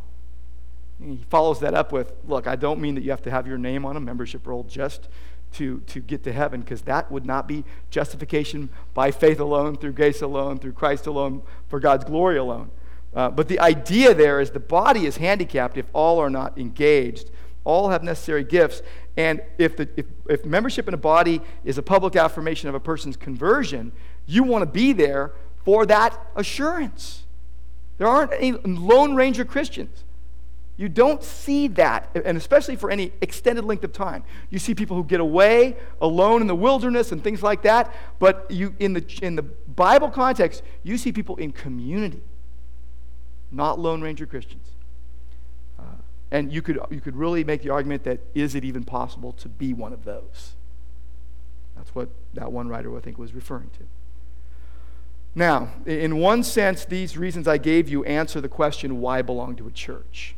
And 0.99 1.17
he 1.17 1.25
follows 1.29 1.59
that 1.59 1.73
up 1.73 1.91
with 1.91 2.13
look, 2.25 2.47
I 2.47 2.55
don't 2.55 2.79
mean 2.79 2.95
that 2.95 3.01
you 3.01 3.09
have 3.09 3.23
to 3.23 3.31
have 3.31 3.47
your 3.47 3.57
name 3.57 3.85
on 3.85 3.97
a 3.97 3.99
membership 3.99 4.47
roll 4.47 4.63
just 4.63 5.07
to, 5.53 5.79
to 5.87 5.99
get 5.99 6.23
to 6.23 6.33
heaven, 6.33 6.61
because 6.61 6.81
that 6.83 7.11
would 7.11 7.25
not 7.25 7.47
be 7.47 7.63
justification 7.89 8.69
by 8.93 9.11
faith 9.11 9.39
alone, 9.39 9.77
through 9.77 9.93
grace 9.93 10.21
alone, 10.21 10.59
through 10.59 10.73
Christ 10.73 11.07
alone, 11.07 11.43
for 11.69 11.79
God's 11.79 12.03
glory 12.03 12.37
alone. 12.37 12.71
Uh, 13.13 13.29
but 13.29 13.47
the 13.47 13.59
idea 13.59 14.13
there 14.13 14.41
is 14.41 14.51
the 14.51 14.59
body 14.59 15.05
is 15.05 15.17
handicapped 15.17 15.77
if 15.77 15.85
all 15.93 16.19
are 16.19 16.29
not 16.29 16.57
engaged. 16.57 17.31
All 17.63 17.89
have 17.89 18.03
necessary 18.03 18.43
gifts. 18.43 18.81
And 19.15 19.41
if, 19.57 19.77
the, 19.77 19.87
if, 19.95 20.05
if 20.29 20.45
membership 20.45 20.87
in 20.89 20.93
a 20.93 20.97
body 20.97 21.41
is 21.63 21.77
a 21.77 21.81
public 21.81 22.17
affirmation 22.17 22.67
of 22.67 22.75
a 22.75 22.79
person's 22.79 23.15
conversion, 23.15 23.93
you 24.27 24.43
want 24.43 24.63
to 24.63 24.69
be 24.69 24.91
there 24.91 25.31
for 25.65 25.85
that 25.87 26.17
assurance. 26.35 27.23
There 27.97 28.07
aren't 28.07 28.33
any 28.33 28.51
Lone 28.51 29.15
Ranger 29.15 29.43
Christians. 29.43 30.03
You 30.77 30.89
don't 30.89 31.23
see 31.23 31.69
that, 31.69 32.09
and 32.25 32.37
especially 32.37 32.75
for 32.75 32.91
any 32.91 33.13
extended 33.21 33.63
length 33.63 33.85
of 33.85 33.93
time. 33.93 34.23
You 34.49 34.59
see 34.59 34.75
people 34.75 34.97
who 34.97 35.05
get 35.05 35.21
away 35.21 35.77
alone 36.01 36.41
in 36.41 36.47
the 36.47 36.55
wilderness 36.55 37.13
and 37.13 37.23
things 37.23 37.41
like 37.41 37.61
that, 37.61 37.93
but 38.19 38.45
you, 38.51 38.75
in, 38.79 38.91
the, 38.91 39.19
in 39.21 39.37
the 39.37 39.41
Bible 39.43 40.09
context, 40.09 40.63
you 40.83 40.97
see 40.97 41.13
people 41.13 41.37
in 41.37 41.53
community, 41.53 42.21
not 43.51 43.79
Lone 43.79 44.01
Ranger 44.01 44.25
Christians. 44.25 44.67
Uh, 45.79 45.83
and 46.29 46.51
you 46.51 46.61
could, 46.61 46.77
you 46.89 46.99
could 46.99 47.15
really 47.15 47.45
make 47.45 47.61
the 47.61 47.69
argument 47.69 48.03
that 48.03 48.19
is 48.33 48.53
it 48.53 48.65
even 48.65 48.83
possible 48.83 49.31
to 49.31 49.47
be 49.47 49.73
one 49.73 49.93
of 49.93 50.03
those? 50.03 50.55
That's 51.77 51.95
what 51.95 52.09
that 52.33 52.51
one 52.51 52.67
writer, 52.67 52.95
I 52.97 52.99
think, 52.99 53.17
was 53.17 53.33
referring 53.33 53.69
to. 53.77 53.85
Now, 55.35 55.69
in 55.85 56.17
one 56.17 56.43
sense, 56.43 56.85
these 56.85 57.17
reasons 57.17 57.47
I 57.47 57.57
gave 57.57 57.89
you 57.89 58.03
answer 58.05 58.39
the 58.39 58.49
question 58.49 59.01
why 59.01 59.21
belong 59.21 59.57
to 59.57 59.67
a 59.67 59.71
church 59.71 60.35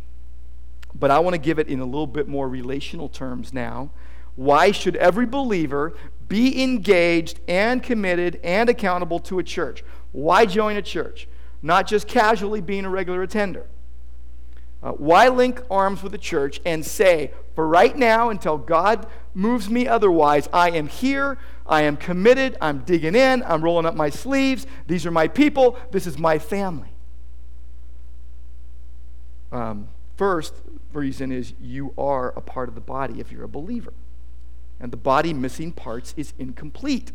but 0.99 1.11
I 1.11 1.19
want 1.19 1.33
to 1.33 1.39
give 1.39 1.59
it 1.59 1.67
in 1.67 1.79
a 1.79 1.85
little 1.85 2.07
bit 2.07 2.27
more 2.27 2.47
relational 2.49 3.09
terms 3.09 3.53
now. 3.53 3.91
Why 4.35 4.71
should 4.71 4.95
every 4.95 5.25
believer 5.25 5.93
be 6.27 6.61
engaged 6.61 7.39
and 7.47 7.81
committed 7.81 8.39
and 8.43 8.69
accountable 8.69 9.19
to 9.21 9.39
a 9.39 9.43
church? 9.43 9.83
Why 10.11 10.45
join 10.45 10.75
a 10.75 10.81
church? 10.81 11.27
Not 11.61 11.87
just 11.87 12.07
casually 12.07 12.61
being 12.61 12.85
a 12.85 12.89
regular 12.89 13.23
attender. 13.23 13.65
Uh, 14.81 14.91
why 14.91 15.27
link 15.27 15.61
arms 15.71 16.03
with 16.03 16.11
the 16.11 16.19
church 16.19 16.61
and 16.63 16.85
say, 16.85 17.31
for 17.55 17.67
right 17.67 17.97
now, 17.97 18.29
until 18.29 18.57
God 18.57 19.07
moves 19.33 19.69
me 19.69 19.87
otherwise, 19.87 20.47
I 20.53 20.69
am 20.69 20.87
here, 20.87 21.39
I 21.67 21.81
am 21.83 21.97
committed, 21.97 22.57
I'm 22.61 22.79
digging 22.79 23.15
in, 23.15 23.43
I'm 23.43 23.61
rolling 23.61 23.85
up 23.85 23.95
my 23.95 24.09
sleeves, 24.09 24.65
these 24.87 25.05
are 25.05 25.11
my 25.11 25.27
people, 25.27 25.77
this 25.91 26.07
is 26.07 26.17
my 26.17 26.39
family? 26.39 26.89
Um, 29.51 29.89
first, 30.15 30.53
reason 30.93 31.31
is 31.31 31.53
you 31.61 31.93
are 31.97 32.29
a 32.29 32.41
part 32.41 32.69
of 32.69 32.75
the 32.75 32.81
body 32.81 33.19
if 33.19 33.31
you're 33.31 33.43
a 33.43 33.49
believer. 33.49 33.93
And 34.79 34.91
the 34.91 34.97
body 34.97 35.33
missing 35.33 35.71
parts 35.71 36.13
is 36.17 36.33
incomplete. 36.37 37.11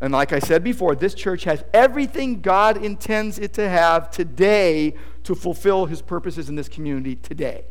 And 0.00 0.12
like 0.12 0.32
I 0.32 0.38
said 0.38 0.62
before, 0.62 0.94
this 0.94 1.14
church 1.14 1.44
has 1.44 1.64
everything 1.74 2.40
God 2.40 2.82
intends 2.82 3.38
it 3.38 3.52
to 3.54 3.68
have 3.68 4.10
today 4.10 4.94
to 5.24 5.34
fulfill 5.34 5.86
his 5.86 6.02
purposes 6.02 6.48
in 6.48 6.54
this 6.54 6.68
community 6.68 7.16
today. 7.16 7.64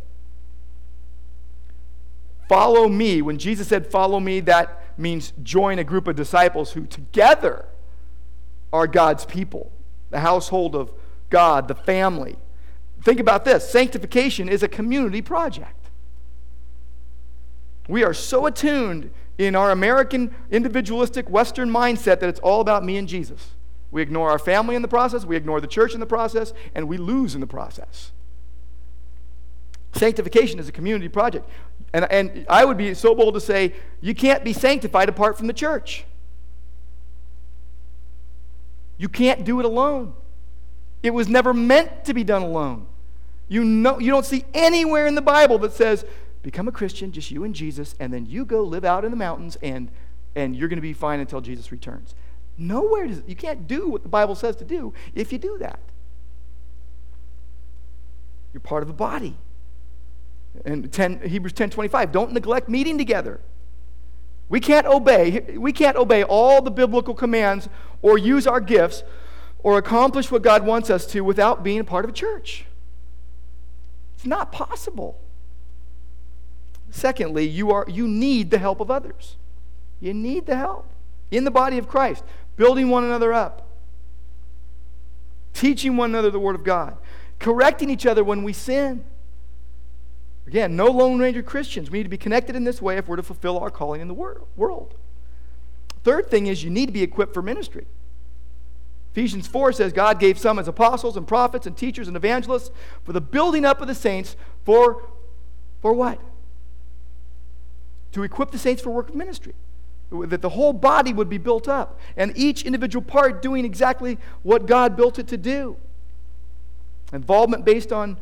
Follow 2.47 2.87
me. 2.87 3.21
When 3.21 3.37
Jesus 3.37 3.67
said, 3.67 3.87
Follow 3.87 4.19
me, 4.19 4.39
that 4.41 4.81
means 4.97 5.33
join 5.43 5.79
a 5.79 5.83
group 5.83 6.07
of 6.07 6.15
disciples 6.15 6.71
who 6.71 6.85
together 6.85 7.65
are 8.73 8.87
God's 8.87 9.25
people, 9.25 9.71
the 10.09 10.19
household 10.19 10.75
of 10.75 10.91
God, 11.29 11.67
the 11.67 11.75
family. 11.75 12.37
Think 13.03 13.19
about 13.19 13.45
this 13.45 13.69
sanctification 13.69 14.49
is 14.49 14.63
a 14.63 14.67
community 14.67 15.21
project. 15.21 15.89
We 17.87 18.03
are 18.03 18.13
so 18.13 18.45
attuned 18.45 19.11
in 19.37 19.55
our 19.55 19.71
American 19.71 20.35
individualistic 20.51 21.29
Western 21.29 21.69
mindset 21.69 22.19
that 22.19 22.23
it's 22.23 22.39
all 22.39 22.59
about 22.59 22.83
me 22.83 22.97
and 22.97 23.07
Jesus. 23.07 23.51
We 23.91 24.01
ignore 24.01 24.29
our 24.29 24.39
family 24.39 24.75
in 24.75 24.81
the 24.81 24.87
process, 24.87 25.25
we 25.25 25.35
ignore 25.35 25.61
the 25.61 25.67
church 25.67 25.93
in 25.93 25.99
the 25.99 26.05
process, 26.05 26.53
and 26.75 26.87
we 26.87 26.97
lose 26.97 27.35
in 27.35 27.41
the 27.41 27.47
process. 27.47 28.11
Sanctification 29.93 30.59
is 30.59 30.67
a 30.67 30.71
community 30.71 31.07
project. 31.07 31.49
And, 31.93 32.05
and 32.11 32.45
I 32.49 32.65
would 32.65 32.77
be 32.77 32.93
so 32.93 33.15
bold 33.15 33.33
to 33.35 33.41
say 33.41 33.73
you 34.01 34.13
can't 34.13 34.43
be 34.43 34.53
sanctified 34.53 35.09
apart 35.09 35.37
from 35.37 35.47
the 35.47 35.53
church. 35.53 36.05
You 38.97 39.09
can't 39.09 39.43
do 39.43 39.59
it 39.59 39.65
alone. 39.65 40.13
It 41.03 41.11
was 41.11 41.27
never 41.27 41.53
meant 41.53 42.05
to 42.05 42.13
be 42.13 42.23
done 42.23 42.41
alone. 42.41 42.87
You, 43.47 43.63
know, 43.63 43.99
you 43.99 44.11
don't 44.11 44.25
see 44.25 44.43
anywhere 44.53 45.07
in 45.07 45.15
the 45.15 45.21
Bible 45.21 45.57
that 45.59 45.73
says, 45.73 46.05
become 46.41 46.67
a 46.67 46.71
Christian, 46.71 47.11
just 47.11 47.31
you 47.31 47.43
and 47.43 47.53
Jesus, 47.53 47.95
and 47.99 48.11
then 48.11 48.25
you 48.25 48.45
go 48.45 48.63
live 48.63 48.83
out 48.83 49.05
in 49.05 49.11
the 49.11 49.17
mountains 49.17 49.57
and, 49.61 49.89
and 50.35 50.55
you're 50.55 50.67
going 50.67 50.77
to 50.77 50.81
be 50.81 50.93
fine 50.93 51.19
until 51.19 51.41
Jesus 51.41 51.71
returns. 51.71 52.15
Nowhere 52.57 53.07
does 53.07 53.19
it, 53.19 53.29
you 53.29 53.35
can't 53.35 53.67
do 53.67 53.87
what 53.87 54.03
the 54.03 54.09
Bible 54.09 54.35
says 54.35 54.55
to 54.57 54.65
do 54.65 54.93
if 55.13 55.31
you 55.31 55.37
do 55.37 55.57
that. 55.59 55.79
You're 58.51 58.61
part 58.61 58.83
of 58.83 58.89
a 58.89 58.93
body. 58.93 59.37
And 60.65 60.91
10, 60.91 61.21
Hebrews 61.21 61.53
10 61.53 61.69
25, 61.69 62.11
don't 62.11 62.33
neglect 62.33 62.69
meeting 62.69 62.97
together. 62.97 63.39
We 64.49 64.59
can't 64.59 64.87
obey, 64.87 65.57
we 65.57 65.73
can't 65.73 65.97
obey 65.97 66.23
all 66.23 66.61
the 66.61 66.71
biblical 66.71 67.13
commands 67.13 67.67
or 68.01 68.17
use 68.17 68.47
our 68.47 68.61
gifts 68.61 69.03
or 69.59 69.77
accomplish 69.77 70.31
what 70.31 70.41
God 70.41 70.65
wants 70.65 70.89
us 70.89 71.05
to 71.07 71.21
without 71.21 71.63
being 71.63 71.79
a 71.79 71.83
part 71.83 72.05
of 72.05 72.11
a 72.11 72.13
church. 72.13 72.65
It's 74.15 74.25
not 74.25 74.51
possible. 74.51 75.19
Secondly, 76.89 77.45
you, 77.47 77.71
are, 77.71 77.85
you 77.87 78.07
need 78.07 78.49
the 78.49 78.57
help 78.57 78.79
of 78.79 78.89
others. 78.89 79.35
You 79.99 80.13
need 80.13 80.45
the 80.45 80.55
help 80.55 80.89
in 81.31 81.43
the 81.43 81.51
body 81.51 81.77
of 81.77 81.87
Christ, 81.87 82.23
building 82.55 82.89
one 82.89 83.03
another 83.03 83.33
up, 83.33 83.67
teaching 85.53 85.97
one 85.97 86.11
another 86.11 86.31
the 86.31 86.39
Word 86.39 86.55
of 86.55 86.63
God, 86.63 86.97
correcting 87.39 87.89
each 87.89 88.05
other 88.05 88.23
when 88.23 88.43
we 88.43 88.53
sin. 88.53 89.03
Again, 90.47 90.77
no 90.77 90.85
Lone 90.85 91.19
Ranger 91.19 91.43
Christians. 91.43 91.91
We 91.91 91.99
need 91.99 92.03
to 92.03 92.09
be 92.09 92.17
connected 92.17 92.55
in 92.55 92.63
this 92.63 92.81
way 92.81 92.97
if 92.97 93.07
we're 93.07 93.17
to 93.17 93.23
fulfill 93.23 93.59
our 93.59 93.69
calling 93.69 93.99
in 93.99 94.07
the 94.07 94.13
world. 94.13 94.95
Third 96.03 96.29
thing 96.31 96.47
is 96.47 96.63
you 96.63 96.69
need 96.69 96.85
to 96.85 96.93
be 96.93 97.03
equipped 97.03 97.33
for 97.33 97.41
ministry. 97.41 97.85
Ephesians 99.11 99.45
4 99.45 99.73
says 99.73 99.91
God 99.91 100.19
gave 100.19 100.37
some 100.37 100.57
as 100.57 100.69
apostles 100.69 101.17
and 101.17 101.27
prophets 101.27 101.67
and 101.67 101.75
teachers 101.75 102.07
and 102.07 102.15
evangelists 102.15 102.71
for 103.03 103.11
the 103.11 103.19
building 103.19 103.65
up 103.65 103.81
of 103.81 103.87
the 103.87 103.95
saints 103.95 104.37
for, 104.63 105.09
for 105.81 105.91
what? 105.91 106.21
To 108.13 108.23
equip 108.23 108.51
the 108.51 108.57
saints 108.57 108.81
for 108.81 108.91
work 108.91 109.09
of 109.09 109.15
ministry. 109.15 109.53
That 110.11 110.41
the 110.41 110.49
whole 110.49 110.71
body 110.71 111.11
would 111.11 111.27
be 111.27 111.37
built 111.37 111.67
up 111.67 111.99
and 112.15 112.31
each 112.37 112.63
individual 112.63 113.03
part 113.03 113.41
doing 113.41 113.65
exactly 113.65 114.17
what 114.43 114.65
God 114.65 114.95
built 114.95 115.19
it 115.19 115.27
to 115.27 115.37
do. 115.37 115.75
Involvement 117.11 117.65
based 117.65 117.91
on 117.91 118.17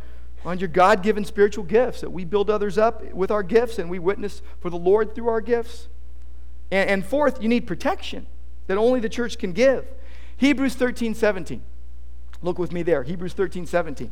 on 0.45 0.59
your 0.59 0.67
God 0.67 1.01
given 1.01 1.25
spiritual 1.25 1.63
gifts, 1.63 2.01
that 2.01 2.11
we 2.11 2.23
build 2.23 2.49
others 2.49 2.77
up 2.77 3.11
with 3.13 3.31
our 3.31 3.43
gifts 3.43 3.79
and 3.79 3.89
we 3.89 3.99
witness 3.99 4.41
for 4.59 4.69
the 4.69 4.77
Lord 4.77 5.15
through 5.15 5.27
our 5.27 5.41
gifts. 5.41 5.87
And, 6.71 6.89
and 6.89 7.05
fourth, 7.05 7.41
you 7.41 7.49
need 7.49 7.65
protection 7.65 8.27
that 8.67 8.77
only 8.77 8.99
the 8.99 9.09
church 9.09 9.37
can 9.37 9.53
give. 9.53 9.87
Hebrews 10.37 10.75
13 10.75 11.15
17. 11.15 11.61
Look 12.41 12.59
with 12.59 12.71
me 12.71 12.83
there. 12.83 13.03
Hebrews 13.03 13.33
13 13.33 13.65
17. 13.65 14.11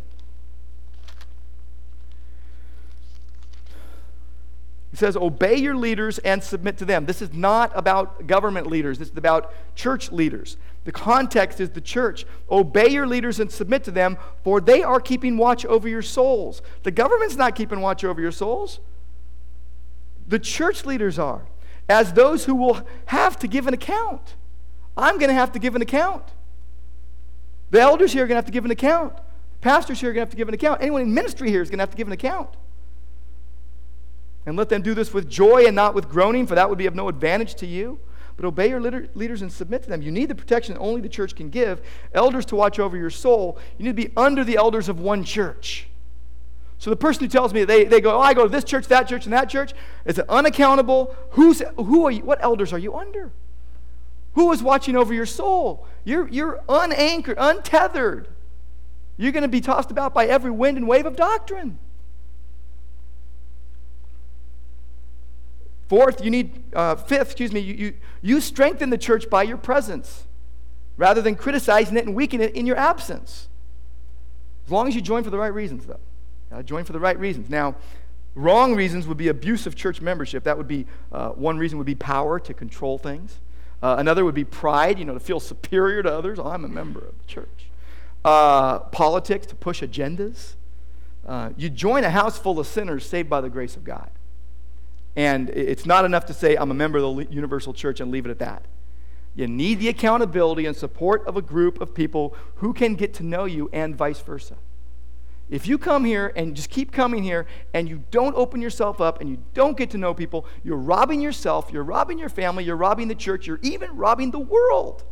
He 4.91 4.97
says, 4.97 5.17
Obey 5.17 5.55
your 5.55 5.75
leaders 5.75 6.19
and 6.19 6.43
submit 6.43 6.77
to 6.77 6.85
them. 6.85 7.07
This 7.07 7.21
is 7.21 7.33
not 7.33 7.71
about 7.75 8.27
government 8.27 8.67
leaders, 8.67 8.99
this 8.99 9.09
is 9.09 9.17
about 9.17 9.53
church 9.75 10.11
leaders. 10.11 10.57
The 10.85 10.91
context 10.91 11.59
is 11.61 11.69
the 11.69 11.81
church. 11.81 12.25
Obey 12.51 12.89
your 12.89 13.07
leaders 13.07 13.39
and 13.39 13.49
submit 13.51 13.83
to 13.85 13.91
them, 13.91 14.17
for 14.43 14.59
they 14.59 14.83
are 14.83 14.99
keeping 14.99 15.37
watch 15.37 15.65
over 15.65 15.87
your 15.87 16.01
souls. 16.01 16.61
The 16.83 16.91
government's 16.91 17.35
not 17.35 17.55
keeping 17.55 17.79
watch 17.79 18.03
over 18.03 18.19
your 18.19 18.31
souls, 18.31 18.79
the 20.27 20.39
church 20.39 20.85
leaders 20.85 21.19
are, 21.19 21.45
as 21.89 22.13
those 22.13 22.45
who 22.45 22.55
will 22.55 22.81
have 23.07 23.37
to 23.39 23.47
give 23.47 23.67
an 23.67 23.73
account. 23.73 24.35
I'm 24.95 25.17
going 25.17 25.29
to 25.29 25.33
have 25.33 25.51
to 25.53 25.59
give 25.59 25.75
an 25.75 25.81
account. 25.81 26.23
The 27.71 27.81
elders 27.81 28.13
here 28.13 28.23
are 28.23 28.27
going 28.27 28.35
to 28.35 28.37
have 28.37 28.45
to 28.45 28.51
give 28.51 28.65
an 28.65 28.71
account. 28.71 29.13
Pastors 29.61 29.99
here 29.99 30.11
are 30.11 30.13
going 30.13 30.21
to 30.21 30.27
have 30.27 30.31
to 30.31 30.37
give 30.37 30.47
an 30.47 30.53
account. 30.53 30.81
Anyone 30.81 31.01
in 31.01 31.13
ministry 31.13 31.49
here 31.49 31.61
is 31.61 31.69
going 31.69 31.79
to 31.79 31.81
have 31.81 31.91
to 31.91 31.97
give 31.97 32.07
an 32.07 32.13
account. 32.13 32.49
And 34.45 34.57
let 34.57 34.69
them 34.69 34.81
do 34.81 34.93
this 34.93 35.13
with 35.13 35.29
joy 35.29 35.65
and 35.65 35.75
not 35.75 35.95
with 35.95 36.09
groaning, 36.09 36.45
for 36.45 36.55
that 36.55 36.69
would 36.69 36.77
be 36.77 36.85
of 36.85 36.95
no 36.95 37.07
advantage 37.07 37.55
to 37.55 37.65
you. 37.65 37.99
But 38.35 38.45
obey 38.45 38.69
your 38.69 38.81
leaders 38.81 39.41
and 39.41 39.51
submit 39.51 39.83
to 39.83 39.89
them. 39.89 40.01
You 40.01 40.11
need 40.11 40.29
the 40.29 40.35
protection 40.35 40.73
that 40.73 40.79
only 40.79 41.01
the 41.01 41.09
church 41.09 41.35
can 41.35 41.49
give. 41.49 41.81
Elders 42.13 42.45
to 42.47 42.55
watch 42.55 42.79
over 42.79 42.97
your 42.97 43.11
soul. 43.11 43.59
You 43.77 43.85
need 43.85 43.97
to 43.97 44.07
be 44.07 44.13
under 44.17 44.43
the 44.43 44.55
elders 44.55 44.89
of 44.89 44.99
one 44.99 45.23
church. 45.23 45.87
So 46.79 46.89
the 46.89 46.95
person 46.95 47.23
who 47.23 47.29
tells 47.29 47.53
me 47.53 47.63
they, 47.63 47.85
they 47.85 48.01
go, 48.01 48.17
oh, 48.17 48.21
I 48.21 48.33
go 48.33 48.43
to 48.43 48.49
this 48.49 48.63
church, 48.63 48.87
that 48.87 49.07
church, 49.07 49.25
and 49.25 49.33
that 49.33 49.49
church, 49.49 49.73
is 50.05 50.19
unaccountable. 50.19 51.15
Who's, 51.31 51.61
who 51.77 52.05
are 52.05 52.11
you, 52.11 52.25
what 52.25 52.43
elders 52.43 52.73
are 52.73 52.79
you 52.79 52.95
under? 52.95 53.31
Who 54.33 54.51
is 54.51 54.63
watching 54.63 54.97
over 54.97 55.13
your 55.13 55.25
soul? 55.25 55.87
You're, 56.03 56.27
you're 56.27 56.61
unanchored, 56.67 57.37
untethered. 57.39 58.27
You're 59.15 59.31
going 59.31 59.43
to 59.43 59.47
be 59.47 59.61
tossed 59.61 59.91
about 59.91 60.13
by 60.13 60.25
every 60.25 60.51
wind 60.51 60.77
and 60.77 60.87
wave 60.87 61.05
of 61.05 61.15
doctrine. 61.15 61.77
Fourth, 65.93 66.25
you 66.25 66.31
need, 66.31 66.63
uh, 66.73 66.95
fifth, 66.95 67.21
excuse 67.21 67.51
me, 67.51 67.59
you, 67.59 67.75
you, 67.75 67.93
you 68.23 68.41
strengthen 68.41 68.89
the 68.89 68.97
church 68.97 69.29
by 69.29 69.43
your 69.43 69.57
presence 69.57 70.23
rather 70.97 71.21
than 71.21 71.35
criticizing 71.35 71.97
it 71.97 72.07
and 72.07 72.15
weakening 72.15 72.49
it 72.49 72.55
in 72.55 72.65
your 72.65 72.77
absence. 72.77 73.47
As 74.65 74.71
long 74.71 74.87
as 74.87 74.95
you 74.95 75.01
join 75.01 75.23
for 75.23 75.29
the 75.29 75.37
right 75.37 75.53
reasons, 75.53 75.85
though. 75.85 75.99
You 76.57 76.63
join 76.63 76.83
for 76.83 76.93
the 76.93 76.99
right 76.99 77.19
reasons. 77.19 77.47
Now, 77.47 77.75
wrong 78.33 78.73
reasons 78.73 79.05
would 79.05 79.17
be 79.17 79.27
abuse 79.27 79.67
of 79.67 79.75
church 79.75 80.01
membership. 80.01 80.45
That 80.45 80.57
would 80.57 80.67
be, 80.67 80.87
uh, 81.11 81.29
one 81.29 81.59
reason 81.59 81.77
would 81.77 81.85
be 81.85 81.93
power 81.93 82.39
to 82.39 82.55
control 82.55 82.97
things. 82.97 83.39
Uh, 83.83 83.97
another 83.99 84.25
would 84.25 84.33
be 84.33 84.45
pride, 84.45 84.97
you 84.97 85.05
know, 85.05 85.13
to 85.13 85.19
feel 85.19 85.39
superior 85.39 86.01
to 86.01 86.11
others. 86.11 86.39
Oh, 86.39 86.47
I'm 86.47 86.65
a 86.65 86.69
member 86.69 87.01
of 87.01 87.19
the 87.19 87.27
church. 87.27 87.67
Uh, 88.25 88.79
politics, 88.79 89.45
to 89.45 89.53
push 89.53 89.83
agendas. 89.83 90.55
Uh, 91.27 91.51
you 91.55 91.69
join 91.69 92.03
a 92.03 92.09
house 92.09 92.39
full 92.39 92.59
of 92.59 92.65
sinners 92.65 93.05
saved 93.05 93.29
by 93.29 93.41
the 93.41 93.49
grace 93.49 93.75
of 93.75 93.83
God. 93.83 94.09
And 95.15 95.49
it's 95.49 95.85
not 95.85 96.05
enough 96.05 96.25
to 96.27 96.33
say, 96.33 96.55
I'm 96.55 96.71
a 96.71 96.73
member 96.73 96.97
of 96.97 97.15
the 97.15 97.27
universal 97.31 97.73
church 97.73 97.99
and 97.99 98.11
leave 98.11 98.25
it 98.25 98.31
at 98.31 98.39
that. 98.39 98.65
You 99.35 99.47
need 99.47 99.79
the 99.79 99.89
accountability 99.89 100.65
and 100.65 100.75
support 100.75 101.25
of 101.27 101.37
a 101.37 101.41
group 101.41 101.81
of 101.81 101.93
people 101.93 102.35
who 102.55 102.73
can 102.73 102.95
get 102.95 103.13
to 103.15 103.23
know 103.23 103.45
you 103.45 103.69
and 103.73 103.95
vice 103.95 104.19
versa. 104.21 104.55
If 105.49 105.67
you 105.67 105.77
come 105.77 106.05
here 106.05 106.31
and 106.35 106.55
just 106.55 106.69
keep 106.69 106.91
coming 106.91 107.23
here 107.23 107.45
and 107.73 107.89
you 107.89 108.03
don't 108.11 108.35
open 108.35 108.61
yourself 108.61 109.01
up 109.01 109.21
and 109.21 109.29
you 109.29 109.37
don't 109.53 109.77
get 109.77 109.89
to 109.91 109.97
know 109.97 110.13
people, 110.13 110.45
you're 110.63 110.77
robbing 110.77 111.21
yourself, 111.21 111.69
you're 111.71 111.83
robbing 111.83 112.17
your 112.17 112.29
family, 112.29 112.63
you're 112.63 112.75
robbing 112.75 113.07
the 113.07 113.15
church, 113.15 113.45
you're 113.45 113.59
even 113.61 113.95
robbing 113.95 114.31
the 114.31 114.39
world. 114.39 115.03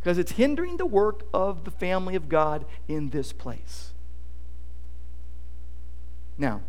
Because 0.00 0.18
it's 0.18 0.32
hindering 0.32 0.78
the 0.78 0.86
work 0.86 1.22
of 1.32 1.64
the 1.64 1.70
family 1.70 2.16
of 2.16 2.28
God 2.28 2.64
in 2.88 3.10
this 3.10 3.32
place. 3.32 3.92
Now, 6.38 6.62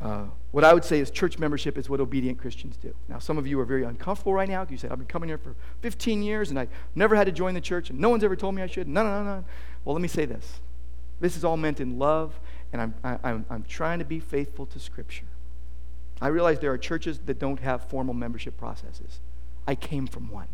uh, 0.00 0.26
what 0.50 0.64
I 0.64 0.72
would 0.72 0.84
say 0.84 0.98
is 0.98 1.10
church 1.10 1.38
membership 1.38 1.76
is 1.76 1.90
what 1.90 2.00
obedient 2.00 2.38
Christians 2.38 2.76
do. 2.76 2.94
Now, 3.06 3.18
some 3.18 3.36
of 3.36 3.46
you 3.46 3.60
are 3.60 3.66
very 3.66 3.84
uncomfortable 3.84 4.32
right 4.32 4.48
now. 4.48 4.66
You 4.68 4.78
said, 4.78 4.90
I've 4.90 4.98
been 4.98 5.06
coming 5.06 5.28
here 5.28 5.38
for 5.38 5.54
15 5.82 6.22
years 6.22 6.50
and 6.50 6.58
I 6.58 6.68
never 6.94 7.16
had 7.16 7.24
to 7.24 7.32
join 7.32 7.54
the 7.54 7.60
church 7.60 7.90
and 7.90 7.98
no 7.98 8.08
one's 8.08 8.24
ever 8.24 8.36
told 8.36 8.54
me 8.54 8.62
I 8.62 8.66
should. 8.66 8.88
No, 8.88 9.02
no, 9.02 9.22
no, 9.22 9.24
no. 9.24 9.44
Well, 9.84 9.94
let 9.94 10.00
me 10.00 10.08
say 10.08 10.24
this. 10.24 10.60
This 11.20 11.36
is 11.36 11.44
all 11.44 11.56
meant 11.56 11.80
in 11.80 11.98
love, 11.98 12.38
and 12.72 12.80
I'm, 12.80 12.94
I, 13.02 13.30
am 13.30 13.44
i 13.50 13.54
I'm 13.54 13.64
trying 13.64 13.98
to 13.98 14.04
be 14.04 14.20
faithful 14.20 14.66
to 14.66 14.78
Scripture. 14.78 15.26
I 16.20 16.28
realize 16.28 16.60
there 16.60 16.72
are 16.72 16.78
churches 16.78 17.18
that 17.26 17.38
don't 17.38 17.60
have 17.60 17.88
formal 17.88 18.14
membership 18.14 18.56
processes. 18.56 19.20
I 19.66 19.74
came 19.74 20.06
from 20.06 20.30
one. 20.30 20.48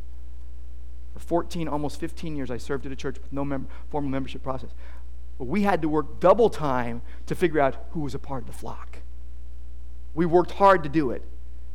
For 1.12 1.20
14, 1.20 1.68
almost 1.68 2.00
15 2.00 2.36
years, 2.36 2.50
I 2.50 2.56
served 2.56 2.86
at 2.86 2.92
a 2.92 2.96
church 2.96 3.18
with 3.22 3.32
no 3.32 3.44
mem- 3.44 3.68
formal 3.90 4.10
membership 4.10 4.42
process. 4.42 4.70
But 5.38 5.46
we 5.46 5.62
had 5.62 5.82
to 5.82 5.88
work 5.88 6.20
double 6.20 6.50
time 6.50 7.02
to 7.26 7.34
figure 7.34 7.60
out 7.60 7.76
who 7.90 8.00
was 8.00 8.14
a 8.14 8.18
part 8.18 8.42
of 8.42 8.46
the 8.46 8.52
flock. 8.52 8.93
We 10.14 10.26
worked 10.26 10.52
hard 10.52 10.82
to 10.84 10.88
do 10.88 11.10
it, 11.10 11.22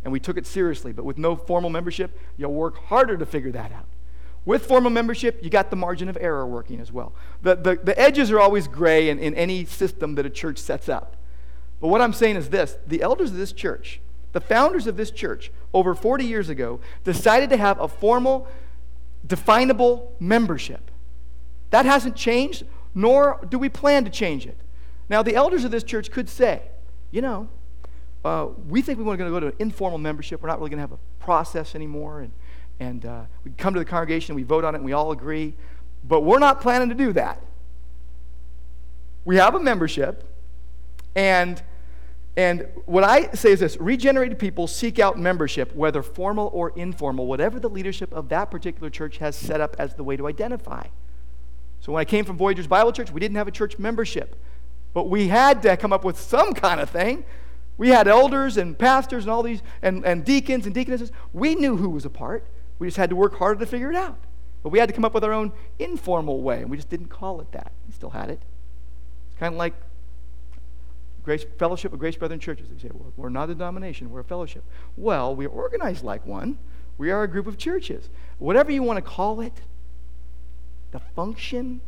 and 0.04 0.12
we 0.14 0.20
took 0.20 0.38
it 0.38 0.48
seriously. 0.48 0.92
But 0.92 1.06
with 1.06 1.18
no 1.18 1.36
formal 1.36 1.70
membership, 1.70 2.18
you'll 2.38 2.54
work 2.54 2.78
harder 2.86 3.18
to 3.18 3.26
figure 3.26 3.52
that 3.52 3.72
out. 3.72 3.86
With 4.46 4.66
formal 4.66 4.90
membership, 4.90 5.44
you 5.44 5.50
got 5.50 5.70
the 5.70 5.76
margin 5.76 6.10
of 6.10 6.18
error 6.20 6.48
working 6.48 6.80
as 6.80 6.92
well. 6.92 7.14
The, 7.42 7.56
the, 7.56 7.76
the 7.76 8.00
edges 8.00 8.32
are 8.32 8.40
always 8.40 8.68
gray 8.68 9.10
in, 9.10 9.20
in 9.20 9.36
any 9.36 9.66
system 9.66 10.16
that 10.16 10.26
a 10.26 10.30
church 10.30 10.58
sets 10.58 10.88
up. 10.88 11.18
But 11.82 11.90
what 11.90 12.02
I'm 12.02 12.14
saying 12.14 12.36
is 12.36 12.50
this 12.50 12.78
the 12.88 13.02
elders 13.02 13.32
of 13.32 13.38
this 13.38 13.52
church, 13.52 14.00
the 14.32 14.42
founders 14.42 14.88
of 14.88 14.98
this 14.98 15.12
church, 15.12 15.52
over 15.74 15.94
40 15.94 16.26
years 16.26 16.50
ago, 16.50 16.80
decided 17.04 17.50
to 17.52 17.58
have 17.58 17.80
a 17.80 17.88
formal, 17.88 18.48
definable 19.26 20.16
membership. 20.20 20.90
That 21.70 21.86
hasn't 21.86 22.16
changed, 22.16 22.64
nor 22.96 23.46
do 23.48 23.60
we 23.60 23.70
plan 23.70 24.04
to 24.06 24.10
change 24.10 24.46
it. 24.46 24.58
Now, 25.10 25.24
the 25.24 25.36
elders 25.36 25.64
of 25.64 25.72
this 25.72 25.84
church 25.84 26.12
could 26.12 26.30
say, 26.30 26.64
you 27.12 27.22
know, 27.22 27.50
uh, 28.26 28.48
we 28.68 28.82
think 28.82 28.98
we 28.98 29.04
want 29.04 29.20
to 29.20 29.26
go 29.26 29.40
to 29.40 29.48
an 29.48 29.54
informal 29.60 29.98
membership. 29.98 30.42
We're 30.42 30.50
not 30.50 30.60
really 30.60 30.70
going 30.70 30.78
to 30.78 30.84
have 30.84 30.92
a 30.92 31.24
process 31.24 31.76
anymore. 31.76 32.22
And, 32.22 32.32
and 32.80 33.06
uh, 33.06 33.22
we 33.44 33.52
come 33.52 33.74
to 33.74 33.80
the 33.80 33.86
congregation, 33.86 34.36
we 34.36 34.44
vote 34.44 34.66
on 34.66 34.76
it, 34.76 34.80
and 34.80 34.86
we 34.86 34.94
all 34.94 35.12
agree. 35.12 35.56
But 36.08 36.22
we're 36.22 36.40
not 36.40 36.62
planning 36.62 36.90
to 36.90 36.96
do 36.96 37.14
that. 37.14 37.42
We 39.26 39.36
have 39.36 39.54
a 39.54 39.60
membership, 39.60 40.24
and 41.16 41.62
and 42.38 42.68
what 42.86 43.04
I 43.04 43.32
say 43.32 43.52
is 43.52 43.60
this 43.60 43.76
regenerated 43.78 44.40
people 44.40 44.66
seek 44.66 44.98
out 44.98 45.20
membership, 45.20 45.76
whether 45.76 46.02
formal 46.02 46.50
or 46.54 46.70
informal, 46.78 47.28
whatever 47.28 47.60
the 47.60 47.70
leadership 47.70 48.14
of 48.14 48.30
that 48.30 48.50
particular 48.50 48.90
church 48.90 49.18
has 49.18 49.36
set 49.36 49.60
up 49.60 49.76
as 49.78 49.96
the 49.96 50.06
way 50.06 50.16
to 50.16 50.26
identify. 50.26 50.88
So 51.82 51.92
when 51.92 52.00
I 52.00 52.06
came 52.06 52.24
from 52.24 52.38
Voyagers 52.38 52.66
Bible 52.66 52.94
Church, 52.94 53.12
we 53.12 53.20
didn't 53.20 53.36
have 53.36 53.50
a 53.50 53.52
church 53.52 53.78
membership, 53.78 54.38
but 54.94 55.10
we 55.10 55.28
had 55.28 55.62
to 55.64 55.76
come 55.76 55.92
up 55.92 56.06
with 56.06 56.18
some 56.18 56.54
kind 56.54 56.80
of 56.80 56.90
thing 56.90 57.26
we 57.80 57.88
had 57.88 58.10
elders 58.10 58.58
and 58.58 58.78
pastors 58.78 59.24
and 59.24 59.32
all 59.32 59.42
these, 59.42 59.64
and, 59.82 60.06
and 60.06 60.26
deacons 60.26 60.66
and 60.66 60.76
deaconesses. 60.76 61.14
We 61.32 61.56
knew 61.56 61.78
who 61.78 61.90
was 61.90 62.04
a 62.04 62.10
part. 62.10 62.46
We 62.78 62.88
just 62.88 62.98
had 62.98 63.10
to 63.10 63.16
work 63.16 63.36
harder 63.36 63.62
to 63.62 63.66
figure 63.66 63.90
it 63.90 63.96
out. 63.96 64.20
But 64.62 64.70
we 64.70 64.80
had 64.80 64.90
to 64.90 64.94
come 64.94 65.06
up 65.06 65.14
with 65.14 65.24
our 65.24 65.32
own 65.32 65.54
informal 65.80 66.42
way, 66.42 66.60
and 66.60 66.70
we 66.70 66.76
just 66.76 66.90
didn't 66.90 67.08
call 67.08 67.40
it 67.40 67.54
that. 67.54 67.72
We 67.88 67.94
still 67.94 68.10
had 68.10 68.30
it. 68.30 68.42
It's 69.30 69.40
kind 69.40 69.54
of 69.54 69.58
like 69.58 69.76
Grace 71.24 71.46
Fellowship 71.58 71.94
of 71.94 72.00
Grace 72.00 72.18
Brethren 72.18 72.42
Churches. 72.42 72.68
They 72.70 72.86
say, 72.86 72.92
well, 72.94 73.14
we're 73.16 73.30
not 73.30 73.50
a 73.50 73.54
denomination, 73.54 74.10
we're 74.10 74.20
a 74.20 74.26
fellowship. 74.26 74.66
Well, 74.98 75.34
we're 75.34 75.48
organized 75.48 76.04
like 76.04 76.26
one. 76.26 76.58
We 76.98 77.12
are 77.12 77.24
a 77.24 77.30
group 77.30 77.48
of 77.48 77.58
churches. 77.58 78.10
Whatever 78.40 78.74
you 78.74 78.84
want 78.84 78.98
to 78.98 79.02
call 79.02 79.40
it, 79.40 79.62
the 80.92 81.00
function 81.00 81.80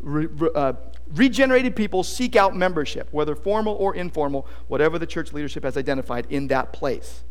re, 0.00 0.28
uh, 0.54 0.72
regenerated 1.14 1.76
people 1.76 2.02
seek 2.02 2.36
out 2.36 2.56
membership, 2.56 3.08
whether 3.12 3.34
formal 3.34 3.74
or 3.74 3.94
informal, 3.94 4.46
whatever 4.68 4.98
the 4.98 5.06
church 5.06 5.32
leadership 5.32 5.64
has 5.64 5.76
identified 5.76 6.26
in 6.30 6.48
that 6.48 6.72
place. 6.72 7.22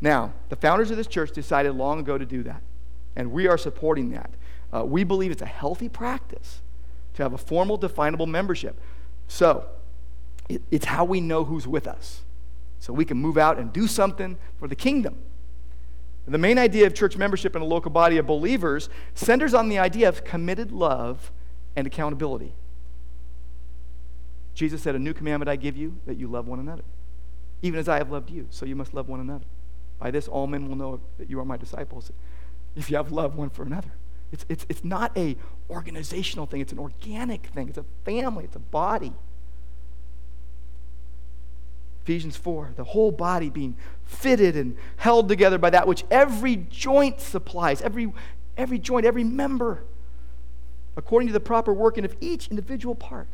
Now, 0.00 0.32
the 0.48 0.56
founders 0.56 0.90
of 0.90 0.96
this 0.96 1.06
church 1.06 1.32
decided 1.32 1.74
long 1.74 2.00
ago 2.00 2.18
to 2.18 2.26
do 2.26 2.42
that, 2.44 2.62
and 3.16 3.32
we 3.32 3.48
are 3.48 3.58
supporting 3.58 4.10
that. 4.10 4.30
Uh, 4.72 4.84
we 4.84 5.02
believe 5.02 5.30
it's 5.30 5.42
a 5.42 5.46
healthy 5.46 5.88
practice 5.88 6.60
to 7.14 7.22
have 7.22 7.32
a 7.32 7.38
formal, 7.38 7.76
definable 7.76 8.26
membership. 8.26 8.80
So, 9.26 9.66
it, 10.48 10.62
it's 10.70 10.86
how 10.86 11.04
we 11.04 11.20
know 11.20 11.44
who's 11.44 11.66
with 11.66 11.86
us. 11.86 12.22
So 12.80 12.92
we 12.92 13.04
can 13.04 13.16
move 13.16 13.36
out 13.36 13.58
and 13.58 13.72
do 13.72 13.86
something 13.86 14.38
for 14.58 14.68
the 14.68 14.76
kingdom. 14.76 15.16
The 16.26 16.38
main 16.38 16.58
idea 16.58 16.86
of 16.86 16.94
church 16.94 17.16
membership 17.16 17.56
in 17.56 17.62
a 17.62 17.64
local 17.64 17.90
body 17.90 18.18
of 18.18 18.26
believers 18.26 18.90
centers 19.14 19.54
on 19.54 19.70
the 19.70 19.78
idea 19.78 20.08
of 20.08 20.24
committed 20.24 20.70
love 20.70 21.32
and 21.78 21.86
accountability. 21.86 22.52
Jesus 24.52 24.82
said, 24.82 24.96
A 24.96 24.98
new 24.98 25.14
commandment 25.14 25.48
I 25.48 25.54
give 25.54 25.76
you, 25.76 25.96
that 26.06 26.16
you 26.16 26.26
love 26.26 26.48
one 26.48 26.58
another. 26.58 26.82
Even 27.62 27.78
as 27.78 27.88
I 27.88 27.98
have 27.98 28.10
loved 28.10 28.30
you, 28.30 28.48
so 28.50 28.66
you 28.66 28.74
must 28.74 28.94
love 28.94 29.08
one 29.08 29.20
another. 29.20 29.44
By 30.00 30.10
this, 30.10 30.26
all 30.26 30.48
men 30.48 30.68
will 30.68 30.74
know 30.74 31.00
that 31.18 31.30
you 31.30 31.38
are 31.38 31.44
my 31.44 31.56
disciples, 31.56 32.10
if 32.74 32.90
you 32.90 32.96
have 32.96 33.12
love 33.12 33.36
one 33.36 33.50
for 33.50 33.62
another. 33.62 33.92
It's, 34.32 34.44
it's, 34.48 34.66
it's 34.68 34.84
not 34.84 35.16
a 35.16 35.36
organizational 35.70 36.46
thing, 36.46 36.60
it's 36.60 36.72
an 36.72 36.80
organic 36.80 37.46
thing. 37.46 37.68
It's 37.68 37.78
a 37.78 37.84
family, 38.04 38.44
it's 38.44 38.56
a 38.56 38.60
body. 38.60 39.12
Ephesians 42.02 42.36
4, 42.36 42.72
the 42.74 42.84
whole 42.84 43.12
body 43.12 43.50
being 43.50 43.76
fitted 44.04 44.56
and 44.56 44.76
held 44.96 45.28
together 45.28 45.58
by 45.58 45.70
that 45.70 45.86
which 45.86 46.04
every 46.10 46.56
joint 46.56 47.20
supplies, 47.20 47.80
every, 47.82 48.12
every 48.56 48.78
joint, 48.78 49.06
every 49.06 49.24
member, 49.24 49.84
according 50.98 51.28
to 51.28 51.32
the 51.32 51.40
proper 51.40 51.72
working 51.72 52.04
of 52.04 52.16
each 52.20 52.48
individual 52.48 52.96
part, 52.96 53.28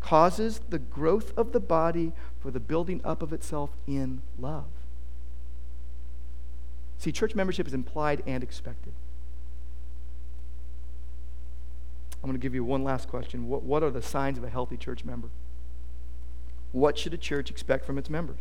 causes 0.00 0.62
the 0.70 0.78
growth 0.78 1.36
of 1.36 1.52
the 1.52 1.60
body 1.60 2.12
for 2.40 2.50
the 2.50 2.58
building 2.58 2.98
up 3.04 3.22
of 3.22 3.30
itself 3.30 3.70
in 3.86 4.22
love. 4.38 4.64
See, 6.96 7.12
church 7.12 7.34
membership 7.34 7.66
is 7.66 7.74
implied 7.74 8.22
and 8.26 8.42
expected. 8.42 8.94
I'm 12.22 12.30
going 12.30 12.40
to 12.40 12.42
give 12.42 12.54
you 12.54 12.64
one 12.64 12.82
last 12.82 13.06
question. 13.06 13.48
What, 13.48 13.62
what 13.64 13.82
are 13.82 13.90
the 13.90 14.02
signs 14.02 14.38
of 14.38 14.44
a 14.44 14.48
healthy 14.48 14.78
church 14.78 15.04
member? 15.04 15.28
What 16.72 16.96
should 16.96 17.12
a 17.12 17.18
church 17.18 17.50
expect 17.50 17.84
from 17.84 17.98
its 17.98 18.08
members? 18.08 18.40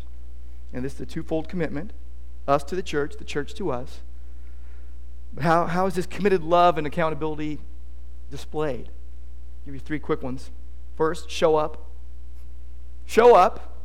And 0.74 0.86
this 0.86 0.95
is 0.95 1.02
a 1.02 1.06
twofold 1.06 1.50
commitment 1.50 1.91
us 2.48 2.64
to 2.64 2.78
the 2.78 2.82
church, 2.82 3.18
the 3.18 3.26
church 3.26 3.54
to 3.56 3.72
us. 3.72 4.00
How, 5.41 5.66
how 5.66 5.86
is 5.86 5.95
this 5.95 6.06
committed 6.06 6.43
love 6.43 6.78
and 6.78 6.88
accountability 6.88 7.60
displayed? 8.30 8.88
I'll 8.89 9.65
give 9.65 9.73
you 9.75 9.80
three 9.80 9.99
quick 9.99 10.21
ones. 10.21 10.51
First, 10.95 11.30
show 11.30 11.55
up. 11.55 11.86
Show 13.05 13.36
up. 13.36 13.75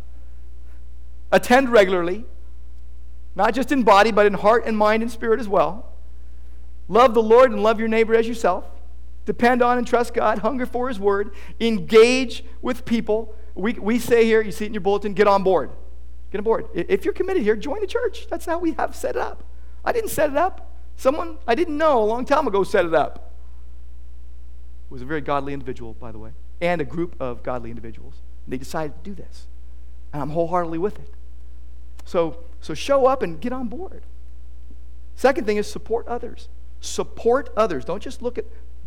Attend 1.30 1.70
regularly, 1.70 2.26
not 3.34 3.54
just 3.54 3.72
in 3.72 3.82
body, 3.84 4.12
but 4.12 4.26
in 4.26 4.34
heart 4.34 4.64
and 4.66 4.76
mind 4.76 5.02
and 5.02 5.10
spirit 5.10 5.40
as 5.40 5.48
well. 5.48 5.92
Love 6.88 7.14
the 7.14 7.22
Lord 7.22 7.50
and 7.50 7.62
love 7.62 7.78
your 7.78 7.88
neighbor 7.88 8.14
as 8.14 8.28
yourself. 8.28 8.66
Depend 9.24 9.62
on 9.62 9.78
and 9.78 9.86
trust 9.86 10.12
God. 10.12 10.40
Hunger 10.40 10.66
for 10.66 10.88
His 10.88 11.00
word. 11.00 11.32
Engage 11.60 12.44
with 12.60 12.84
people. 12.84 13.34
We, 13.54 13.74
we 13.74 13.98
say 13.98 14.24
here, 14.24 14.42
you 14.42 14.52
see 14.52 14.64
it 14.64 14.68
in 14.68 14.74
your 14.74 14.82
bulletin, 14.82 15.14
get 15.14 15.26
on 15.26 15.42
board. 15.42 15.70
Get 16.30 16.38
on 16.38 16.44
board. 16.44 16.66
If 16.74 17.04
you're 17.04 17.14
committed 17.14 17.42
here, 17.42 17.56
join 17.56 17.80
the 17.80 17.86
church. 17.86 18.26
That's 18.28 18.44
how 18.44 18.58
we 18.58 18.72
have 18.72 18.94
set 18.94 19.16
it 19.16 19.22
up. 19.22 19.44
I 19.84 19.92
didn't 19.92 20.10
set 20.10 20.30
it 20.30 20.36
up. 20.36 20.70
Someone 20.96 21.38
I 21.46 21.54
didn't 21.54 21.78
know 21.78 22.02
a 22.02 22.04
long 22.04 22.24
time 22.24 22.46
ago 22.46 22.62
set 22.62 22.84
it 22.84 22.94
up. 22.94 23.31
It 24.92 24.96
was 24.96 25.02
a 25.02 25.06
very 25.06 25.22
godly 25.22 25.54
individual, 25.54 25.94
by 25.94 26.12
the 26.12 26.18
way, 26.18 26.32
and 26.60 26.78
a 26.78 26.84
group 26.84 27.16
of 27.18 27.42
godly 27.42 27.70
individuals. 27.70 28.16
And 28.44 28.52
They 28.52 28.58
decided 28.58 29.02
to 29.02 29.10
do 29.10 29.14
this. 29.14 29.46
And 30.12 30.20
I'm 30.20 30.28
wholeheartedly 30.28 30.76
with 30.76 30.98
it. 30.98 31.08
So, 32.04 32.44
so 32.60 32.74
show 32.74 33.06
up 33.06 33.22
and 33.22 33.40
get 33.40 33.54
on 33.54 33.68
board. 33.68 34.02
Second 35.16 35.46
thing 35.46 35.56
is 35.56 35.66
support 35.66 36.06
others. 36.08 36.50
Support 36.82 37.48
others. 37.56 37.86
Don't 37.86 38.02
just 38.02 38.20
look 38.20 38.36
at 38.36 38.44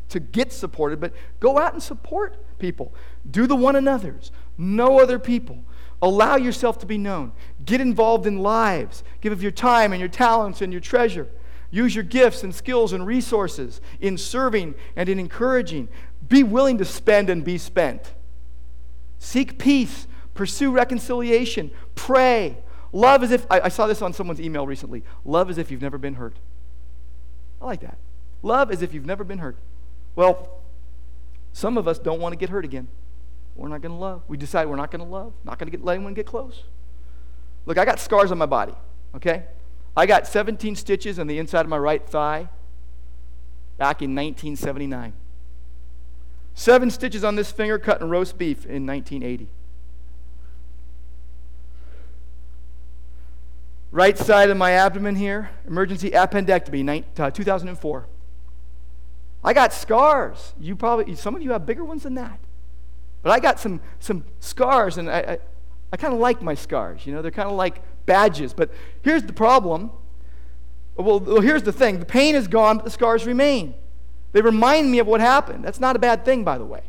to 0.10 0.20
get 0.20 0.54
supported, 0.54 1.02
but 1.02 1.12
go 1.40 1.58
out 1.58 1.74
and 1.74 1.82
support 1.82 2.38
people. 2.60 2.94
Do 3.32 3.48
the 3.48 3.56
one 3.56 3.76
another's. 3.76 4.32
Know 4.60 5.00
other 5.00 5.18
people. 5.18 5.64
Allow 6.04 6.36
yourself 6.36 6.78
to 6.82 6.86
be 6.86 7.00
known. 7.00 7.32
Get 7.66 7.82
involved 7.82 8.28
in 8.28 8.38
lives. 8.38 9.04
Give 9.22 9.34
of 9.34 9.42
your 9.42 9.52
time 9.52 9.92
and 9.92 10.00
your 10.00 10.08
talents 10.08 10.62
and 10.62 10.72
your 10.72 10.82
treasure. 10.82 11.30
Use 11.76 11.94
your 11.94 12.06
gifts 12.06 12.42
and 12.42 12.56
skills 12.56 12.94
and 12.94 13.06
resources 13.06 13.82
in 14.00 14.18
serving 14.18 14.76
and 14.96 15.10
in 15.10 15.20
encouraging. 15.20 15.90
Be 16.26 16.42
willing 16.42 16.78
to 16.78 16.86
spend 16.86 17.30
and 17.30 17.44
be 17.44 17.58
spent. 17.58 18.14
Seek 19.20 19.60
peace. 19.60 20.08
Pursue 20.36 20.72
reconciliation. 20.72 21.72
Pray. 21.94 22.56
Love 22.94 23.24
as 23.24 23.32
if, 23.32 23.46
I, 23.52 23.60
I 23.60 23.68
saw 23.68 23.88
this 23.88 24.02
on 24.02 24.14
someone's 24.14 24.40
email 24.40 24.66
recently. 24.66 25.04
Love 25.26 25.50
as 25.50 25.58
if 25.58 25.70
you've 25.70 25.82
never 25.82 25.98
been 25.98 26.14
hurt. 26.14 26.38
I 27.62 27.66
like 27.66 27.82
that. 27.82 27.98
Love 28.42 28.72
as 28.72 28.82
if 28.82 28.94
you've 28.94 29.06
never 29.06 29.26
been 29.26 29.40
hurt. 29.40 29.58
Well, 30.16 30.62
some 31.52 31.78
of 31.78 31.90
us 31.90 32.00
don't 32.00 32.22
want 32.22 32.32
to 32.32 32.38
get 32.38 32.48
hurt 32.48 32.64
again. 32.64 32.88
We're 33.58 33.68
not 33.68 33.82
going 33.82 33.92
to 33.92 34.00
love. 34.00 34.22
We 34.30 34.38
decide 34.38 34.70
we're 34.70 34.78
not 34.78 34.92
going 34.92 35.04
to 35.04 35.12
love, 35.12 35.34
not 35.44 35.60
going 35.60 35.70
to 35.70 35.78
let 35.84 35.96
anyone 35.96 36.14
get 36.14 36.26
close. 36.26 36.64
Look, 37.66 37.78
I 37.78 37.84
got 37.84 38.00
scars 38.00 38.32
on 38.32 38.38
my 38.38 38.46
body, 38.46 38.76
okay? 39.14 39.44
I 39.98 40.06
got 40.06 40.28
17 40.28 40.76
stitches 40.76 41.20
on 41.20 41.28
the 41.28 41.38
inside 41.38 41.62
of 41.62 41.70
my 41.70 41.78
right 41.78 42.06
thigh 42.06 42.50
back 43.78 44.02
in 44.02 44.16
1979. 44.16 45.14
Seven 46.54 46.90
stitches 46.90 47.24
on 47.24 47.36
this 47.36 47.52
finger 47.52 47.78
cut 47.78 48.02
roast 48.08 48.38
beef 48.38 48.66
in 48.66 48.86
1980. 48.86 49.50
Right 53.92 54.18
side 54.18 54.50
of 54.50 54.58
my 54.58 54.72
abdomen 54.72 55.16
here, 55.16 55.52
emergency 55.66 56.12
appendectomy, 56.12 57.04
uh, 57.18 57.32
2004. 57.32 58.08
I 59.44 59.54
got 59.54 59.72
scars. 59.72 60.54
You 60.60 60.76
probably, 60.76 61.16
some 61.16 61.36
of 61.36 61.42
you 61.42 61.52
have 61.52 61.66
bigger 61.66 61.86
ones 61.86 62.04
than 62.04 62.16
that. 62.16 62.40
But 63.22 63.32
I 63.32 63.40
got 63.40 63.60
some, 63.60 63.80
some 64.00 64.26
scars, 64.40 64.98
and 64.98 65.10
I, 65.10 65.40
I 65.92 65.98
kind 65.98 66.14
of 66.14 66.20
like 66.20 66.42
my 66.42 66.56
scars. 66.56 67.06
You 67.06 67.14
know, 67.14 67.22
they're 67.22 67.32
kind 67.32 67.50
of 67.50 67.56
like 67.56 67.82
badges. 68.06 68.54
But 68.54 68.72
here's 69.02 69.24
the 69.24 69.34
problem. 69.34 69.92
Well, 70.96 71.20
well, 71.20 71.42
here's 71.42 71.64
the 71.64 71.72
thing 71.72 72.00
the 72.00 72.06
pain 72.06 72.36
is 72.36 72.48
gone, 72.48 72.78
but 72.78 72.86
the 72.86 72.92
scars 72.92 73.26
remain. 73.26 73.76
They 74.32 74.42
remind 74.42 74.92
me 74.92 75.00
of 75.00 75.08
what 75.08 75.22
happened. 75.22 75.64
That's 75.64 75.80
not 75.80 75.96
a 75.96 76.00
bad 76.00 76.26
thing, 76.26 76.44
by 76.44 76.58
the 76.58 76.66
way. 76.66 76.84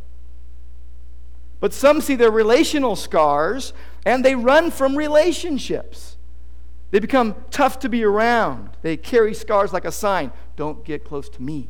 But 1.61 1.73
some 1.73 2.01
see 2.01 2.17
their 2.17 2.31
relational 2.31 2.97
scars 2.97 3.73
and 4.05 4.25
they 4.25 4.35
run 4.35 4.71
from 4.71 4.97
relationships. 4.97 6.17
They 6.91 6.99
become 6.99 7.35
tough 7.51 7.79
to 7.81 7.89
be 7.89 8.05
around. 8.05 8.71
They 8.83 8.97
carry 8.97 9.35
scars 9.35 9.73
like 9.73 9.85
a 9.85 9.93
sign 9.93 10.33
don't 10.57 10.85
get 10.85 11.05
close 11.05 11.29
to 11.29 11.43
me. 11.43 11.69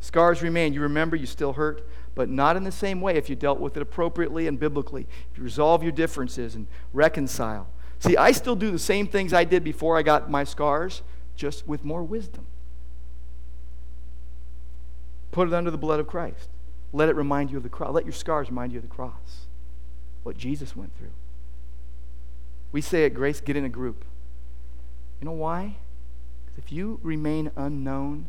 Scars 0.00 0.42
remain. 0.42 0.72
You 0.72 0.80
remember, 0.80 1.14
you 1.14 1.26
still 1.26 1.52
hurt, 1.52 1.86
but 2.14 2.28
not 2.28 2.56
in 2.56 2.64
the 2.64 2.72
same 2.72 3.00
way 3.00 3.16
if 3.16 3.30
you 3.30 3.36
dealt 3.36 3.58
with 3.58 3.76
it 3.76 3.82
appropriately 3.82 4.46
and 4.46 4.58
biblically. 4.58 5.06
If 5.30 5.38
you 5.38 5.44
resolve 5.44 5.82
your 5.82 5.92
differences 5.92 6.54
and 6.54 6.66
reconcile. 6.92 7.68
See, 7.98 8.16
I 8.16 8.32
still 8.32 8.56
do 8.56 8.70
the 8.70 8.78
same 8.78 9.06
things 9.06 9.32
I 9.32 9.44
did 9.44 9.64
before 9.64 9.96
I 9.96 10.02
got 10.02 10.30
my 10.30 10.44
scars, 10.44 11.02
just 11.36 11.66
with 11.66 11.84
more 11.84 12.02
wisdom. 12.02 12.46
Put 15.30 15.48
it 15.48 15.54
under 15.54 15.70
the 15.70 15.78
blood 15.78 16.00
of 16.00 16.06
Christ. 16.06 16.48
Let 16.92 17.08
it 17.08 17.16
remind 17.16 17.50
you 17.50 17.56
of 17.56 17.62
the 17.62 17.68
cross. 17.68 17.94
Let 17.94 18.04
your 18.04 18.12
scars 18.12 18.48
remind 18.48 18.72
you 18.72 18.78
of 18.78 18.82
the 18.82 18.94
cross, 18.94 19.46
what 20.22 20.36
Jesus 20.36 20.76
went 20.76 20.96
through. 20.98 21.12
We 22.70 22.80
say 22.80 23.04
at 23.04 23.14
Grace, 23.14 23.40
get 23.40 23.56
in 23.56 23.64
a 23.64 23.70
group. 23.70 24.04
You 25.20 25.26
know 25.26 25.32
why? 25.32 25.76
Because 26.44 26.58
if 26.58 26.72
you 26.72 27.00
remain 27.02 27.50
unknown, 27.56 28.26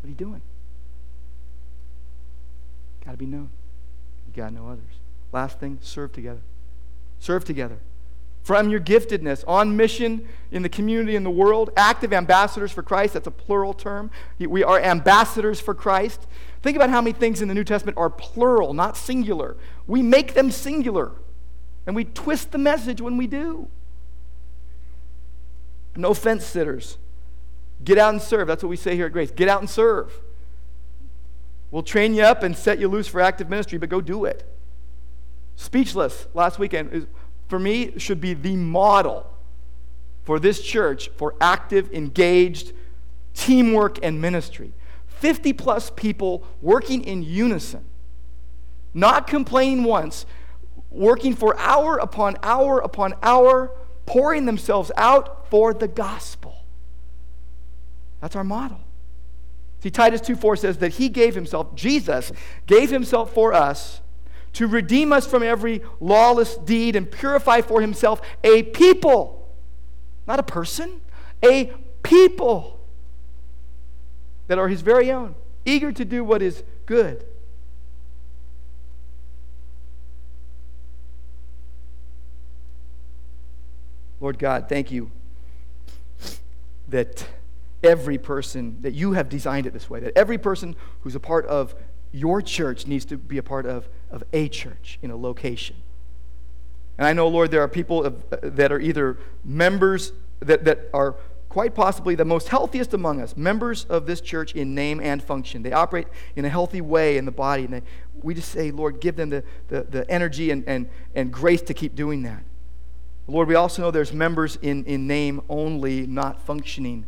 what 0.00 0.06
are 0.06 0.10
you 0.10 0.14
doing? 0.14 0.42
Got 3.04 3.12
to 3.12 3.16
be 3.16 3.26
known. 3.26 3.50
You 4.26 4.42
got 4.42 4.48
to 4.48 4.54
know 4.54 4.68
others. 4.68 4.84
Last 5.32 5.58
thing, 5.58 5.78
serve 5.80 6.12
together. 6.12 6.42
Serve 7.18 7.44
together. 7.44 7.78
From 8.42 8.70
your 8.70 8.80
giftedness, 8.80 9.44
on 9.46 9.76
mission 9.76 10.26
in 10.50 10.62
the 10.62 10.68
community 10.68 11.14
in 11.14 11.22
the 11.22 11.30
world, 11.30 11.70
active 11.76 12.12
ambassadors 12.12 12.72
for 12.72 12.82
Christ, 12.82 13.14
that's 13.14 13.28
a 13.28 13.32
plural 13.32 13.72
term. 13.72 14.10
We 14.38 14.64
are 14.64 14.80
ambassadors 14.80 15.60
for 15.60 15.74
Christ. 15.74 16.26
Think 16.60 16.76
about 16.76 16.90
how 16.90 17.00
many 17.00 17.12
things 17.12 17.40
in 17.40 17.48
the 17.48 17.54
New 17.54 17.64
Testament 17.64 17.96
are 17.98 18.10
plural, 18.10 18.74
not 18.74 18.96
singular. 18.96 19.56
We 19.86 20.02
make 20.02 20.34
them 20.34 20.50
singular, 20.50 21.12
and 21.86 21.94
we 21.94 22.04
twist 22.04 22.50
the 22.50 22.58
message 22.58 23.00
when 23.00 23.16
we 23.16 23.28
do. 23.28 23.68
No 25.94 26.12
fence 26.12 26.44
sitters. 26.44 26.98
Get 27.84 27.98
out 27.98 28.12
and 28.12 28.22
serve. 28.22 28.48
That's 28.48 28.62
what 28.62 28.70
we 28.70 28.76
say 28.76 28.96
here 28.96 29.06
at 29.06 29.12
Grace. 29.12 29.30
Get 29.30 29.48
out 29.48 29.60
and 29.60 29.70
serve. 29.70 30.20
We'll 31.72 31.82
train 31.82 32.14
you 32.14 32.22
up 32.22 32.42
and 32.42 32.54
set 32.56 32.78
you 32.78 32.86
loose 32.86 33.08
for 33.08 33.20
active 33.20 33.48
ministry, 33.48 33.78
but 33.78 33.88
go 33.88 34.02
do 34.02 34.26
it. 34.26 34.44
Speechless 35.56 36.28
last 36.34 36.58
weekend 36.58 36.92
is, 36.92 37.06
for 37.48 37.58
me 37.58 37.98
should 37.98 38.20
be 38.20 38.34
the 38.34 38.56
model 38.56 39.26
for 40.22 40.38
this 40.38 40.60
church 40.60 41.08
for 41.16 41.34
active, 41.40 41.90
engaged 41.92 42.74
teamwork 43.34 43.98
and 44.02 44.20
ministry. 44.20 44.72
50 45.06 45.54
plus 45.54 45.90
people 45.90 46.46
working 46.60 47.04
in 47.04 47.22
unison, 47.22 47.84
not 48.92 49.26
complaining 49.26 49.84
once, 49.84 50.26
working 50.90 51.34
for 51.34 51.58
hour 51.58 51.96
upon 51.96 52.36
hour 52.42 52.80
upon 52.80 53.14
hour, 53.22 53.70
pouring 54.04 54.44
themselves 54.44 54.92
out 54.98 55.48
for 55.48 55.72
the 55.72 55.88
gospel. 55.88 56.66
That's 58.20 58.36
our 58.36 58.44
model. 58.44 58.81
See, 59.82 59.90
Titus 59.90 60.20
2 60.20 60.36
4 60.36 60.56
says 60.56 60.78
that 60.78 60.92
he 60.92 61.08
gave 61.08 61.34
himself, 61.34 61.74
Jesus 61.74 62.30
gave 62.66 62.90
himself 62.90 63.34
for 63.34 63.52
us 63.52 64.00
to 64.52 64.68
redeem 64.68 65.12
us 65.12 65.26
from 65.26 65.42
every 65.42 65.82
lawless 65.98 66.56
deed 66.56 66.94
and 66.94 67.10
purify 67.10 67.62
for 67.62 67.80
himself 67.80 68.20
a 68.44 68.62
people, 68.62 69.52
not 70.24 70.38
a 70.38 70.44
person, 70.44 71.00
a 71.44 71.72
people 72.04 72.78
that 74.46 74.56
are 74.56 74.68
his 74.68 74.82
very 74.82 75.10
own, 75.10 75.34
eager 75.64 75.90
to 75.90 76.04
do 76.04 76.22
what 76.22 76.42
is 76.42 76.62
good. 76.86 77.24
Lord 84.20 84.38
God, 84.38 84.68
thank 84.68 84.92
you 84.92 85.10
that 86.88 87.26
every 87.82 88.18
person, 88.18 88.78
that 88.82 88.92
you 88.92 89.12
have 89.12 89.28
designed 89.28 89.66
it 89.66 89.72
this 89.72 89.90
way, 89.90 90.00
that 90.00 90.16
every 90.16 90.38
person 90.38 90.76
who's 91.00 91.14
a 91.14 91.20
part 91.20 91.46
of 91.46 91.74
your 92.12 92.42
church 92.42 92.86
needs 92.86 93.04
to 93.06 93.16
be 93.16 93.38
a 93.38 93.42
part 93.42 93.66
of, 93.66 93.88
of 94.10 94.22
a 94.32 94.48
church 94.48 94.98
in 95.02 95.10
a 95.10 95.16
location. 95.16 95.76
And 96.98 97.06
I 97.06 97.12
know, 97.12 97.28
Lord, 97.28 97.50
there 97.50 97.62
are 97.62 97.68
people 97.68 98.04
of, 98.04 98.24
uh, 98.32 98.36
that 98.42 98.70
are 98.70 98.78
either 98.78 99.18
members 99.44 100.12
that, 100.40 100.64
that 100.64 100.90
are 100.92 101.16
quite 101.48 101.74
possibly 101.74 102.14
the 102.14 102.24
most 102.24 102.48
healthiest 102.48 102.94
among 102.94 103.20
us, 103.20 103.36
members 103.36 103.84
of 103.84 104.06
this 104.06 104.20
church 104.20 104.54
in 104.54 104.74
name 104.74 105.00
and 105.00 105.22
function. 105.22 105.62
They 105.62 105.72
operate 105.72 106.06
in 106.36 106.44
a 106.44 106.48
healthy 106.48 106.80
way 106.80 107.16
in 107.16 107.24
the 107.24 107.32
body. 107.32 107.64
And 107.64 107.74
they, 107.74 107.82
we 108.22 108.34
just 108.34 108.50
say, 108.50 108.70
Lord, 108.70 109.00
give 109.00 109.16
them 109.16 109.30
the, 109.30 109.44
the, 109.68 109.82
the 109.82 110.10
energy 110.10 110.50
and, 110.50 110.64
and, 110.66 110.88
and 111.14 111.32
grace 111.32 111.62
to 111.62 111.74
keep 111.74 111.94
doing 111.94 112.22
that. 112.22 112.42
Lord, 113.26 113.48
we 113.48 113.54
also 113.54 113.82
know 113.82 113.90
there's 113.90 114.12
members 114.12 114.56
in, 114.62 114.84
in 114.84 115.06
name 115.06 115.42
only, 115.48 116.06
not 116.06 116.40
functioning, 116.40 117.04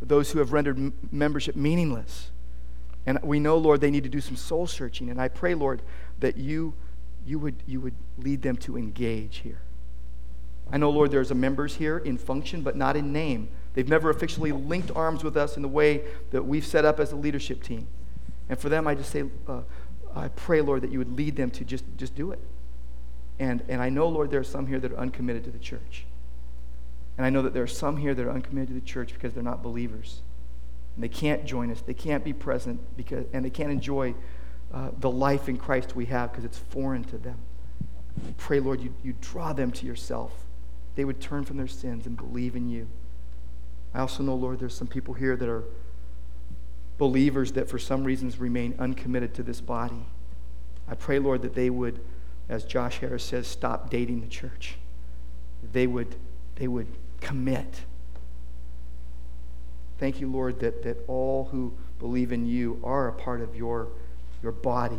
those 0.00 0.30
who 0.32 0.38
have 0.38 0.52
rendered 0.52 0.92
membership 1.12 1.56
meaningless. 1.56 2.30
And 3.06 3.18
we 3.22 3.40
know, 3.40 3.56
Lord, 3.56 3.80
they 3.80 3.90
need 3.90 4.04
to 4.04 4.10
do 4.10 4.20
some 4.20 4.36
soul 4.36 4.66
searching. 4.66 5.10
And 5.10 5.20
I 5.20 5.28
pray, 5.28 5.54
Lord, 5.54 5.82
that 6.20 6.36
you, 6.36 6.74
you, 7.24 7.38
would, 7.38 7.56
you 7.66 7.80
would 7.80 7.94
lead 8.18 8.42
them 8.42 8.56
to 8.58 8.76
engage 8.76 9.38
here. 9.38 9.60
I 10.72 10.76
know, 10.76 10.90
Lord, 10.90 11.10
there's 11.10 11.30
a 11.30 11.34
members 11.34 11.76
here 11.76 11.98
in 11.98 12.16
function, 12.16 12.62
but 12.62 12.76
not 12.76 12.96
in 12.96 13.12
name. 13.12 13.48
They've 13.74 13.88
never 13.88 14.10
officially 14.10 14.52
linked 14.52 14.90
arms 14.94 15.24
with 15.24 15.36
us 15.36 15.56
in 15.56 15.62
the 15.62 15.68
way 15.68 16.04
that 16.30 16.44
we've 16.44 16.64
set 16.64 16.84
up 16.84 17.00
as 17.00 17.12
a 17.12 17.16
leadership 17.16 17.62
team. 17.62 17.88
And 18.48 18.58
for 18.58 18.68
them, 18.68 18.86
I 18.86 18.94
just 18.94 19.10
say, 19.10 19.24
uh, 19.48 19.62
I 20.14 20.28
pray, 20.28 20.60
Lord, 20.60 20.82
that 20.82 20.90
you 20.90 20.98
would 20.98 21.16
lead 21.16 21.36
them 21.36 21.50
to 21.52 21.64
just, 21.64 21.84
just 21.96 22.14
do 22.14 22.32
it. 22.32 22.40
And, 23.38 23.62
and 23.68 23.80
I 23.80 23.88
know, 23.88 24.08
Lord, 24.08 24.30
there 24.30 24.40
are 24.40 24.44
some 24.44 24.66
here 24.66 24.78
that 24.80 24.92
are 24.92 24.98
uncommitted 24.98 25.44
to 25.44 25.50
the 25.50 25.58
church. 25.58 26.04
And 27.20 27.26
I 27.26 27.28
know 27.28 27.42
that 27.42 27.52
there 27.52 27.62
are 27.62 27.66
some 27.66 27.98
here 27.98 28.14
that 28.14 28.24
are 28.24 28.30
uncommitted 28.30 28.68
to 28.68 28.74
the 28.74 28.80
church 28.80 29.12
because 29.12 29.34
they're 29.34 29.42
not 29.42 29.62
believers. 29.62 30.22
And 30.94 31.04
they 31.04 31.08
can't 31.10 31.44
join 31.44 31.70
us. 31.70 31.82
They 31.82 31.92
can't 31.92 32.24
be 32.24 32.32
present 32.32 32.80
because, 32.96 33.26
and 33.34 33.44
they 33.44 33.50
can't 33.50 33.70
enjoy 33.70 34.14
uh, 34.72 34.88
the 35.00 35.10
life 35.10 35.46
in 35.46 35.58
Christ 35.58 35.94
we 35.94 36.06
have 36.06 36.32
because 36.32 36.46
it's 36.46 36.56
foreign 36.56 37.04
to 37.04 37.18
them. 37.18 37.36
Pray, 38.38 38.58
Lord, 38.58 38.80
you, 38.80 38.94
you 39.04 39.14
draw 39.20 39.52
them 39.52 39.70
to 39.70 39.84
yourself. 39.84 40.32
They 40.94 41.04
would 41.04 41.20
turn 41.20 41.44
from 41.44 41.58
their 41.58 41.66
sins 41.66 42.06
and 42.06 42.16
believe 42.16 42.56
in 42.56 42.70
you. 42.70 42.88
I 43.92 44.00
also 44.00 44.22
know, 44.22 44.34
Lord, 44.34 44.58
there's 44.58 44.72
some 44.72 44.88
people 44.88 45.12
here 45.12 45.36
that 45.36 45.48
are 45.50 45.64
believers 46.96 47.52
that 47.52 47.68
for 47.68 47.78
some 47.78 48.02
reasons 48.02 48.38
remain 48.38 48.74
uncommitted 48.78 49.34
to 49.34 49.42
this 49.42 49.60
body. 49.60 50.06
I 50.88 50.94
pray, 50.94 51.18
Lord, 51.18 51.42
that 51.42 51.54
they 51.54 51.68
would, 51.68 52.00
as 52.48 52.64
Josh 52.64 53.00
Harris 53.00 53.24
says, 53.24 53.46
stop 53.46 53.90
dating 53.90 54.22
the 54.22 54.26
church. 54.26 54.76
They 55.70 55.86
would, 55.86 56.16
they 56.54 56.66
would 56.66 56.86
commit. 57.20 57.82
Thank 59.98 60.20
you, 60.20 60.30
Lord, 60.30 60.60
that, 60.60 60.82
that 60.82 60.96
all 61.08 61.48
who 61.52 61.74
believe 61.98 62.32
in 62.32 62.46
you 62.46 62.80
are 62.82 63.08
a 63.08 63.12
part 63.12 63.42
of 63.42 63.54
your, 63.54 63.88
your 64.42 64.52
body. 64.52 64.98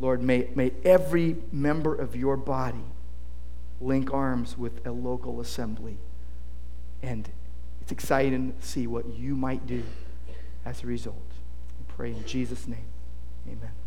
Lord, 0.00 0.22
may, 0.22 0.48
may 0.54 0.72
every 0.84 1.36
member 1.52 1.94
of 1.94 2.16
your 2.16 2.36
body 2.36 2.84
link 3.80 4.12
arms 4.12 4.56
with 4.56 4.86
a 4.86 4.92
local 4.92 5.40
assembly 5.40 5.98
and 7.02 7.28
it's 7.80 7.92
exciting 7.92 8.54
to 8.58 8.66
see 8.66 8.86
what 8.86 9.06
you 9.14 9.34
might 9.34 9.66
do 9.66 9.82
as 10.64 10.82
a 10.82 10.86
result. 10.86 11.16
I 11.48 11.92
pray 11.92 12.10
in 12.10 12.24
Jesus' 12.26 12.66
name. 12.66 12.86
Amen. 13.46 13.79